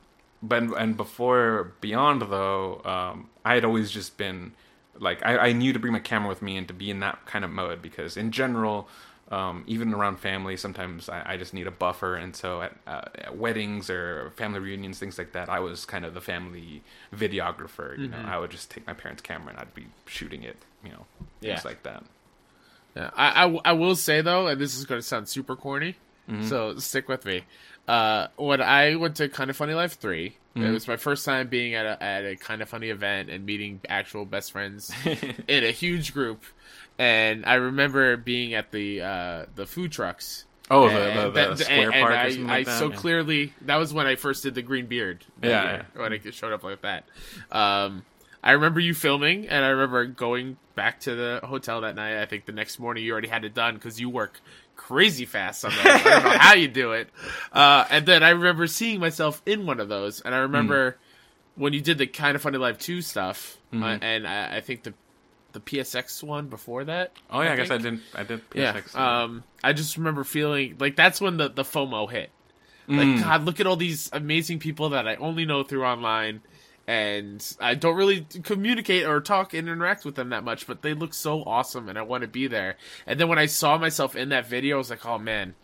[0.43, 4.53] but and before beyond though, um, I had always just been
[4.99, 7.24] like I, I knew to bring my camera with me and to be in that
[7.27, 8.89] kind of mode because in general.
[9.30, 13.02] Um, even around family, sometimes I, I just need a buffer, and so at, uh,
[13.14, 16.82] at weddings or family reunions, things like that, I was kind of the family
[17.14, 17.98] videographer.
[17.98, 20.56] You know, I would just take my parents' camera and I'd be shooting it.
[20.84, 21.06] You know,
[21.40, 21.60] things Yeah.
[21.64, 22.05] like that.
[22.94, 25.96] Yeah, I, I, I will say though, and this is going to sound super corny,
[26.28, 26.48] Mm-hmm.
[26.48, 27.42] so stick with me.
[27.86, 30.66] Uh, when I went to Kind of Funny Life 3 Mm-hmm.
[30.66, 33.44] it was my first time being at a, at a Kind of Funny event and
[33.44, 34.92] meeting actual best friends
[35.48, 36.44] in a huge group.
[36.99, 40.45] And I remember being at the uh, the food trucks.
[40.71, 42.79] Oh, the, And the, the square and- and park I, or something I like that.
[42.79, 42.97] so yeah.
[42.97, 45.25] clearly that was when I first did the green beard.
[45.43, 47.05] Yeah, year, when I showed up like that.
[47.53, 48.03] Um,
[48.43, 52.21] I remember you filming, and I remember going back to the hotel that night.
[52.21, 54.41] I think the next morning you already had it done because you work
[54.77, 55.73] crazy fast those.
[55.85, 57.09] I don't know how you do it.
[57.53, 60.97] Uh, and then I remember seeing myself in one of those, and I remember
[61.55, 64.83] when you did the kind of funny live two stuff, uh, and I, I think
[64.83, 64.93] the
[65.55, 67.12] the PSX one before that.
[67.31, 68.02] Oh yeah, I, guess I didn't.
[68.14, 68.74] I did Yeah.
[68.74, 68.94] PSX.
[68.94, 72.31] Um, I just remember feeling like that's when the, the FOMO hit.
[72.86, 73.22] Like, Mm.
[73.22, 76.43] God, look at all these amazing people that I only know through online,
[76.86, 80.93] and I don't really communicate or talk and interact with them that much, but they
[80.93, 82.76] look so awesome, and I want to be there.
[83.06, 85.55] And then when I saw myself in that video, I was like, oh man,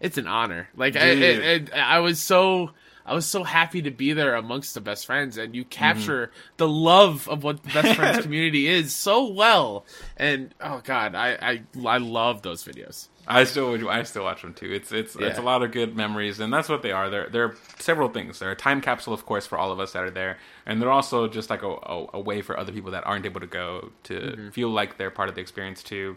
[0.00, 0.68] it's an honor.
[0.76, 1.22] Like, I, it,
[1.68, 2.70] it, I was so.
[3.08, 6.68] I was so happy to be there amongst the best friends, and you capture the
[6.68, 9.86] love of what the best friends community is so well.
[10.16, 13.08] And oh god, I I, I love those videos.
[13.30, 14.72] I still I still watch them too.
[14.72, 17.10] It's it's it's a lot of good memories, and that's what they are.
[17.10, 18.38] They're they're several things.
[18.38, 20.90] They're a time capsule, of course, for all of us that are there, and they're
[20.90, 23.90] also just like a, a, a way for other people that aren't able to go
[24.04, 24.48] to Mm-hmm.
[24.50, 26.16] feel like they're part of the experience too.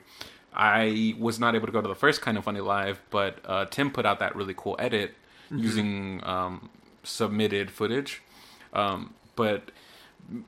[0.53, 3.65] I was not able to go to the first kind of funny live, but uh,
[3.65, 5.15] Tim put out that really cool edit
[5.51, 5.63] Mm-hmm.
[5.63, 6.69] using um,
[7.03, 8.21] submitted footage,
[8.73, 9.71] um, but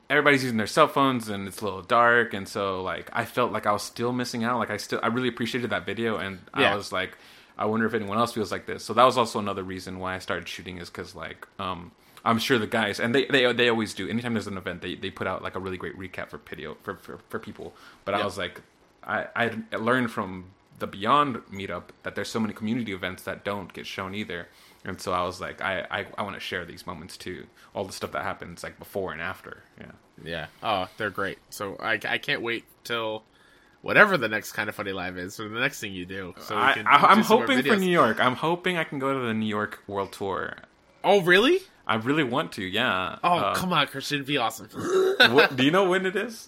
[0.10, 2.34] everybody's using their cell phones and it's a little dark.
[2.34, 4.60] And so like i felt like i was still missing out.
[4.60, 6.18] Like i still i really appreciated that video.
[6.18, 6.74] And Yeah.
[6.74, 7.18] i was like
[7.58, 8.84] i wonder if anyone else feels like this.
[8.84, 11.92] So that was also another reason why i started shooting is because like um
[12.24, 14.08] i'm sure the guys and they they, they always do.
[14.08, 16.78] Anytime there's an event they, they put out like a really great recap for video
[16.84, 17.74] for for, for people.
[18.06, 18.62] But i was like
[19.04, 20.46] i i learned from
[20.80, 24.48] the beyond meetup that there's so many community events that don't get shown either
[24.86, 27.86] and so i was like i i, I want to share these moments too all
[27.86, 29.92] the stuff that happens like before and after yeah
[30.24, 30.46] Yeah.
[30.62, 31.40] Oh, they're great.
[31.50, 33.24] So I, I can't wait till
[33.82, 36.36] whatever the next kind of funny live is or the next thing you do.
[36.40, 37.76] So we I, can I, I'm do hoping for.
[37.76, 38.20] New York.
[38.20, 40.56] I'm hoping I can go to the New York World Tour.
[41.04, 41.60] Oh, really?
[41.88, 42.64] I really want to.
[42.64, 43.18] Yeah.
[43.24, 44.68] Oh, Uh, come on, Christian, it'd be awesome.
[45.34, 46.48] what, do you know when it is?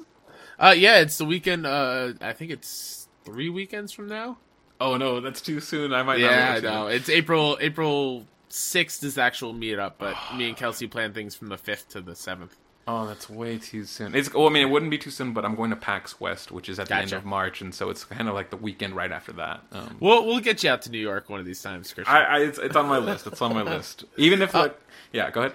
[0.60, 1.66] uh, yeah, it's the weekend.
[1.66, 4.38] Uh, I think it's three weekends from now.
[4.80, 5.94] Oh no, that's too soon.
[5.94, 6.20] I might.
[6.20, 6.68] Yeah, not I be able to.
[6.82, 6.88] know.
[6.88, 7.58] It's April.
[7.62, 11.90] April sixth is the actual meetup, but me and Kelsey plan things from the fifth
[11.90, 12.56] to the seventh.
[12.88, 14.14] Oh, that's way too soon.
[14.14, 14.32] It's.
[14.32, 16.70] Well, I mean, it wouldn't be too soon, but I'm going to PAX West, which
[16.70, 19.12] is at the end of March, and so it's kind of like the weekend right
[19.12, 19.62] after that.
[19.72, 22.14] Um, We'll we'll get you out to New York one of these times, Christian.
[22.16, 23.26] I, I it's, it's on my list.
[23.26, 24.04] It's on my list.
[24.18, 24.80] Even if like,
[25.14, 25.54] yeah, go ahead.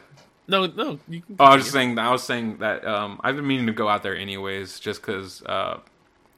[0.49, 0.99] no, no.
[1.39, 1.97] Oh, I was just saying.
[2.01, 5.41] I was saying that um, I've been meaning to go out there anyways, just because,
[5.45, 5.79] uh,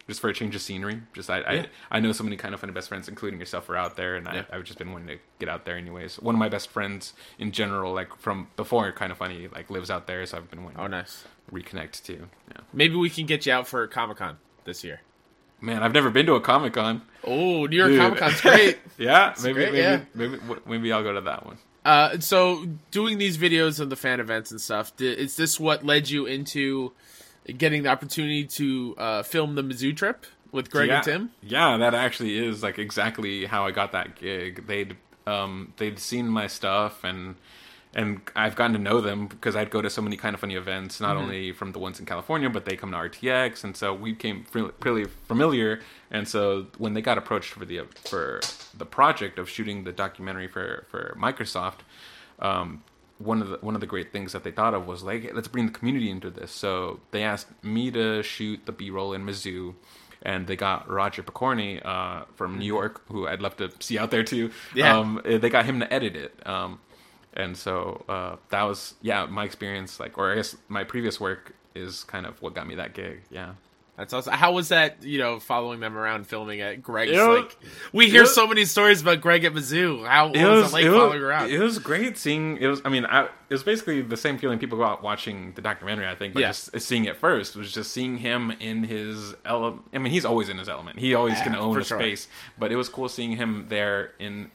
[0.08, 1.00] just for a change of scenery.
[1.14, 1.66] Just I, Yeah.
[1.90, 4.16] I, I know so many kind of funny best friends, including yourself, are out there,
[4.16, 4.44] and Yeah.
[4.52, 6.16] I, I've just been wanting to get out there anyways.
[6.20, 9.90] One of my best friends in general, like from before, kind of funny, like lives
[9.90, 11.24] out there, so I've been wanting Oh, to nice.
[11.52, 12.28] reconnect too.
[12.50, 15.00] Yeah, Maybe we can get you out for Comic Con this year.
[15.60, 17.02] man, I've never been to a comic con.
[17.24, 18.00] Oh, New York Dude.
[18.00, 18.78] Comic Con's great.
[18.98, 20.00] Yeah, maybe great, maybe, yeah.
[20.14, 21.58] maybe maybe I'll go to that one.
[21.84, 26.08] Uh, so doing these videos of the fan events and stuff, is this what led
[26.10, 26.92] you into
[27.46, 31.30] getting the opportunity to uh, film the Mizzou trip with Greg yeah, and Tim?
[31.42, 34.66] Yeah, that actually is like exactly how I got that gig.
[34.66, 34.96] They'd
[35.26, 37.36] um they'd seen my stuff and
[37.94, 40.54] and I've gotten to know them because I'd go to so many kind of funny
[40.54, 43.92] events, not only from the ones in California, but they come to RTX, and so
[43.92, 45.80] we became pretty familiar.
[46.10, 48.40] And so when they got approached for the for
[48.76, 51.80] the project of shooting the documentary for for Microsoft,
[52.38, 52.82] um,
[53.24, 55.48] one of the one of the great things that they thought of was like, let's
[55.48, 56.50] bring the community into this.
[56.50, 59.74] So they asked me to shoot the B roll in Mizzou,
[60.22, 64.10] and they got Roger Picorni uh, from New York, who I'd love to see out
[64.10, 64.50] there too.
[64.74, 64.98] Yeah.
[64.98, 66.46] Um, they got him to edit it.
[66.46, 66.80] Um,
[67.34, 71.54] and so uh, that was yeah my experience like or i guess my previous work
[71.74, 73.52] is kind of what got me that gig yeah
[73.96, 74.32] That's awesome.
[74.32, 75.02] How was that?
[75.02, 77.12] You know, following them around filming at Greg's.
[77.12, 77.56] Was- like,
[77.92, 80.06] we hear was- so many stories about Greg at Mizzou.
[80.06, 81.50] How it was, was it like it following was, around?
[81.50, 84.58] it was great seeing it was I mean I, it was basically the same feeling
[84.58, 86.48] people go out watching the documentary I think but Yeah.
[86.48, 90.48] just seeing it first was just seeing him in his element I mean he's always
[90.48, 91.98] in his element he always Yeah, can own a sure.
[92.00, 92.28] space
[92.58, 94.50] but it was cool seeing him there in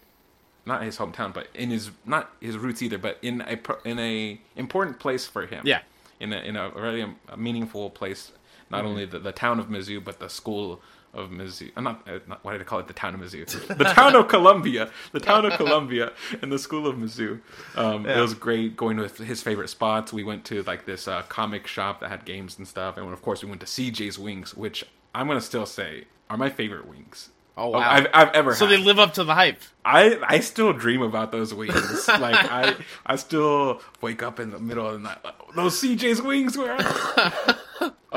[0.65, 4.41] not his hometown but in his not his roots either but in a in a
[4.55, 5.81] important place for him Yeah.
[6.19, 8.31] in a in a really um, meaningful place
[8.69, 8.87] not Mm-hmm.
[8.87, 10.81] only the, the town of Mizzou but the school
[11.13, 11.71] of Mizzou.
[11.75, 13.45] I'm not, uh, not why did I call it the town of Mizzou?
[13.77, 16.11] The town of Columbia, the town of Columbia,
[16.41, 17.39] and the school of Mizzou.
[17.75, 20.11] Um, It was great going to his favorite spots.
[20.13, 23.21] We went to like this uh, comic shop that had games and stuff, and of
[23.21, 24.83] course we went to CJ's Wings, which
[25.15, 27.29] I'm gonna still say are my favorite wings.
[27.59, 27.79] Oh, wow.
[27.79, 28.77] I've, I've ever so had.
[28.77, 29.59] they live up to the hype.
[29.83, 32.07] I I still dream about those wings.
[32.07, 32.75] like I
[33.07, 35.17] I still wake up in the middle of the night.
[35.23, 36.77] Like, those CJ's wings were.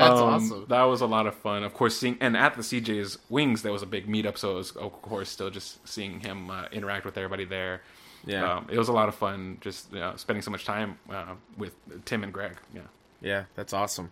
[0.01, 0.65] That's Um, awesome.
[0.69, 1.63] That was a lot of fun.
[1.63, 4.55] Of course, seeing and at the CJ's Wings there was a big meetup, so it
[4.55, 7.81] was of course still just seeing him uh, interact with everybody there.
[8.25, 8.57] Yeah.
[8.57, 9.57] um, it was a lot of fun.
[9.61, 11.73] Just you know, spending so much time uh, with
[12.05, 12.57] Tim and Greg.
[12.73, 12.81] Yeah.
[13.21, 14.11] Yeah, that's awesome.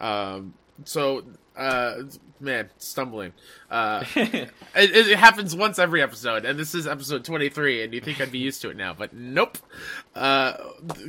[0.00, 1.22] Um, so,
[1.56, 2.02] uh,
[2.40, 3.32] man, stumbling.
[3.70, 8.20] Uh, it, it happens once every episode, and this is episode 23, and you think
[8.20, 9.58] I'd be used to it now, but nope.
[10.14, 10.54] Uh,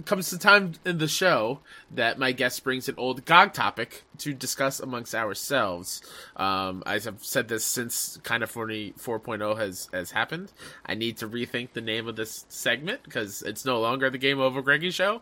[0.06, 1.60] comes the time in the show
[1.92, 6.02] that my guest brings an old GOG topic to discuss amongst ourselves.
[6.36, 10.52] Um, I have said this since kind of 40 4.0 has, has happened.
[10.86, 14.40] I need to rethink the name of this segment because it's no longer the Game
[14.40, 15.22] Over Greggy show.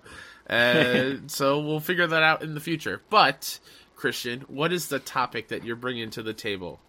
[0.50, 3.02] Uh, so we'll figure that out in the future.
[3.10, 3.60] But
[4.04, 6.82] Christian, what is the topic that you're bringing to the table?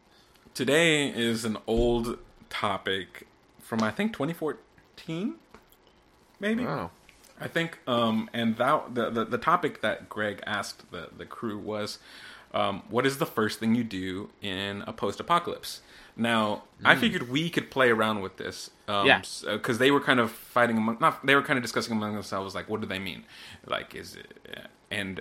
[0.53, 2.19] Today is an old
[2.51, 3.29] topic
[3.61, 5.37] from I think 2014,
[6.41, 6.67] maybe.
[6.67, 6.91] Oh,
[7.41, 11.57] I think, um, and that the, the the topic that Greg asked the the crew
[11.57, 12.01] was,
[12.53, 15.83] um, what is the first thing you do in a post apocalypse?
[16.17, 19.23] Now, I figured we could play around with this, um, Yeah.
[19.47, 22.57] because they were kind of fighting among, not they were kind of discussing among themselves,
[22.57, 23.23] like, what do they mean?
[23.67, 25.21] Like, is it, and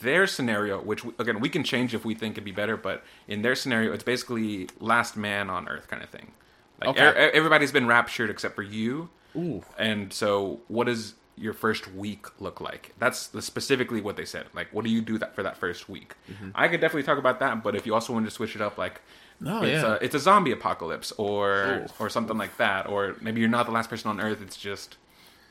[0.00, 3.04] their scenario, which we, again we can change if we think it'd be better, but
[3.28, 6.32] in their scenario, it's basically last man on Earth kind of thing.
[6.80, 7.08] Like, Okay.
[7.28, 9.10] e- everybody's been raptured except for you.
[9.36, 9.62] Ooh.
[9.78, 12.92] And so, what does your first week look like?
[12.98, 14.46] That's specifically what they said.
[14.54, 16.14] Like, what do you do that for that first week?
[16.30, 16.50] Mm-hmm.
[16.54, 18.76] I could definitely talk about that, but if you also wanted to switch it up,
[18.78, 19.00] like,
[19.40, 19.92] no, it's, yeah.
[19.94, 23.72] a, it's a zombie apocalypse, or or something like that, or maybe you're not the
[23.72, 24.40] last person on Earth.
[24.42, 24.98] It's just,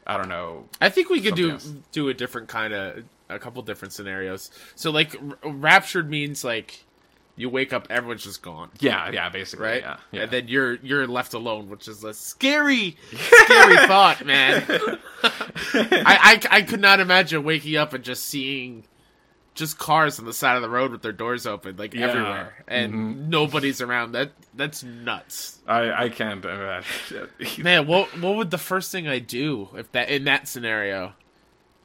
[0.07, 0.65] I don't know.
[0.79, 1.65] I think we could do else.
[1.91, 4.51] do a different kind of a couple different scenarios.
[4.75, 6.83] So like r- raptured means like
[7.37, 8.69] you wake up, everyone's just gone.
[8.79, 10.21] Yeah, yeah, basically, Right, Yeah, yeah.
[10.23, 14.63] and then you're you're left alone, which is a scary, scary thought, man.
[15.23, 18.83] I, I I could not imagine waking up and just seeing
[19.53, 22.07] just cars on the side of the road with their doors open, like Yeah.
[22.07, 22.17] Mm-hmm.
[22.17, 24.11] everywhere, and nobody's around.
[24.13, 27.29] That that's nuts, I I can't imagine.
[27.59, 27.87] man.
[27.87, 31.13] What what would the first thing I do if that in that scenario?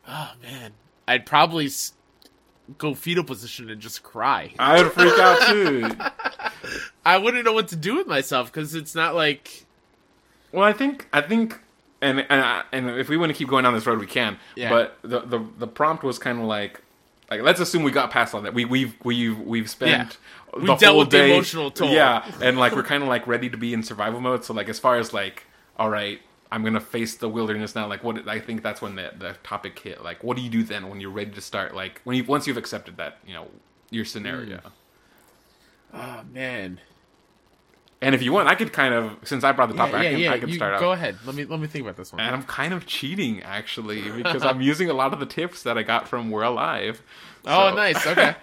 [0.09, 0.73] Oh man,
[1.09, 1.93] I'd probably s-
[2.79, 4.53] go fetal position and just cry.
[4.59, 5.91] I would freak out too.
[7.05, 9.65] I wouldn't know what to do with myself because it's not like
[10.53, 11.61] Well, I think I think,
[12.03, 14.39] and and and if we want to keep going down this road, we can.
[14.57, 14.71] Yeah.
[14.71, 16.81] But the the the prompt was kind of like,
[17.31, 18.55] like let's assume we got past all that.
[18.55, 20.19] We we've we've we've spent.
[20.55, 21.91] We the dealt whole with the day- emotional toll.
[21.91, 24.45] Yeah, and like we're kind of like ready to be in survival mode.
[24.45, 25.45] So like as far as like,
[25.79, 26.21] all right,
[26.57, 27.87] I'm gonna face the wilderness now.
[27.87, 30.03] Like what I think that's when the the topic hit.
[30.03, 31.75] Like what do you do then when you're ready to start?
[31.77, 33.49] Like when you once you've accepted that you know
[33.91, 34.61] your scenario.
[35.93, 36.81] Oh man.
[38.03, 40.05] And if you want, I could kind of since I brought the Yeah, topic, I
[40.05, 40.33] yeah, can yeah.
[40.33, 41.19] I can you, start go ahead.
[41.25, 42.21] Let me let me think about this one.
[42.25, 45.77] And I'm kind of cheating actually because I'm using a lot of the tips that
[45.79, 47.03] I got from We're Alive.
[47.45, 48.05] Oh, nice.
[48.07, 48.35] Okay.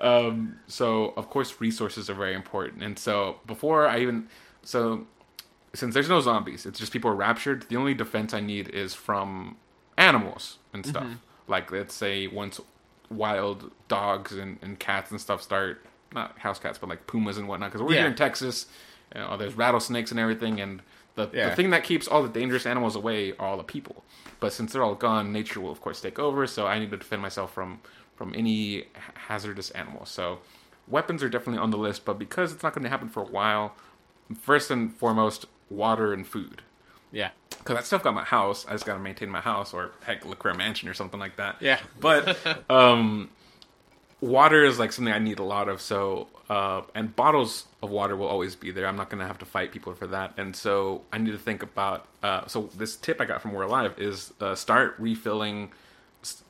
[0.00, 4.28] um, so of course resources are very important, and so before I even
[4.62, 5.06] so
[5.74, 7.66] since there's no zombies, it's just people are raptured.
[7.68, 9.56] The only defense I need is from
[9.96, 11.04] animals and stuff.
[11.04, 11.14] Mm-hmm.
[11.48, 12.60] Like let's say once
[13.10, 15.84] wild dogs and, and cats and stuff start
[16.14, 18.00] not house cats but like pumas and whatnot because we're Yeah.
[18.00, 18.66] here in Texas.
[19.14, 20.80] You know, there's rattlesnakes and everything, and
[21.16, 21.50] the, Yeah.
[21.50, 24.04] the thing that keeps all the dangerous animals away are all the people.
[24.40, 26.46] But since they're all gone, nature will of course take over.
[26.46, 27.80] So I need to defend myself from
[28.16, 28.86] from any
[29.28, 30.08] hazardous animals.
[30.10, 30.38] So
[30.86, 33.26] weapons are definitely on the list, but because it's not going to happen for a
[33.26, 33.74] while,
[34.40, 36.62] first and foremost, water and food.
[37.10, 37.30] yeah.
[37.50, 38.66] Because I still got my house.
[38.66, 41.56] I just got to maintain my house, or heck, for mansion or something like that.
[41.60, 41.78] Yeah.
[42.00, 42.36] But
[42.70, 43.30] um,
[44.20, 45.80] water is like something I need a lot of.
[45.80, 48.86] So uh, and bottles of water will always be there.
[48.86, 50.34] I'm not gonna have to fight people for that.
[50.36, 52.06] And so I need to think about.
[52.22, 55.72] Uh, so this tip I got from We're Alive is uh, start refilling.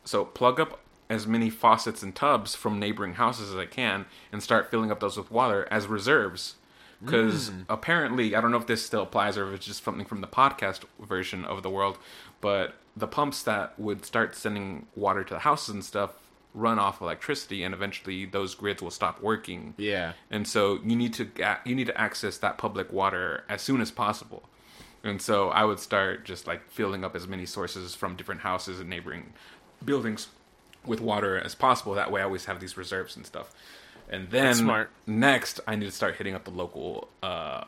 [0.04, 4.42] So plug up as many faucets and tubs from neighboring houses as I can and
[4.42, 6.56] start filling up those with water as reserves.
[7.04, 7.64] Because mm.
[7.68, 10.26] apparently, I don't know if this still applies or if it's just something from the
[10.28, 11.98] podcast version of the world,
[12.40, 16.12] but the pumps that would start sending water to the houses and stuff
[16.54, 19.74] run off electricity, and eventually those grids will stop working.
[19.78, 20.12] Yeah.
[20.30, 21.28] And so you need to
[21.64, 24.44] you need to access that public water as soon as possible.
[25.04, 28.78] And so I would start just like filling up as many sources from different houses
[28.78, 29.32] and neighboring
[29.84, 30.28] buildings
[30.84, 31.94] with water as possible.
[31.94, 33.52] That way, I always have these reserves and stuff.
[34.08, 34.90] And then That's smart.
[35.06, 37.64] next, I need to start hitting up the local uh,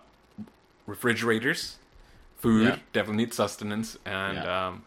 [0.86, 1.76] refrigerators.
[2.36, 2.76] Food Yeah.
[2.92, 4.66] definitely needs sustenance, and Yeah.
[4.66, 4.84] um,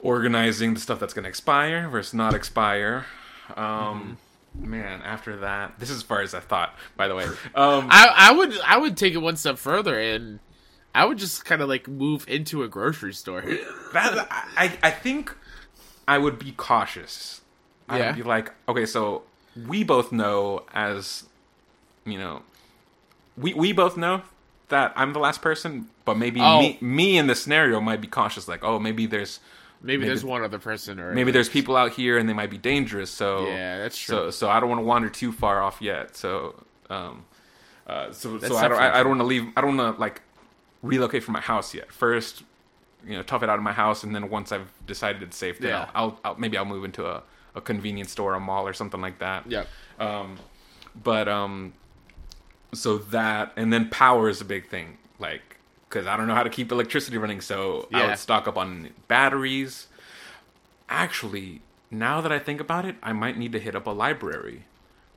[0.00, 3.06] organizing the stuff that's going to expire versus not expire.
[3.56, 4.18] Um,
[4.54, 4.70] Mm-hmm.
[4.70, 6.74] Man, after that, this is as far as I thought.
[6.94, 7.24] By the way,
[7.54, 10.40] um, I I would I would take it one step further and
[10.94, 13.40] I would just kind of like move into a grocery store.
[13.94, 15.34] that I I think
[16.06, 17.40] I would be cautious.
[17.88, 18.06] I Yeah.
[18.08, 19.22] would be like, okay, so
[19.68, 21.24] we both know as
[22.04, 22.42] you know,
[23.36, 24.22] we we both know
[24.68, 26.58] that I'm the last person, but maybe Oh.
[26.58, 28.48] me me in the scenario might be cautious.
[28.48, 29.40] Like, oh, maybe there's
[29.84, 32.58] Maybe, there's one other person or maybe there's people out here and they might be
[32.58, 33.10] dangerous.
[33.10, 34.14] So Yeah, that's true.
[34.14, 36.16] so so I don't want to wander too far off yet.
[36.16, 36.54] So
[36.88, 37.24] um,
[37.88, 39.48] uh, so That's so I don't I, I don't want to leave.
[39.56, 40.22] I don't want to like
[40.82, 41.90] relocate from my house yet.
[41.92, 42.44] First,
[43.04, 45.58] you know, tough it out of my house, and then once I've decided it's safe,
[45.58, 45.90] then Yeah.
[45.96, 47.24] I'll, I'll, I'll maybe I'll move into a,
[47.54, 49.44] a convenience store, a mall, or something like that.
[49.50, 49.64] Yeah.
[49.98, 50.38] Um,
[50.94, 51.72] but um,
[52.72, 55.56] so that and then power is a big thing, like
[55.88, 58.06] because I don't know how to keep electricity running, so I Yeah.
[58.08, 59.88] would stock up on batteries.
[60.88, 64.64] Actually, now that I think about it, I might need to hit up a library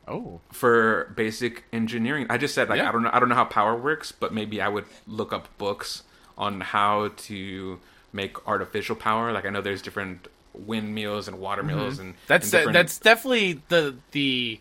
[0.08, 0.42] Oh.
[0.52, 2.28] for basic engineering.
[2.30, 2.90] I just said like Yeah.
[2.90, 5.48] I don't know I don't know how power works, but maybe I would look up
[5.58, 6.04] books
[6.38, 7.80] on how to
[8.14, 9.32] make artificial power.
[9.32, 12.20] Like I know there's different windmills and water mills and Mm-hmm.
[12.28, 14.60] That's and different- that's definitely the the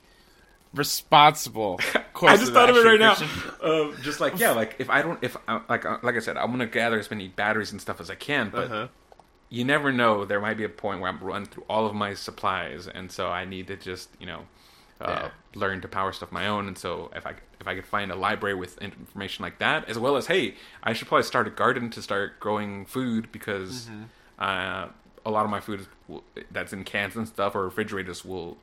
[0.73, 1.79] responsible
[2.13, 3.15] course I just thought of it right now.
[3.63, 6.37] Um, just like yeah, like if I don't, if I, like uh, like I said,
[6.37, 8.89] I'm gonna gather as many batteries and stuff as I can, but Uh-huh.
[9.51, 10.25] you never know.
[10.25, 13.29] There might be a point where I'm run through all of my supplies, and so
[13.29, 14.41] I need to just you know
[15.01, 15.31] uh, Yeah.
[15.55, 16.67] learn to power stuff my own.
[16.67, 19.99] And so if I if I could find a library with information like that, as
[19.99, 24.03] well as hey, I should probably start a garden to start growing food because Mm-hmm.
[24.41, 24.89] uh,
[25.27, 25.89] a lot of my food is,
[26.51, 28.57] that's in cans and stuff or refrigerators will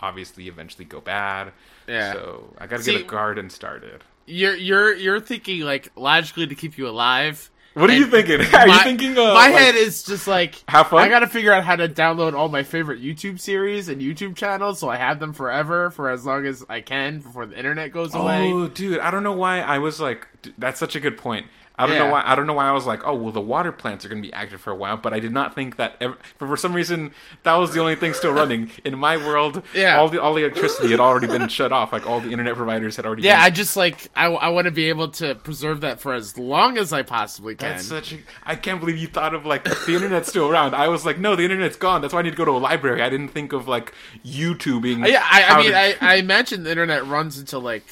[0.00, 1.52] obviously eventually go bad.
[1.86, 2.12] Yeah.
[2.12, 4.02] So I got to get a garden started.
[4.26, 7.50] You're you're you're thinking like logically to keep you alive.
[7.74, 8.38] What are you thinking?
[8.54, 9.12] Are you my- thinking?
[9.16, 11.00] Uh, my like- head is just like Have fun?
[11.00, 14.36] I got to figure out how to download all my favorite YouTube series and YouTube
[14.36, 17.90] channels, so I have them forever for as long as I can before the internet
[17.90, 18.52] goes away.
[18.52, 20.28] Oh, dude, I don't know why I was like.
[20.58, 21.46] That's such a good point.
[21.78, 22.22] I don't know why.
[22.24, 24.26] I don't know why I was like, oh, well, the water plants are going to
[24.28, 25.96] be active for a while, but I did not think that.
[26.00, 27.12] Ever, for, some reason,
[27.44, 29.62] that was the only thing still running in my world.
[29.74, 29.98] Yeah.
[29.98, 31.92] all the all the electricity had already been shut off.
[31.92, 33.22] Like all the internet providers had already.
[33.22, 36.36] Yeah, I just like I, I want to be able to preserve that for as
[36.36, 37.70] long as I possibly can.
[37.70, 38.18] That's such a.
[38.44, 40.74] I can't believe you thought of like the internet's still around.
[40.74, 42.02] I was like, no, the internet's gone.
[42.02, 43.02] That's why I need to go to a library.
[43.02, 43.92] I didn't think of like
[44.24, 45.08] YouTubing.
[45.08, 47.84] yeah, I, I mean, to- I, I imagine the internet runs until like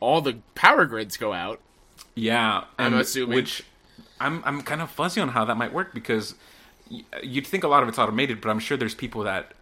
[0.00, 1.60] all the power grids go out.
[2.16, 3.36] Yeah, I'm assuming.
[3.36, 3.62] Which
[4.20, 6.34] I'm I'm kind of fuzzy on how that might work because
[6.90, 9.52] y- you'd think a lot of it's automated, but I'm sure there's people that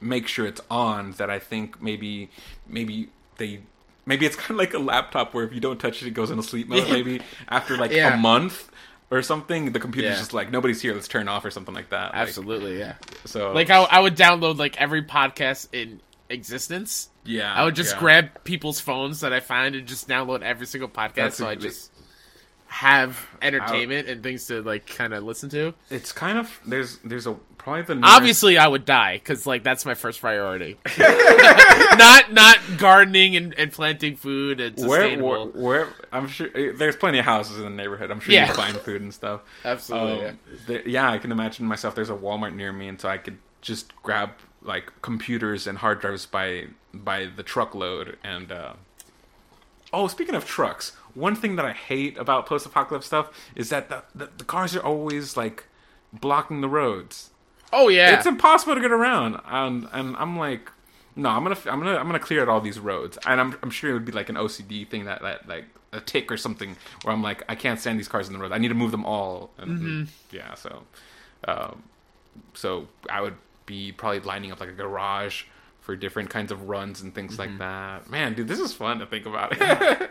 [0.00, 1.12] make sure it's on.
[1.12, 2.28] That I think maybe
[2.68, 3.08] maybe
[3.38, 3.60] they
[4.06, 6.30] maybe it's kind of like a laptop where if you don't touch it, it goes
[6.30, 6.88] into sleep mode.
[6.90, 8.14] Maybe after like Yeah.
[8.14, 8.70] a month
[9.10, 10.18] or something, the computer's Yeah.
[10.18, 10.92] just like nobody's here.
[10.92, 12.12] Let's turn off or something like that.
[12.12, 12.94] Like, Absolutely, yeah.
[13.24, 17.08] so Like I, I would download like every podcast in existence.
[17.24, 18.00] yeah, I would just yeah.
[18.00, 21.50] grab people's phones that I find and just download every single podcast, That's so a-
[21.50, 21.90] I just
[22.74, 25.72] have entertainment and things to like kind of listen to.
[25.90, 29.62] It's kind of there's there's a probably the nearest- Obviously, I would die because like
[29.62, 30.76] that's my first priority.
[30.98, 35.46] not not gardening and, and planting food and Where, sustainable.
[35.50, 38.10] where, where, I'm sure eh, there's plenty of houses in the neighborhood.
[38.10, 38.48] I'm sure Yeah.
[38.48, 39.42] you find food and stuff.
[39.64, 41.94] Absolutely, Um, there- yeah, I can imagine myself.
[41.94, 44.30] There's a Walmart near me, and so I could just grab
[44.62, 48.18] like computers and hard drives by by the truckload.
[48.24, 48.72] And uh,
[49.92, 54.02] oh, speaking of trucks, one thing that I hate about post-apocalypse stuff is that the,
[54.14, 55.64] the, the cars are always like
[56.12, 57.30] blocking the roads.
[57.72, 60.70] Oh yeah, It's impossible to get around, and and I'm like,
[61.16, 63.70] no, I'm gonna I'm gonna I'm gonna clear out all these roads, and I'm I'm
[63.70, 66.76] sure it would be like an OCD thing that that like a tick or something
[67.02, 68.52] where I'm like I can't stand these cars in the road.
[68.52, 69.50] I need to move them all.
[69.58, 70.82] And, Yeah, so,
[71.46, 71.82] um,
[72.54, 73.36] so I would
[73.66, 75.44] be probably lining up like a garage
[75.80, 78.08] for different kinds of runs and things like that.
[78.10, 79.52] Man, dude, this is fun to think about.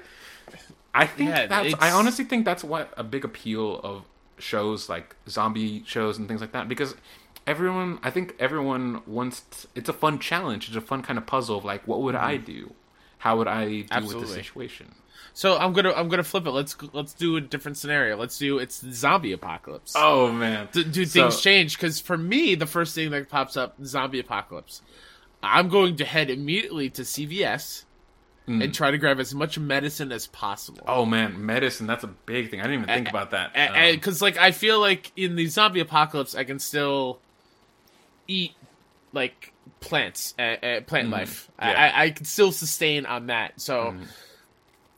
[0.94, 1.74] I think Yeah, that's.
[1.80, 4.06] I honestly think that's what a big appeal of
[4.38, 6.96] shows like zombie shows and things like that because
[7.48, 10.68] everyone I think everyone wants t- it's a fun challenge.
[10.68, 12.46] It's a fun kind of puzzle of like what would I mm-hmm.
[12.46, 12.74] do?
[13.20, 14.96] How would I deal with the situation?
[15.34, 16.52] So I'm gonna I'm gonna flip it.
[16.52, 18.18] Let's let's do a different scenario.
[18.18, 19.94] Let's do it's zombie apocalypse.
[19.96, 20.68] Oh man.
[20.72, 21.78] do, do things So- change?
[21.78, 24.82] Because for me, the first thing that pops up, zombie apocalypse.
[25.42, 27.84] I'm going to head immediately to CVS
[28.46, 30.82] and try to grab as much medicine as possible.
[30.88, 32.60] Oh man, medicine, that's a big thing.
[32.60, 33.52] I didn't even think about that.
[33.56, 37.20] Um, because like I feel like in the zombie apocalypse, I can still
[38.28, 38.54] eat
[39.14, 41.50] like plants, uh, uh, plant life.
[41.58, 41.72] I, Mm-hmm.
[41.78, 41.90] yeah.
[41.90, 42.00] Mm-hmm.
[42.00, 43.62] I, I can still sustain on that.
[43.62, 43.96] So,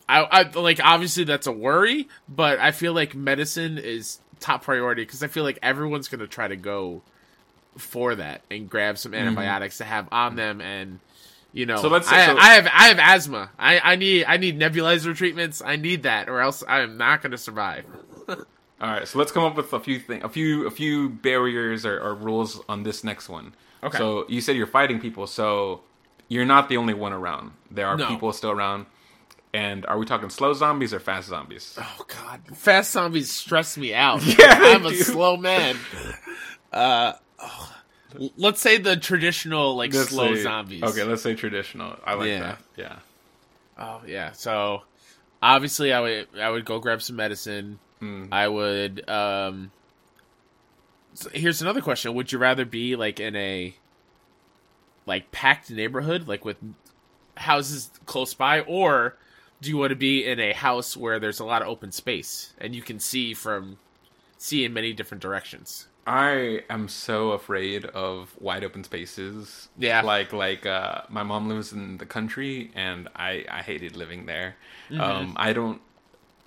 [0.09, 5.03] I, I like obviously that's a worry, but I feel like medicine is top priority
[5.03, 7.01] because I feel like everyone's gonna try to go
[7.77, 10.99] for that and grab some antibiotics to have on them and.
[11.55, 11.77] You know.
[11.77, 13.49] So let's say- I, so- I have I have asthma.
[13.57, 15.61] I, I need I need nebulizer treatments.
[15.65, 17.85] I need that, or else I am not going to survive.
[18.27, 18.37] All
[18.81, 21.97] right, so let's come up with a few thing, a few, a few barriers or,
[21.97, 23.55] or rules on this next one.
[23.81, 23.97] Okay.
[23.97, 25.79] So you said you're fighting people, so
[26.27, 27.51] you're not the only one around.
[27.71, 28.05] There are No.
[28.07, 28.85] people still around.
[29.53, 31.79] And are we talking slow zombies or fast zombies?
[31.79, 34.21] Oh God, fast zombies stress me out.
[34.37, 35.77] Yeah, I'm a slow man.
[36.73, 37.74] Uh, oh.
[38.37, 40.83] Let's say the traditional like Let's slow say- zombies.
[40.83, 41.95] Okay, let's say traditional.
[42.05, 42.39] I like Yeah.
[42.39, 42.59] that.
[42.77, 42.95] Yeah.
[43.77, 44.31] Oh yeah.
[44.33, 44.83] So
[45.41, 47.79] obviously, I would I would go grab some medicine.
[48.01, 48.29] Mm.
[48.31, 49.09] I would.
[49.09, 49.71] um
[51.13, 53.73] so Here's another question: Would you rather be like in a
[55.05, 56.57] like packed neighborhood, like with
[57.37, 59.15] houses close by, or
[59.61, 62.53] do you want to be in a house where there's a lot of open space
[62.59, 63.77] and you can see from
[64.37, 65.87] see in many different directions?
[66.07, 69.69] I am so afraid of wide open spaces.
[69.77, 70.01] Yeah.
[70.01, 74.55] Like like uh my mom lives in the country and I I hated living there.
[74.89, 75.01] Mm-hmm.
[75.01, 75.81] Um I don't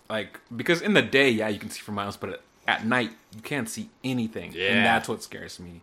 [0.09, 3.43] like because in the day, yeah, you can see for miles, but at night you
[3.43, 4.53] can't see anything.
[4.53, 4.69] Yeah.
[4.69, 5.81] And that's what scares me.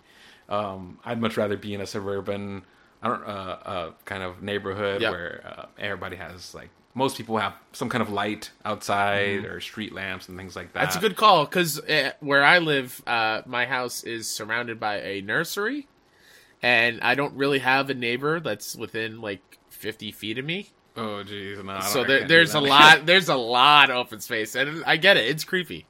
[0.47, 2.63] Um I'd much rather be in a suburban
[3.03, 5.11] I don't uh uh kind of neighborhood Yep.
[5.11, 9.93] where uh, everybody has like most people have some kind of light outside or street
[9.93, 10.79] lamps and things like that.
[10.79, 15.01] That's a good call because uh, where I live, uh, my house is surrounded by
[15.01, 15.87] a nursery,
[16.63, 20.69] and I don't really have a neighbor that's within like 50 feet of me.
[20.95, 21.81] Oh jeez, no.
[21.81, 23.05] So there, there's a lot.
[23.05, 25.27] There's a lot of open space, and I get it.
[25.27, 25.85] It's creepy.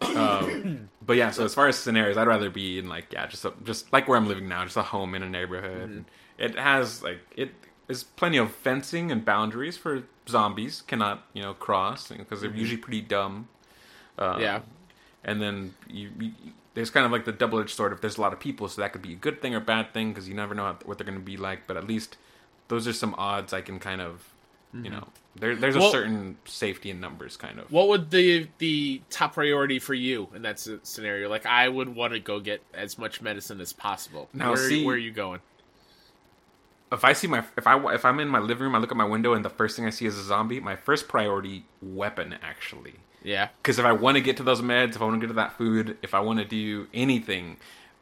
[1.06, 3.52] But yeah, so as far as scenarios, I'd rather be in like yeah, just a,
[3.62, 5.90] just like where I'm living now, just a home in a neighborhood.
[5.90, 6.42] Mm-hmm.
[6.42, 7.50] It has like it
[7.88, 12.78] is plenty of fencing and boundaries for zombies cannot you know cross because they're usually
[12.78, 13.48] pretty dumb.
[14.18, 14.40] Um, Mm-hmm.
[14.42, 14.60] Yeah.
[15.24, 16.30] and then you, you
[16.74, 17.92] there's kind of like the double edged sword.
[17.92, 19.92] If there's a lot of people, so that could be a good thing or bad
[19.92, 21.66] thing because you never know how- what they're going to be like.
[21.66, 22.16] But at least
[22.68, 24.28] those are some odds I can kind of
[24.72, 25.06] you know
[25.36, 25.82] there there's a Mm-hmm.
[25.84, 27.70] Well- certain safety in numbers kind of.
[27.70, 31.28] What would the the top priority for you in that scenario?
[31.28, 34.28] Like, I would want to go get as much medicine as possible.
[34.32, 35.40] Now, where, see- where are you going?
[36.92, 38.96] If I see my if I if I'm in my living room, I look at
[38.96, 40.60] my window and the first thing I see is a zombie.
[40.60, 43.48] My first priority weapon actually, Yeah.
[43.62, 45.36] because if I want to get to those meds, if I want to get to
[45.36, 47.56] that food, if I want to do anything,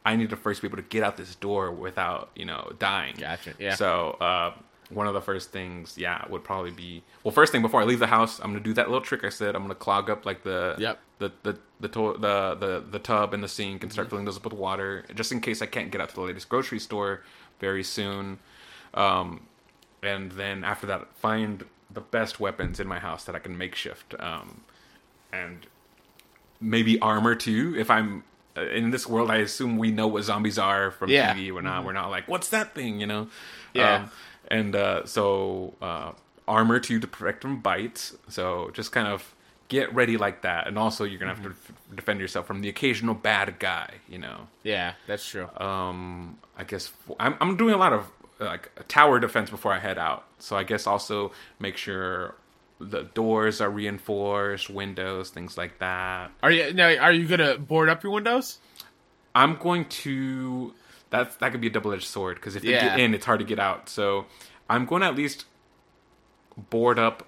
[0.05, 3.15] I need to first be able to get out this door without you know dying.
[3.17, 3.75] Gotcha, yeah.
[3.75, 4.53] So uh,
[4.89, 7.31] one of the first things, yeah, would probably be well.
[7.31, 9.55] First thing before I leave the house, I'm gonna do that little trick I said.
[9.55, 10.99] I'm gonna clog up like the Yep.
[11.19, 13.91] the the the to- the, the the tub and the sink and Mm-hmm.
[13.95, 16.21] start filling those up with water, just in case I can't get out to the
[16.21, 17.23] latest grocery store
[17.59, 18.39] very soon.
[18.93, 19.41] Um,
[20.01, 24.15] and then after that, find the best weapons in my house that I can makeshift.
[24.19, 24.61] Um,
[25.31, 25.65] and
[26.59, 27.75] maybe armor too.
[27.77, 28.23] If I'm
[28.57, 31.33] uh, in this world, I assume we know what zombies are from Yeah.
[31.33, 31.51] TV.
[31.53, 31.85] We're not.
[31.85, 32.99] We're not like, what's that thing?
[32.99, 33.27] You know.
[33.73, 33.95] Yeah.
[33.95, 34.11] Um,
[34.49, 36.11] and uh, so uh,
[36.47, 38.15] armor too to protect from bites.
[38.29, 39.33] So just kind of
[39.69, 40.67] get ready like that.
[40.67, 43.95] And also, you're gonna have to f- defend yourself from the occasional bad guy.
[44.09, 44.47] You know.
[44.63, 45.49] Yeah, that's true.
[45.57, 48.05] Um, I guess f- I'm I'm doing a lot of
[48.41, 50.25] uh, like tower defense before I head out.
[50.39, 52.35] So I guess also make sure
[52.79, 56.31] the doors are reinforced, windows, things like that.
[56.41, 56.93] Are you now?
[56.97, 58.59] Are you gonna board up your windows?
[59.35, 60.73] I'm going to
[61.09, 62.89] that's that could be a double edged sword because if they Yeah.
[62.89, 63.87] get in, it's hard to get out.
[63.89, 64.25] So
[64.69, 65.45] I'm going to at least
[66.69, 67.25] board up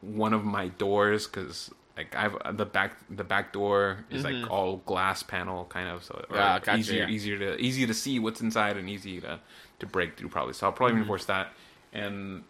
[0.00, 4.78] one of my doors because like I've the back the back door is like all
[4.78, 6.36] glass panel kind of so or Mm-hmm.
[6.36, 7.08] Ah, gotcha, easier yeah.
[7.08, 9.40] easier to easy to see what's inside and easy to
[9.80, 10.54] to break through probably.
[10.54, 11.00] So I'll probably Mm-hmm.
[11.02, 11.52] reinforce that
[11.92, 12.44] and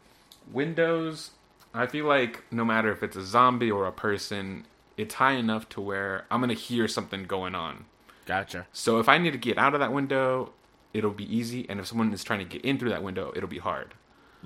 [0.52, 1.30] windows.
[1.72, 5.68] I feel like no matter if it's a zombie or a person, it's high enough
[5.70, 7.86] to where I'm gonna hear something going on.
[8.26, 8.66] Gotcha.
[8.72, 10.52] So if I need to get out of that window,
[10.92, 13.48] it'll be easy, and if someone is trying to get in through that window, it'll
[13.48, 13.94] be hard.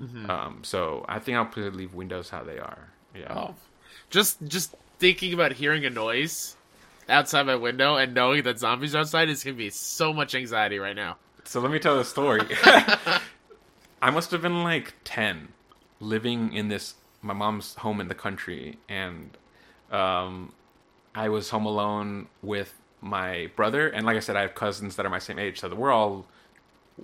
[0.01, 0.29] Mm-hmm.
[0.29, 2.89] Um, so I think I'll probably leave windows how they are.
[3.15, 3.33] Yeah.
[3.33, 3.55] Oh,
[4.09, 6.55] just just thinking about hearing a noise
[7.07, 10.79] outside my window and knowing that zombies are outside is gonna be so much anxiety
[10.79, 11.17] right now.
[11.49, 12.41] So let me tell the story.
[14.03, 15.47] I must have been like 10,
[15.99, 16.93] living in this,
[17.23, 19.35] my mom's home in the country, and
[19.91, 20.53] um,
[21.15, 23.87] I was home alone with my brother.
[23.87, 26.27] And like I said, I have cousins that are my same age, so we're all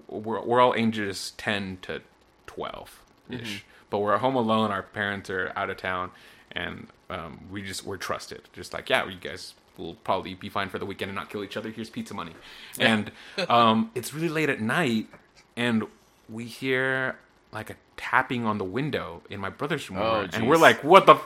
[0.08, 2.04] we're, we're all ages 10 to
[2.46, 3.02] 12
[3.32, 3.66] ish.
[3.90, 4.70] But we're at home alone.
[4.70, 6.12] Our parents are out of town,
[6.52, 8.44] and um, we just we're trusted.
[8.54, 11.44] Just like yeah, you guys will probably be fine for the weekend and not kill
[11.44, 11.70] each other.
[11.70, 12.34] Here's pizza money,
[12.80, 13.12] and
[13.50, 15.08] um, it's really late at night,
[15.56, 15.84] and
[16.30, 17.18] we hear
[17.52, 21.06] like a tapping on the window in my brother's room, Oh, and we're like, what
[21.06, 21.16] the.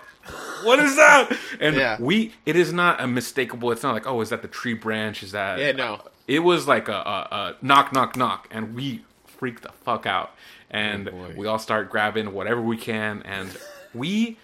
[0.63, 1.35] What is that?
[1.61, 1.97] And Yeah.
[1.99, 3.71] we, it is not a mistakable.
[3.71, 5.23] It's not like, oh, is that the tree branch?
[5.23, 6.01] Is that Yeah, no.
[6.27, 10.31] it was like a, a, a knock, knock, knock, and we freak the fuck out,
[10.69, 13.57] and Oh, we all start grabbing whatever we can, and
[13.93, 14.37] we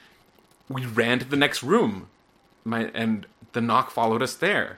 [0.70, 2.08] we ran to the next room,
[2.64, 4.78] my and the knock followed us there.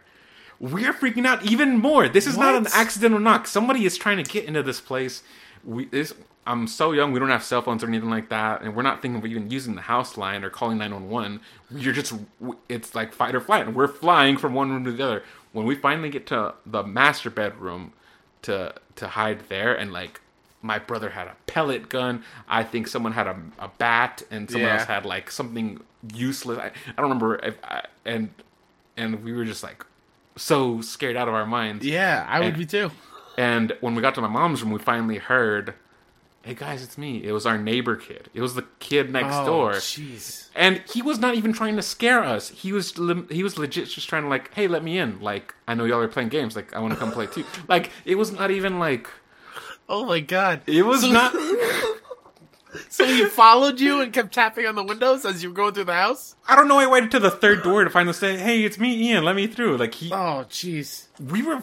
[0.59, 2.07] We're freaking out even more.
[2.09, 2.75] This is not an What?
[2.75, 3.45] accidental knock.
[3.47, 5.21] Somebody is trying to get into this place.
[5.65, 6.13] We this.
[6.47, 7.11] I'm so young.
[7.11, 9.51] We don't have cell phones or anything like that, and we're not thinking of even
[9.51, 11.41] using the house line or calling 911.
[11.75, 12.13] You're just,
[12.69, 15.23] it's like fight or flight, and we're flying from one room to the other.
[15.51, 17.91] When we finally get to the master bedroom,
[18.43, 20.21] to to hide there, and like
[20.61, 22.23] my brother had a pellet gun.
[22.47, 24.77] I think someone had a, a bat, and someone Yeah.
[24.79, 25.81] else had like something
[26.13, 26.57] useless.
[26.59, 27.35] I, I don't remember.
[27.43, 28.29] If I, and
[28.97, 29.85] and we were just like
[30.35, 31.85] so scared out of our minds.
[31.85, 32.91] Yeah, I would And- be too.
[33.37, 35.75] And when we got to my mom's room, we finally heard,
[36.41, 38.29] "Hey guys, it's me." It was our neighbor kid.
[38.33, 39.71] It was the kid next Oh, door.
[39.73, 40.49] jeez.
[40.55, 42.49] And he was not even trying to scare us.
[42.49, 42.93] He was
[43.29, 45.99] he was legit just trying to like, "Hey, let me in." Like, I know y'all
[45.99, 46.55] are playing games.
[46.55, 47.45] Like, I want to come play too.
[47.67, 49.07] Like, it was not even like
[49.89, 50.61] Oh my god.
[50.65, 51.33] it was So- not.
[52.89, 55.85] So he followed you and kept tapping on the windows as you were going through
[55.85, 56.35] the house?
[56.47, 56.79] I don't know.
[56.79, 59.23] I waited to the third door to finally say, "Hey, it's me, Ian.
[59.23, 61.07] Let me through." Like he, Oh, jeez.
[61.19, 61.61] we were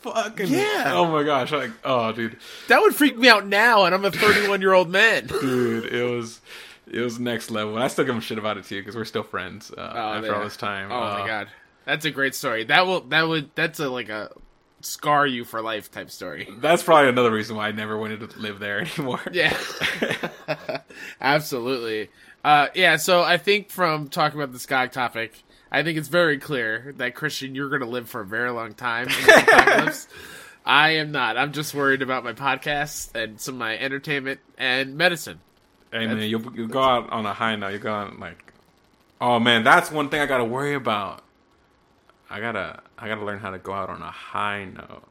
[0.00, 0.48] fucking.
[0.48, 0.92] Yeah.
[0.94, 1.52] Oh my gosh.
[1.52, 2.36] Like, oh, dude,
[2.68, 5.26] That would freak me out now, and I'm a 31 year old man.
[5.40, 6.40] dude, it was.
[6.90, 7.74] It was next level.
[7.74, 10.34] And I still give him shit about it too because we're still friends uh, after
[10.34, 10.90] all this time.
[10.90, 11.48] Oh Uh, my god,
[11.84, 12.64] that's a great story.
[12.64, 14.30] That will that would that's a like a
[14.80, 16.48] scar you for life type story.
[16.58, 19.20] That's probably another reason why I never wanted to live there anymore.
[19.32, 19.56] Yeah,
[21.20, 22.10] absolutely.
[22.44, 26.38] Uh, yeah, so I think from talking about the sky topic, I think it's very
[26.38, 29.08] clear that Christian, you're going to live for a very long time.
[30.64, 31.36] I am not.
[31.36, 35.40] I'm just worried about my podcast and some of my entertainment and medicine.
[35.90, 37.72] Hey man, you you go out on a high note.
[37.72, 38.52] You go on like,
[39.20, 41.22] oh man, that's one thing I gotta worry about.
[42.30, 45.04] I gotta I gotta learn how to go out on a high note.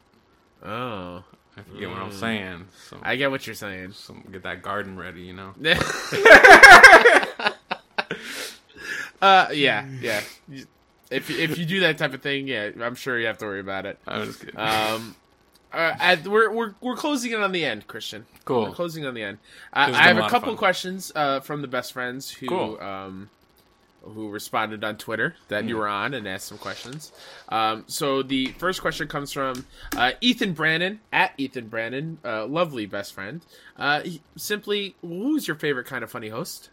[0.63, 1.23] Oh,
[1.55, 2.65] If you get what I'm saying.
[2.89, 3.91] So, I get what you're saying.
[3.93, 5.53] some, get that garden ready, you know.
[9.21, 10.21] uh, yeah, yeah.
[11.09, 13.59] If if you do that type of thing, yeah, I'm sure you have to worry
[13.61, 13.97] about it.
[14.07, 14.59] I'm just kidding.
[14.59, 15.15] Um,
[15.71, 18.25] uh, at, we're we're we're closing in on the end, Christian.
[18.45, 18.63] Cool.
[18.65, 19.37] We're closing on the end.
[19.73, 22.79] I, I have a a couple questions uh, from the best friends who Cool.
[22.81, 23.29] um
[24.13, 25.69] who responded on Twitter that Hmm.
[25.69, 27.11] you were on and asked some questions.
[27.49, 29.65] Um, so the first question comes from
[29.95, 33.41] uh, Ethan Brandon at Ethan Brandon, uh, lovely best friend.
[33.77, 36.69] Uh, he- simply, who's your favorite kind of funny host?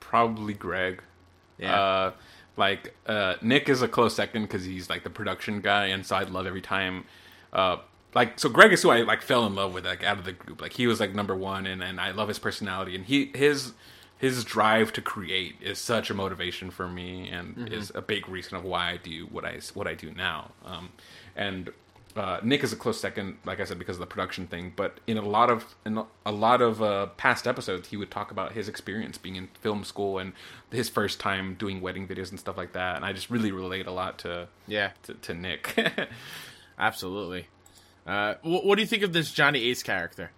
[0.00, 1.02] Probably Greg.
[1.58, 1.78] Yeah.
[1.80, 2.12] Uh,
[2.56, 6.16] like uh, Nick is a close second because he's like the production guy, and so
[6.16, 7.04] I'd love every time.
[7.52, 7.76] Uh,
[8.14, 10.32] like so, Greg is who I like fell in love with like out of the
[10.32, 10.60] group.
[10.60, 13.72] Like he was like number one, and and I love his personality and he his
[14.20, 18.54] his drive to create is such a motivation for me, and is a big reason
[18.54, 20.50] of why I do what I what I do now.
[20.62, 20.90] Um,
[21.34, 21.70] and
[22.14, 24.74] uh, Nick is a close second, like I said, because of the production thing.
[24.76, 28.30] But in a lot of in a lot of uh, past episodes, he would talk
[28.30, 30.34] about his experience being in film school and
[30.70, 32.96] his first time doing wedding videos and stuff like that.
[32.96, 35.74] And I just really relate a lot to yeah, to, to Nick.
[36.78, 37.46] absolutely.
[38.06, 40.30] Uh, wh- what do you think of this Johnny Ace character?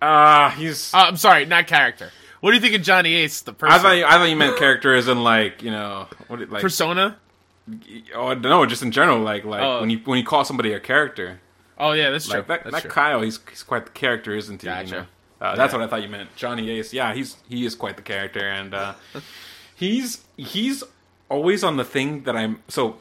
[0.00, 0.94] Ah, he's.
[0.94, 2.12] Uh, I'm sorry, not character.
[2.40, 3.74] What do you think of Johnny Ace, the person?
[3.74, 6.50] I thought you, I thought you meant character as in like you know what it-
[6.50, 7.16] like persona.
[8.14, 9.80] oh no just in general like like Oh.
[9.80, 11.40] when you when you call somebody a character
[11.80, 12.38] Oh yeah, that's true.
[12.38, 12.90] like that, that's that true.
[12.90, 14.68] Kyle he's he's quite the character isn't he?
[14.68, 15.06] You know?
[15.40, 15.78] Uh, that's Yeah.
[15.78, 16.34] what I thought you meant.
[16.34, 18.94] Johnny Ace, yeah, he's he is quite the character, and uh,
[19.76, 20.82] he's he's
[21.28, 22.62] always on the thing that I'm.
[22.68, 22.96] So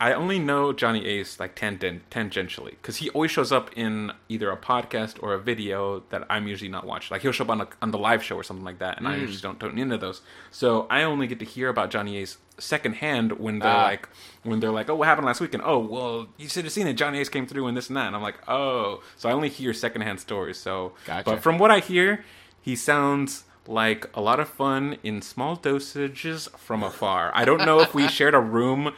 [0.00, 4.50] I only know Johnny Ace like tangent tangentially because he always shows up in either
[4.50, 7.14] a podcast or a video that I'm usually not watching.
[7.14, 9.08] Like he'll show up on a, on the live show or something like that, and
[9.08, 9.20] I Mm.
[9.20, 10.20] usually don't don't into those.
[10.50, 13.82] So I only get to hear about Johnny Ace secondhand when they're Ah.
[13.84, 14.08] like
[14.42, 16.94] when they're like, "Oh, what happened last weekend?" Oh, well, you should have seen it.
[16.94, 19.48] Johnny Ace came through and this and that, and I'm like, "Oh." So I only
[19.48, 20.58] hear secondhand stories.
[20.58, 21.24] So, Gotcha.
[21.24, 22.24] but from what I hear,
[22.60, 27.30] he sounds like a lot of fun in small dosages from afar.
[27.34, 28.92] I don't know if we shared a room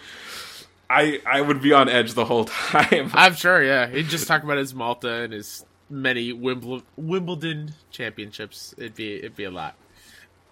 [0.89, 3.11] I I would be on edge the whole time.
[3.15, 3.63] I'm sure.
[3.63, 8.75] Yeah, he'd just talk about his Malta and his many Wimbledon, Wimbledon championships.
[8.79, 9.77] It'd be it'd be a lot.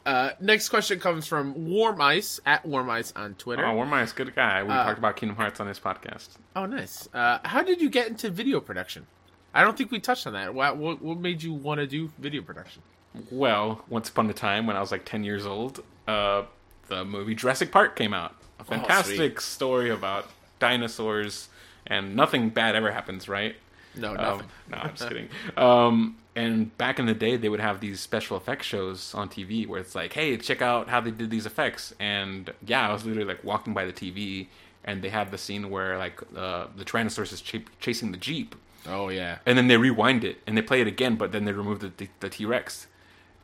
[0.05, 3.65] Uh, next question comes from Warm Ice at Warm Ice on Twitter.
[3.65, 4.63] Oh, Warm Ice, good guy.
[4.65, 6.31] We talked about Kingdom Hearts on his podcast.
[6.57, 7.09] Oh, nice.
[7.15, 9.07] Uh, how did you get into video production?
[9.55, 10.55] I don't think we touched on that.
[10.55, 12.83] What what, what made you want to do video production?
[13.31, 16.45] Well, once upon a time, when I was like ten years old, uh,
[16.89, 18.35] the movie Jurassic Park came out.
[18.63, 20.29] A fantastic story about
[20.59, 21.49] dinosaurs,
[21.87, 23.57] and nothing bad ever happens, right?
[23.95, 24.47] No, Um, nothing.
[24.71, 25.29] no, I'm just kidding.
[25.57, 29.67] Um, and back in the day, they would have these special effects shows on TV
[29.67, 31.93] where it's like, hey, check out how they did these effects.
[32.01, 34.47] And yeah, I was literally like walking by the TV,
[34.85, 38.55] and they had the scene where like uh, the Tyrannosaurus is ch- chasing the Jeep,
[38.89, 39.39] oh yeah.
[39.47, 41.93] and then they rewind it and they play it again, but then they remove the
[41.97, 42.87] the, the T Rex,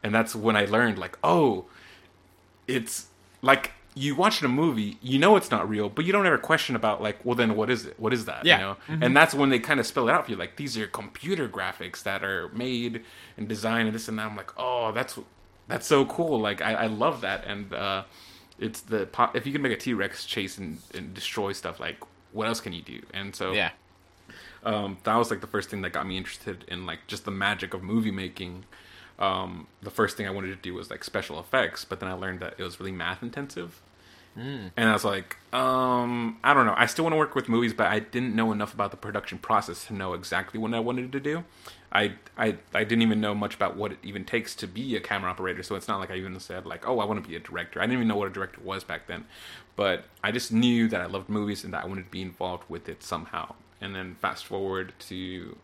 [0.02, 1.66] and that's when I learned like, oh,
[2.66, 3.06] it's
[3.42, 6.76] like you watch a movie, you know it's not real, but you don't ever question
[6.76, 7.98] about like, well, then what is it?
[7.98, 8.44] What is that?
[8.44, 8.56] Yeah.
[8.58, 8.76] You know,
[9.06, 10.36] and that's when they kind of spell it out for you.
[10.36, 13.02] Like these are computer graphics that are made
[13.36, 14.26] and designed and this and that.
[14.30, 15.18] I'm like, oh, that's
[15.66, 16.38] that's so cool.
[16.40, 18.04] Like I, I love that, and uh,
[18.58, 21.78] it's the po- if you can make a T Rex chase and, and destroy stuff,
[21.80, 21.98] like
[22.32, 23.00] what else can you do?
[23.14, 23.70] And so Yeah.
[24.64, 27.30] um, that was like the first thing that got me interested in like just the
[27.30, 28.64] magic of movie making.
[29.18, 32.12] Um, the first thing I wanted to do was like special effects, but then I
[32.12, 33.80] learned that it was really math intensive.
[34.38, 36.74] And I was like, um, I don't know.
[36.76, 39.38] I still want to work with movies, but I didn't know enough about the production
[39.38, 41.44] process to know exactly what I wanted to do.
[41.90, 45.00] I, I, I didn't even know much about what it even takes to be a
[45.00, 45.62] camera operator.
[45.62, 47.80] So it's not like I even said like, oh, I want to be a director.
[47.80, 49.24] I didn't even know what a director was back then.
[49.74, 52.64] But I just knew that I loved movies and that I wanted to be involved
[52.68, 53.54] with it somehow.
[53.80, 55.56] And then fast forward to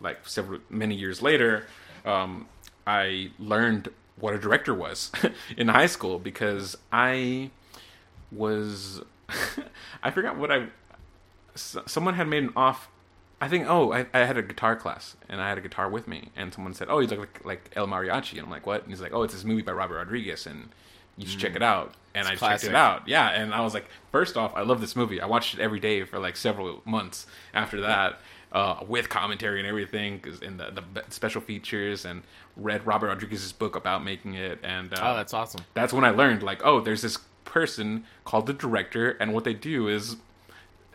[0.00, 1.66] like several many years later,
[2.04, 2.46] um,
[2.86, 5.12] I learned what a director was
[5.56, 7.50] in high school because I
[8.32, 9.02] was
[10.02, 10.66] I forgot what I
[11.54, 12.88] someone had made an off.
[13.40, 16.08] I think oh I, I had a guitar class and I had a guitar with
[16.08, 18.82] me and someone said oh you look like like El Mariachi and I'm like what?
[18.82, 20.68] And he's like oh it's this movie by Robert Rodriguez and
[21.16, 23.06] you should check it out and I checked it out.
[23.08, 25.20] Yeah and I was like first off I love this movie.
[25.20, 29.68] I watched it every day for like several months after that uh, with commentary and
[29.68, 32.22] everything 'cause- and the, the special features and
[32.56, 35.60] read Robert Rodriguez's book about making it and uh, Oh, that's awesome.
[35.74, 37.18] that's when I learned like, oh, there's this
[37.48, 40.16] person called the director, and what they do is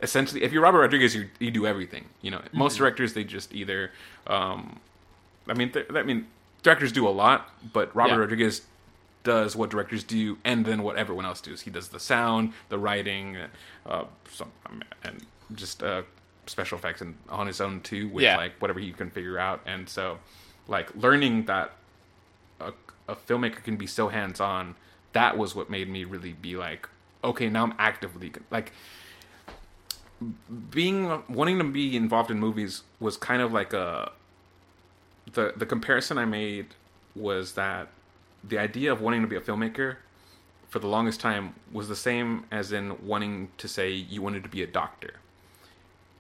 [0.02, 2.06] essentially, if you're Robert Rodriguez, you you do everything.
[2.22, 3.92] You know, most directors they just either,
[4.28, 4.80] um,
[5.48, 6.28] I mean, th- I mean,
[6.62, 8.20] directors do a lot, but Robert Yeah.
[8.20, 8.62] Rodriguez
[9.24, 11.62] does what directors do, and then what everyone else does.
[11.62, 13.38] He does the sound, the writing,
[13.86, 14.52] uh, some,
[15.04, 15.26] and
[15.56, 16.04] just uh,
[16.46, 18.38] special effects, and on his own too, with Yeah.
[18.38, 19.62] like whatever he can figure out.
[19.66, 20.20] And so,
[20.68, 21.72] like learning that
[22.60, 22.74] a,
[23.08, 24.76] a filmmaker can be so hands on.
[25.14, 26.90] That was what made me really be like,
[27.24, 28.72] okay, now I'm actively like
[30.70, 34.12] being wanting to be involved in movies was kind of like a
[35.34, 36.68] the the comparison I made
[37.16, 37.90] was that
[38.44, 39.98] the idea of wanting to be a filmmaker
[40.70, 44.50] for the longest time was the same as in wanting to say you wanted to
[44.50, 45.16] be a doctor.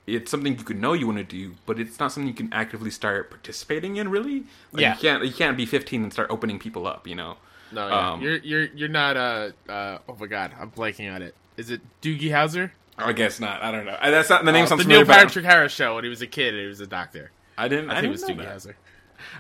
[0.05, 2.51] It's something you could know you want to do, but it's not something you can
[2.53, 4.09] actively start participating in.
[4.09, 4.93] Really, like, Yeah.
[4.95, 5.25] You can't.
[5.25, 7.07] You can't be 15 and start opening people up.
[7.07, 7.37] You know.
[7.73, 8.11] No, yeah.
[8.11, 11.35] Um, you're you're you're not uh uh oh my god, I'm blanking on it.
[11.57, 12.71] Is it Doogie Howser?
[12.97, 13.63] I guess not.
[13.63, 13.97] I don't know.
[13.99, 14.65] Uh, That's not the name.
[14.65, 16.79] Uh, sounds the Neil Patrick Harris show when he was a kid and he was
[16.79, 17.31] a doctor.
[17.57, 17.89] I didn't.
[17.89, 18.75] I, I, think it didn't was know Doogie.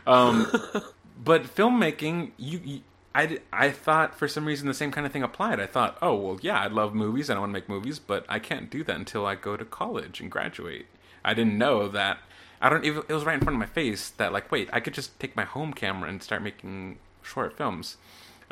[0.07, 0.81] Howser.
[0.81, 0.83] Um,
[1.23, 2.81] but filmmaking, you, you
[3.15, 5.59] I, I thought for some reason the same kind of thing applied.
[5.59, 8.25] I thought, oh well, yeah, I love movies and I want to make movies, but
[8.27, 10.87] I can't do that until I go to college and graduate.
[11.23, 12.19] I didn't know that.
[12.59, 12.85] I don't.
[12.85, 15.19] Even, it was right in front of my face that like, wait, I could just
[15.19, 17.97] take my home camera and start making short films.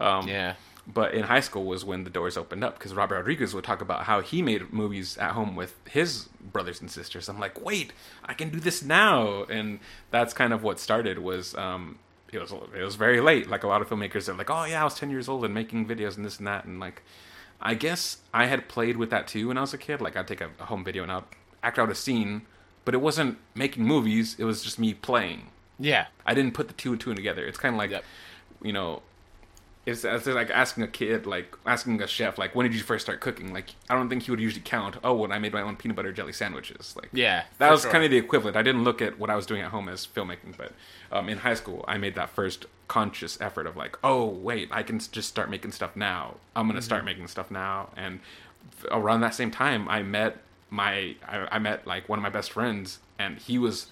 [0.02, 0.56] Um, Yeah.
[0.88, 3.82] but in high school was when the doors opened up because Robert Rodriguez would talk
[3.82, 7.30] about how he made movies at home with his brothers and sisters.
[7.30, 7.94] I'm like, wait,
[8.26, 9.80] I can do this now, and
[10.10, 11.20] that's kind of what started.
[11.20, 12.00] Was um,
[12.32, 13.48] it was it was very late.
[13.50, 15.54] Like a lot of filmmakers are like, oh yeah, I was 10 years old and
[15.54, 17.04] making videos and this and that, and like,
[17.62, 20.02] I guess I had played with that too when I was a kid.
[20.02, 21.24] Like I'd take a, a home video and I'd
[21.62, 22.42] act out a scene,
[22.86, 24.36] but it wasn't making movies.
[24.40, 25.52] It was just me playing.
[25.78, 26.08] Yeah.
[26.26, 27.46] I didn't put the two and two together.
[27.46, 28.04] It's kind of like, Yep.
[28.64, 29.02] you know,
[29.86, 33.04] it's, it's like asking a kid, like asking a chef, like when did you first
[33.06, 33.52] start cooking?
[33.54, 34.98] Like I don't think he would usually count.
[35.04, 36.96] Oh, when I made my own peanut butter jelly sandwiches.
[36.96, 37.92] Like Yeah, that was sure.
[37.92, 38.56] kind of the equivalent.
[38.58, 40.74] I didn't look at what I was doing at home as filmmaking, but
[41.12, 44.84] um, in high school, I made that first conscious effort of like, oh wait, I
[44.84, 46.36] can just start making stuff now.
[46.56, 46.86] I'm gonna Mm-hmm.
[46.86, 47.90] start making stuff now.
[47.98, 48.20] And
[48.92, 50.38] around that same time, I met
[50.70, 53.88] my I, I met like one of my best friends, and he was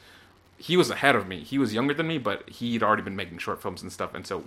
[0.58, 1.40] he was ahead of me.
[1.40, 4.14] He was younger than me, but he'd already been making short films and stuff.
[4.14, 4.44] And so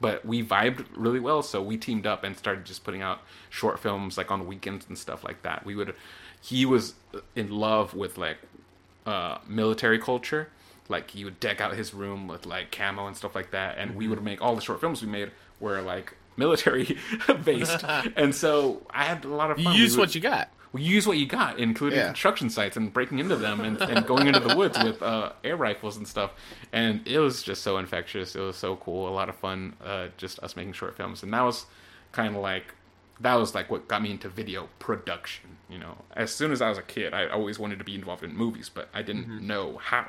[0.00, 3.20] but we vibed really well, so we teamed up and started just putting out
[3.50, 5.64] short films like on weekends and stuff like that.
[5.64, 5.94] We would.
[6.40, 6.94] He was
[7.34, 8.38] in love with like
[9.06, 10.50] uh, military culture.
[10.88, 13.94] Like he would deck out his room with like camo and stuff like that, and
[13.96, 14.10] we Mm-hmm.
[14.14, 15.30] would make all the short films we made
[15.60, 16.96] were like military
[17.44, 17.84] based,
[18.16, 19.74] and so I had a lot of You fun.
[19.76, 20.48] use We would- what you got.
[20.72, 22.06] We use what you got, including Yeah.
[22.06, 25.56] construction sites and breaking into them and, and going into the woods with uh, air
[25.56, 26.32] rifles and stuff.
[26.72, 28.36] And it was just so infectious.
[28.36, 29.08] It was so cool.
[29.08, 29.74] A lot of fun.
[29.84, 31.66] Uh, just us making short films, and that was
[32.12, 32.74] kind of like
[33.20, 35.56] that was like what got me into video production.
[35.70, 38.22] You know, as soon as I was a kid, I always wanted to be involved
[38.24, 39.46] in movies, but I didn't Mm-hmm.
[39.46, 40.06] know how.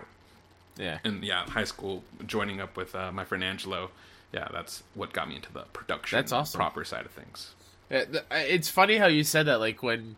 [0.77, 0.99] Yeah.
[1.03, 3.89] And yeah, high school, joining up with uh, my friend Angelo.
[4.31, 6.17] Yeah, that's what got me into the production.
[6.17, 6.57] That's awesome.
[6.59, 7.55] Proper side of things.
[7.89, 10.15] It's funny how you said that, like when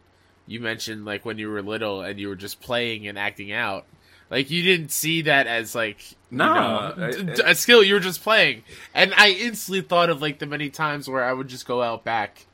[0.51, 3.85] you mentioned like when you were little and you were just playing and acting out.
[4.29, 7.83] Like you didn't see that as like you No, know, it- skill.
[7.83, 8.63] You were just playing,
[8.93, 12.05] and I instantly thought of like the many times where I would just go out
[12.05, 12.45] back,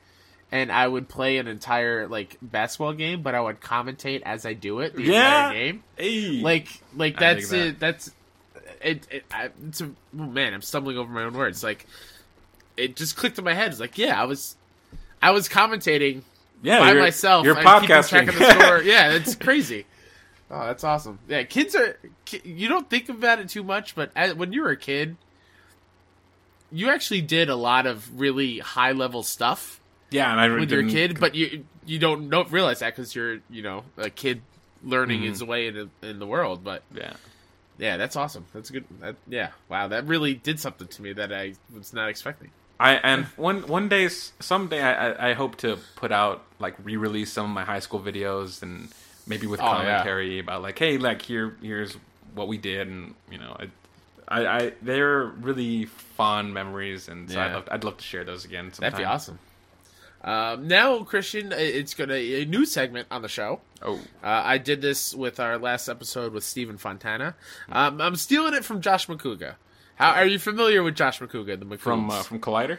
[0.52, 4.53] and I would play an entire like basketball game, but I would commentate as I
[4.53, 5.49] do it the Yeah.
[5.49, 5.84] entire game.
[5.98, 7.68] Hey, Like like that's dig that.
[7.68, 7.80] it.
[7.80, 8.11] That's
[8.82, 9.07] it.
[9.11, 9.86] it I, it's a
[10.19, 10.56] oh, man.
[10.56, 11.64] I'm stumbling over my own words.
[11.64, 11.86] Like
[12.76, 13.69] it just clicked in my head.
[13.69, 14.56] It's like yeah, I was
[15.22, 16.24] I was commentating
[16.63, 17.45] yeah, by you're- myself.
[17.45, 18.09] You're podcasting.
[18.09, 18.81] track of the score.
[18.84, 19.85] yeah, it's crazy.
[20.49, 21.19] Oh, that's awesome.
[21.27, 21.97] Yeah, kids are.
[22.43, 25.17] You don't think about it too much, but when you were a kid,
[26.71, 29.79] you actually did a lot of really high level stuff
[30.09, 33.39] Yeah, and I when you're kid, but you you don't don't realize that because you're
[33.49, 34.41] you know a kid
[34.84, 35.29] learning Mm-hmm.
[35.29, 36.63] his way in in the world.
[36.63, 37.13] But Yeah,
[37.77, 38.45] yeah, that's awesome.
[38.53, 38.85] That's good.
[39.01, 42.51] That, yeah, wow, that really did something to me that I was not expecting.
[42.79, 47.45] I and one one day, someday, I, I- hope to put out like re-release some
[47.45, 48.89] of my high school videos and
[49.25, 49.71] maybe with Oh, yeah.
[49.97, 51.95] commentary about like, hey, like here here's
[52.35, 53.69] what we did, and you know, I,
[54.27, 57.55] I, I they're really fond memories, and so I'd Yeah.
[57.55, 58.71] love, I'd love to share those again.
[58.71, 58.91] Sometime.
[58.91, 59.39] That'd be awesome.
[60.23, 63.61] Um, now, Christian, it's gonna a new segment on the show.
[63.81, 67.35] Oh, Uh, I did this with our last episode with Stephen Fontana.
[67.71, 69.55] Um, I'm stealing it from Josh Macuga.
[69.98, 71.80] How are you familiar with Josh Macuga, the Macugas?
[71.80, 72.78] from uh, from Collider.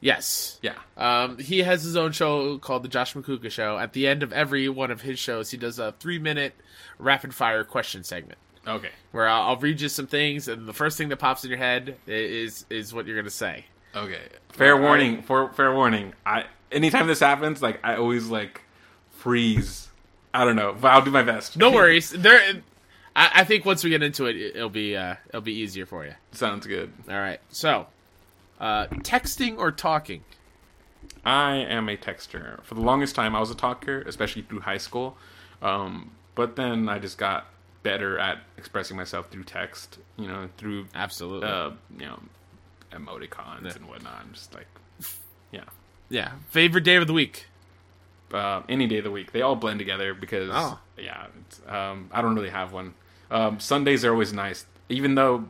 [0.00, 0.58] yes.
[0.62, 0.74] Yeah.
[0.96, 3.78] Um, he has his own show called the Josh Macuga Show.
[3.78, 6.54] At the end of every one of his shows, he does a three minute
[6.98, 8.90] rapid fire question segment Okay.
[9.10, 11.58] where I'll, I'll read you some things, and the first thing that pops in your
[11.58, 13.64] head is is what you're gonna say.
[13.94, 14.20] Okay.
[14.50, 14.84] Fair All right.
[14.86, 15.22] warning.
[15.22, 16.14] For fair warning.
[16.24, 18.62] I anytime this happens, like I always like
[19.10, 19.88] freeze.
[20.34, 21.56] I don't know, but I'll do my best.
[21.58, 22.10] No worries.
[22.10, 22.62] There,
[23.14, 26.04] I, I think once we get into it, it'll be uh, it'll be easier for
[26.04, 26.14] you.
[26.32, 26.92] Sounds good.
[27.08, 27.40] All right.
[27.50, 27.86] So,
[28.60, 30.22] uh, texting or talking?
[31.24, 32.62] I am a texter.
[32.64, 35.16] For the longest time, I was a talker, especially through high school.
[35.60, 37.46] Um, but then I just got
[37.82, 39.98] better at expressing myself through text.
[40.16, 41.48] You know, through Absolutely.
[41.48, 42.20] uh, you know,
[42.92, 44.20] emoticons and whatnot.
[44.24, 44.66] I'm just like,
[45.52, 45.64] yeah.
[46.08, 46.32] yeah.
[46.50, 47.46] Favorite day of the week?
[48.32, 50.78] Uh, any day of the week, they all blend together because Oh.
[50.96, 52.94] yeah, it's, um, I don't really have one.
[53.32, 55.48] Um, Sundays are always nice, even though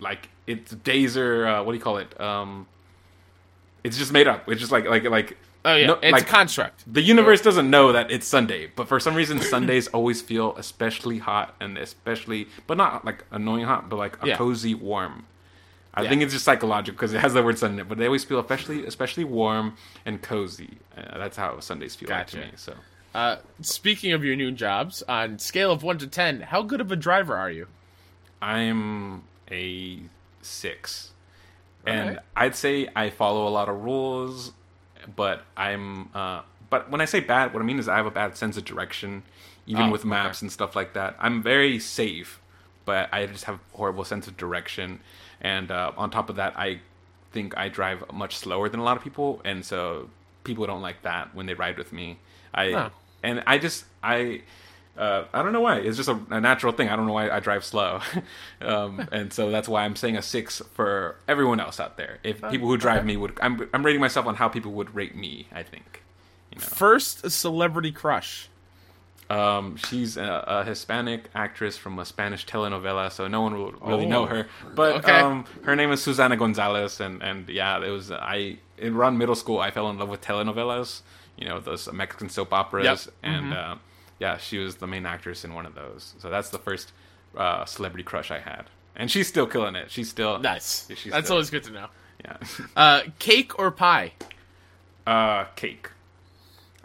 [0.00, 2.18] like it's days are uh, what do you call it?
[2.20, 2.66] Um,
[3.82, 4.48] it's just made up.
[4.48, 6.84] It's just like like like Oh yeah, no- it's like, a construct.
[6.92, 11.18] The universe doesn't know that it's Sunday, but for some reason Sundays always feel especially
[11.18, 14.36] hot and especially, but not like annoying hot, but like a Yeah.
[14.36, 15.24] cozy warm.
[15.94, 16.08] I Yeah.
[16.10, 18.84] think it's just psychological because it has the word Sunday, but they always feel especially
[18.86, 20.78] especially warm and cozy.
[20.96, 22.36] Uh, that's how Sundays feel Gotcha.
[22.36, 22.56] like to me.
[22.56, 22.74] So
[23.14, 26.90] Uh, speaking of your new jobs, on scale of one to ten, how good of
[26.90, 27.68] a driver are you?
[28.42, 30.00] I'm a
[30.42, 31.12] six,
[31.86, 32.20] and.
[32.36, 34.52] I'd say I follow a lot of rules,
[35.16, 36.10] but I'm.
[36.14, 38.56] Uh, but when I say bad, what I mean is I have a bad sense
[38.56, 39.22] of direction,
[39.66, 40.46] even Oh, with maps okay.
[40.46, 41.16] and stuff like that.
[41.20, 42.40] I'm very safe,
[42.84, 45.00] but I just have a horrible sense of direction,
[45.40, 46.80] and uh, on top of that, I
[47.32, 50.10] think I drive much slower than a lot of people, and so
[50.42, 52.18] people don't like that when they ride with me.
[52.52, 52.90] I Huh.
[53.24, 54.42] And I just I.
[54.96, 55.78] Uh, I don't know why.
[55.78, 56.88] It's just a, a natural thing.
[56.88, 58.00] I don't know why I drive slow,
[58.60, 62.18] um, and so that's why I'm saying a six for everyone else out there.
[62.22, 65.16] If people who drive me would, I'm I'm rating myself on how people would rate
[65.16, 65.48] me.
[65.52, 66.02] I think,
[66.52, 68.48] you know, First celebrity crush.
[69.30, 74.06] um, she's a, a Hispanic actress from a Spanish telenovela, so no one will really
[74.06, 74.26] know Oh.
[74.26, 74.46] her.
[74.76, 75.18] But Okay.
[75.18, 79.34] um, her name is Susana Gonzalez, and and yeah, it was I in around middle
[79.34, 79.58] school.
[79.58, 81.00] I fell in love with telenovelas,
[81.36, 82.98] you know, those Mexican soap operas, Yep.
[83.22, 83.76] and uh,
[84.18, 86.14] yeah, she was the main actress in one of those.
[86.18, 86.92] So that's the first
[87.36, 88.64] uh, celebrity crush I had,
[88.96, 89.90] and she's still killing it.
[89.90, 90.86] She's still Nice.
[90.96, 91.86] She's That's still- always good to know.
[92.24, 92.36] yeah.
[92.76, 94.12] Uh, cake or pie?
[95.06, 95.90] Uh, cake.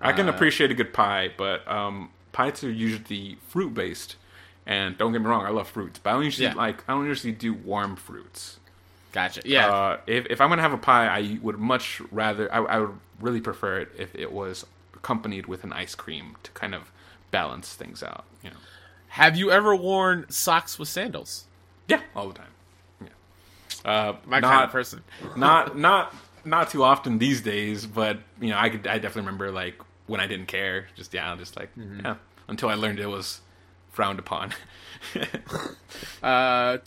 [0.02, 4.16] I can Uh, appreciate a good pie, but um, pies are usually fruit based.
[4.66, 6.54] And don't get me wrong, I love fruits, but I don't usually Yeah.
[6.54, 8.60] like I don't usually do warm fruits.
[9.12, 9.42] Gotcha.
[9.46, 9.68] Yeah.
[9.68, 12.52] Uh, if if I'm gonna have a pie, I would much rather.
[12.54, 16.52] I, I would really prefer it if it was accompanied with an ice cream to
[16.52, 16.92] kind of
[17.32, 18.26] balance things out.
[18.44, 18.56] You know.
[19.10, 21.46] Have you ever worn socks with sandals?
[21.88, 22.52] Yeah, all the time.
[23.02, 23.92] Yeah.
[23.92, 25.04] Uh, My not, kind of person.
[25.36, 26.14] not not
[26.46, 29.76] not too often these days, but you know, I could I definitely remember like
[30.06, 32.02] when I didn't care, just yeah, just like Mm-hmm.
[32.06, 32.16] yeah,
[32.48, 33.42] until I learned it was
[33.92, 34.54] frowned upon.
[36.22, 36.78] Uh,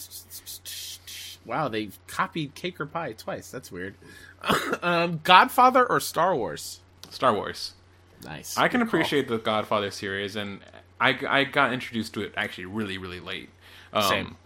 [1.44, 3.50] wow, they copied Cake or Pie twice.
[3.50, 3.94] That's weird.
[4.82, 6.80] um, Godfather or Star Wars?
[7.10, 7.74] Star Wars.
[8.24, 8.56] Nice.
[8.56, 9.00] I can Good call.
[9.00, 10.60] appreciate the Godfather series, and
[11.00, 13.50] I, I got introduced to it actually really really late.
[13.92, 14.36] Um, Same.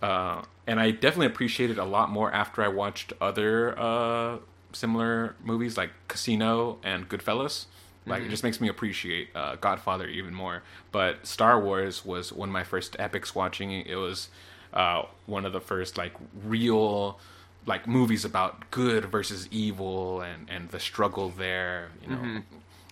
[0.00, 4.38] Uh, and I definitely appreciate it a lot more after I watched other uh,
[4.72, 7.66] similar movies like Casino and Goodfellas.
[8.04, 8.26] Like Mm-hmm.
[8.26, 10.62] it just makes me appreciate uh, Godfather even more.
[10.90, 13.70] But Star Wars was one of my first epics watching.
[13.70, 14.28] It was
[14.72, 16.12] uh, one of the first like
[16.44, 17.18] real
[17.66, 21.90] like movies about good versus evil and and the struggle there.
[22.02, 22.38] You know, Mm-hmm.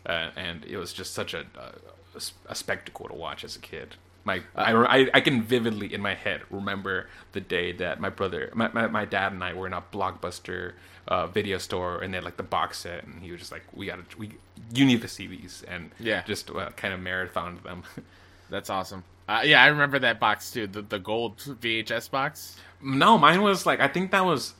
[0.07, 3.97] uh, and it was just such a, a, a spectacle to watch as a kid.
[4.23, 8.11] My, Uh, I, I, I can vividly in my head remember the day that my
[8.11, 10.73] brother, my, my, my dad and I were in a blockbuster
[11.09, 13.62] uh, video store, and they had like the box set, and he was just like,
[13.73, 14.32] "We gotta, we,
[14.74, 16.23] you need to see these," and Yeah.
[16.27, 17.82] just uh, kind of marathoned them.
[18.51, 19.05] That's awesome.
[19.31, 20.66] Uh, yeah, I remember that box too.
[20.66, 22.57] The the gold VHS box.
[22.82, 24.55] no, mine was like I think that was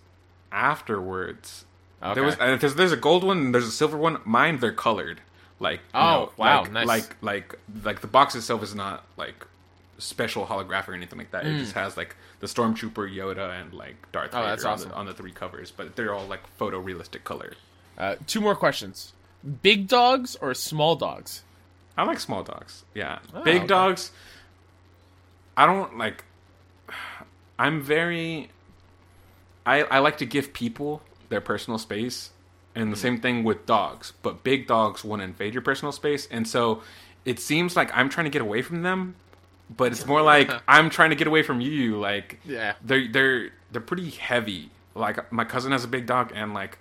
[0.52, 1.64] afterwards.
[2.02, 2.14] Okay.
[2.14, 4.20] There was uh, there's, there's a gold one and there's a silver one.
[4.24, 5.20] Mine they're colored.
[5.59, 6.86] Like you Oh, know, wow, like, nice.
[6.86, 9.47] like like like the box itself is not like
[9.98, 11.47] special holographic or anything like that.
[11.47, 14.36] It just has like the stormtrooper Yoda and like Darth Hmm.
[14.36, 14.88] Oh, Vader that's on, awesome.
[14.90, 17.52] the, on the three covers, but they're all like photorealistic color.
[17.98, 19.12] Uh, two more questions.
[19.62, 21.42] Big dogs or small dogs?
[21.98, 22.84] I like small dogs.
[22.94, 23.66] Yeah, Oh, big okay.
[23.66, 24.10] dogs.
[25.61, 26.24] I don't like.
[27.59, 28.51] I'm very.
[29.66, 32.31] I I like to give people their personal space,
[32.74, 33.01] and the Hmm.
[33.03, 34.12] same thing with dogs.
[34.23, 36.82] But big dogs want to invade your personal space, and so
[37.24, 39.16] it seems like I'm trying to get away from them,
[39.69, 41.99] but it's more like I'm trying to get away from you.
[42.01, 42.74] Like Yeah.
[42.82, 44.70] they're they're they're pretty heavy.
[44.95, 46.78] Like my cousin has a big dog, and like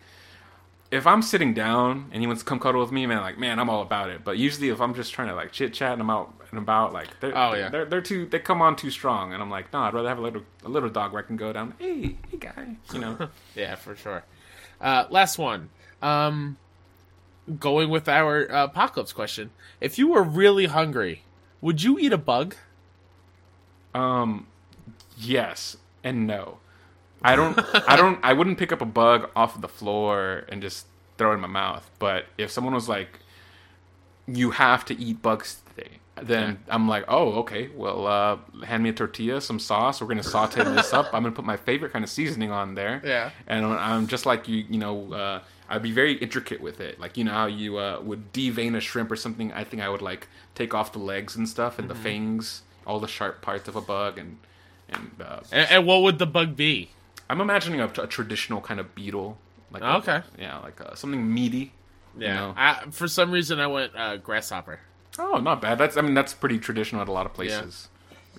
[0.90, 3.60] if I'm sitting down and he wants to come cuddle with me, man, like man,
[3.60, 4.24] I'm all about it.
[4.24, 6.94] But usually, if I'm just trying to like chit chat and I'm out and about,
[6.94, 7.70] like they're, Oh, yeah.
[7.70, 10.18] they're they're too they come on too strong, and I'm like, no, I'd rather have
[10.18, 13.30] a little a little dog where I can go down, hey, hey guy, you know.
[13.56, 14.24] Yeah, for sure.
[14.82, 15.70] Uh, last one.
[16.02, 16.58] Um,
[17.60, 19.50] going with our uh, apocalypse question.
[19.82, 21.24] If you were really hungry,
[21.62, 22.56] would you eat a bug?
[23.94, 24.48] um,
[25.18, 26.60] yes and no.
[27.22, 27.60] I don't
[27.90, 30.86] I don't I wouldn't pick up a bug off of the floor and just
[31.18, 31.90] throw it in my mouth.
[32.00, 33.20] But if someone was like,
[34.26, 35.60] you have to eat bugs.
[36.24, 37.70] Then I'm like, oh, okay.
[37.76, 40.02] Well, uh, hand me a tortilla, some sauce.
[40.02, 41.08] We're gonna saute this up.
[41.14, 43.02] I'm gonna put my favorite kind of seasoning on there.
[43.04, 43.32] Yeah.
[43.48, 44.66] And I'm just like you.
[44.70, 47.00] You know, uh, I'd be very intricate with it.
[47.00, 49.52] Like you know how you uh, would devein a shrimp or something.
[49.54, 51.98] I think I would like take off the legs and stuff and Mm-hmm.
[51.98, 54.38] the fangs, all the sharp parts of a bug, and
[54.90, 56.90] and uh, And, and what would the bug be?
[57.30, 59.38] I'm imagining a, a traditional kind of beetle.
[59.72, 60.22] Like a- Okay.
[60.40, 61.72] yeah, like uh, something meaty.
[62.18, 62.36] you Yeah.
[62.36, 62.54] know?
[62.58, 64.80] I, for some reason, I went uh, grasshopper.
[65.18, 65.78] Oh, not bad.
[65.78, 67.88] That's I mean that's pretty traditional at a lot of places.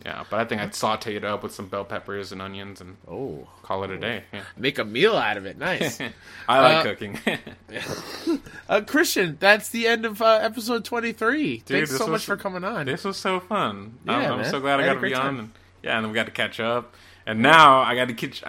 [0.04, 2.96] Yeah, but I think I'd saute it up with some bell peppers and onions and
[3.06, 3.48] Oh.
[3.62, 4.24] call it a day.
[4.32, 4.44] Yeah.
[4.56, 5.58] Make a meal out of it.
[5.58, 6.00] Nice.
[6.48, 7.18] I like Uh, cooking.
[8.68, 11.58] uh, Christian, that's the end of uh, episode 23.
[11.58, 12.86] Thanks this so much for coming on.
[12.86, 13.98] this was so fun.
[14.06, 14.50] Yeah, I'm, I'm man.
[14.50, 15.38] so glad I, I got to be on.
[15.38, 15.50] And,
[15.82, 16.94] yeah, and then we got to catch up.
[17.26, 18.42] And now I got to catch.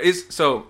[0.00, 0.68] Is so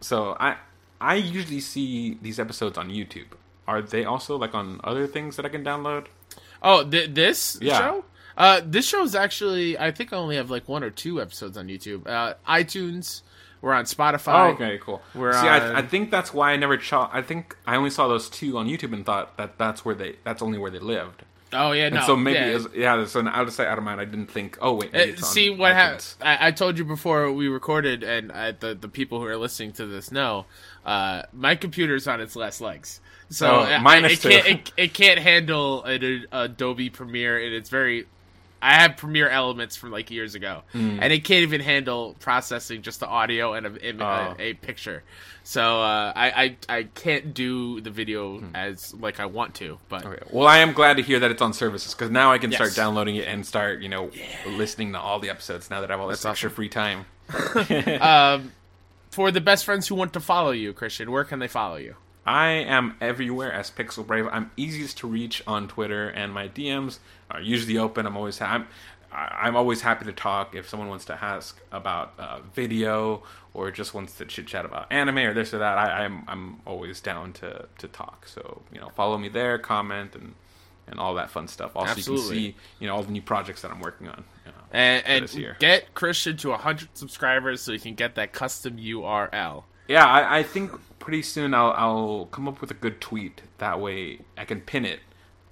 [0.00, 0.56] so I
[1.00, 3.26] I usually see these episodes on YouTube.
[3.68, 6.06] Are they also like on other things that I can download?
[6.64, 7.78] Oh, th- this Yeah.
[7.78, 8.04] show?
[8.36, 11.56] Uh, this show is actually, I think I only have like one or two episodes
[11.56, 12.06] on YouTube.
[12.08, 13.22] Uh, iTunes,
[13.60, 14.48] we're on Spotify.
[14.48, 15.00] Oh, okay, cool.
[15.14, 16.76] We're See, on- I, I think that's why I never.
[16.76, 19.94] Ch- I think I only saw those two on YouTube and thought that that's where
[19.94, 20.16] they.
[20.24, 21.22] That's only where they lived.
[21.56, 21.98] Oh, yeah, no.
[21.98, 22.46] And so maybe yeah.
[22.56, 23.04] It's, yeah.
[23.04, 24.00] So out of sight, out of mind.
[24.00, 24.58] I didn't think.
[24.60, 24.92] Oh wait.
[24.92, 26.04] Uh, see what happened.
[26.20, 29.70] I, I told you before we recorded, and uh, the the people who are listening
[29.74, 30.46] to this know.
[30.84, 33.00] Uh, my computer's on its last legs,
[33.34, 37.38] so Oh, I- mine I- is it can't it, it can't handle an, Adobe Premiere,
[37.44, 38.06] and it's very.
[38.62, 40.98] I have Premiere Elements from like years ago, Hmm.
[41.02, 44.34] and it can't even handle processing just the audio and a, im- Oh.
[44.38, 45.02] a, a picture.
[45.42, 50.06] So uh, I, I I can't do the video as like I want to, but.
[50.06, 50.22] Okay.
[50.30, 52.58] Well, I am glad to hear that it's on services because now I can Yes.
[52.58, 54.10] start downloading it and start, you know,
[54.46, 57.04] listening to all the episodes now that I have all this That's extra free time.
[59.10, 61.96] for the best friends who want to follow you, Christian, where can they follow you?
[62.26, 64.26] I am everywhere as Pixel Brave.
[64.30, 66.98] I'm easiest to reach on Twitter, and my DMs
[67.30, 68.06] are usually open.
[68.06, 68.66] I'm always I'm
[69.12, 73.22] I, I'm always happy to talk if someone wants to ask about uh, video
[73.52, 75.78] or just wants to chit chat about anime or this or that.
[75.78, 78.26] I, I'm I'm always down to to talk.
[78.26, 80.34] So you know, follow me there, comment and
[80.86, 81.72] and all that fun stuff.
[81.76, 84.24] Also, you can see you know all the new projects that I'm working on.
[84.46, 85.56] Uh, And, and year.
[85.60, 89.64] get Christian to 100 subscribers so you can get that custom URL.
[89.86, 90.72] Yeah, I, I think
[91.04, 93.42] pretty soon I'll I'll come up with a good tweet.
[93.58, 95.00] That way I can pin it.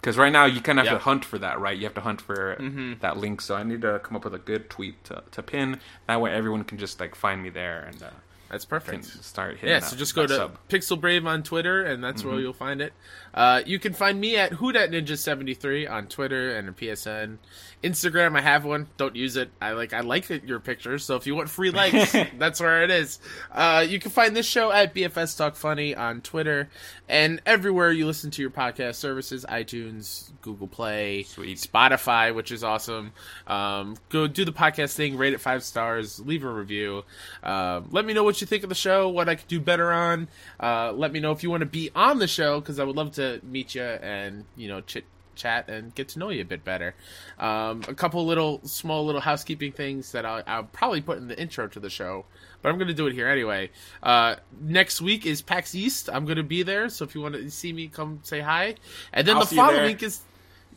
[0.00, 0.98] Because right now you kind of have Yeah.
[0.98, 1.76] to hunt for that, right?
[1.78, 2.56] You have to hunt for
[3.00, 3.40] that link.
[3.40, 5.78] So I need to come up with a good tweet to, to pin.
[6.08, 8.10] That way everyone can just like find me there and uh,
[8.50, 9.04] That's can perfect.
[9.24, 9.68] start hitting.
[9.68, 10.58] Yeah, so just go to sub.
[10.68, 12.92] Pixel Brave on Twitter, and that's where you'll find it.
[13.34, 17.38] Uh, you can find me at WhoDatNinja73 on Twitter and PSN.
[17.82, 18.86] Instagram, I have one.
[18.96, 19.50] Don't use it.
[19.60, 21.04] I like I like your pictures.
[21.04, 23.18] So if you want free likes, that's where it is.
[23.50, 26.68] Uh, you can find this show at BFS Talk Funny on Twitter
[27.08, 31.58] and everywhere you listen to your podcast services: iTunes, Google Play, Sweet.
[31.58, 33.12] Spotify, which is awesome.
[33.48, 37.04] Um, go do the podcast thing, rate it five stars, leave a review.
[37.42, 39.90] Um, let me know what you think of the show, what I could do better
[39.92, 40.28] on.
[40.60, 42.96] Uh, let me know if you want to be on the show because I would
[42.96, 45.04] love to meet you and you know chit
[45.34, 46.94] chat and get to know you a bit better.
[47.38, 51.40] Um, a couple little small little housekeeping things that I'll, I'll probably put in the
[51.40, 52.24] intro to the show.
[52.60, 53.70] But I'm going to do it here anyway.
[54.02, 56.08] Uh, next week is PAX East.
[56.12, 58.76] I'm going to be there, so if you want to see me, come say hi.
[59.12, 60.20] And then I'll the following week is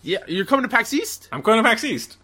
[0.02, 1.30] yeah, you're coming to PAX East.
[1.32, 2.18] I'm going to PAX East.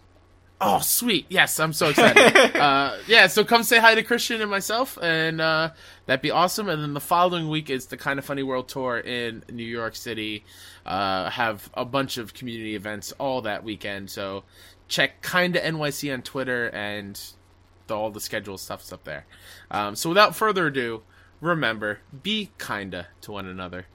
[0.64, 1.26] Oh, sweet.
[1.28, 2.56] Yes, I'm so excited.
[2.56, 5.70] uh, yeah, so come say hi to Christian and myself, and uh,
[6.06, 6.68] that'd be awesome.
[6.68, 9.96] And then the following week is the Kind of Funny World Tour in New York
[9.96, 10.44] City.
[10.86, 14.08] Uh, have a bunch of community events all that weekend.
[14.08, 14.44] So
[14.86, 17.20] check Kinda NYC on Twitter, and
[17.88, 19.26] the, all the schedule stuff's up there.
[19.68, 21.02] Um, so without further ado,
[21.40, 23.86] remember, be kinda to one another.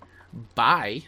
[0.54, 1.04] Bye.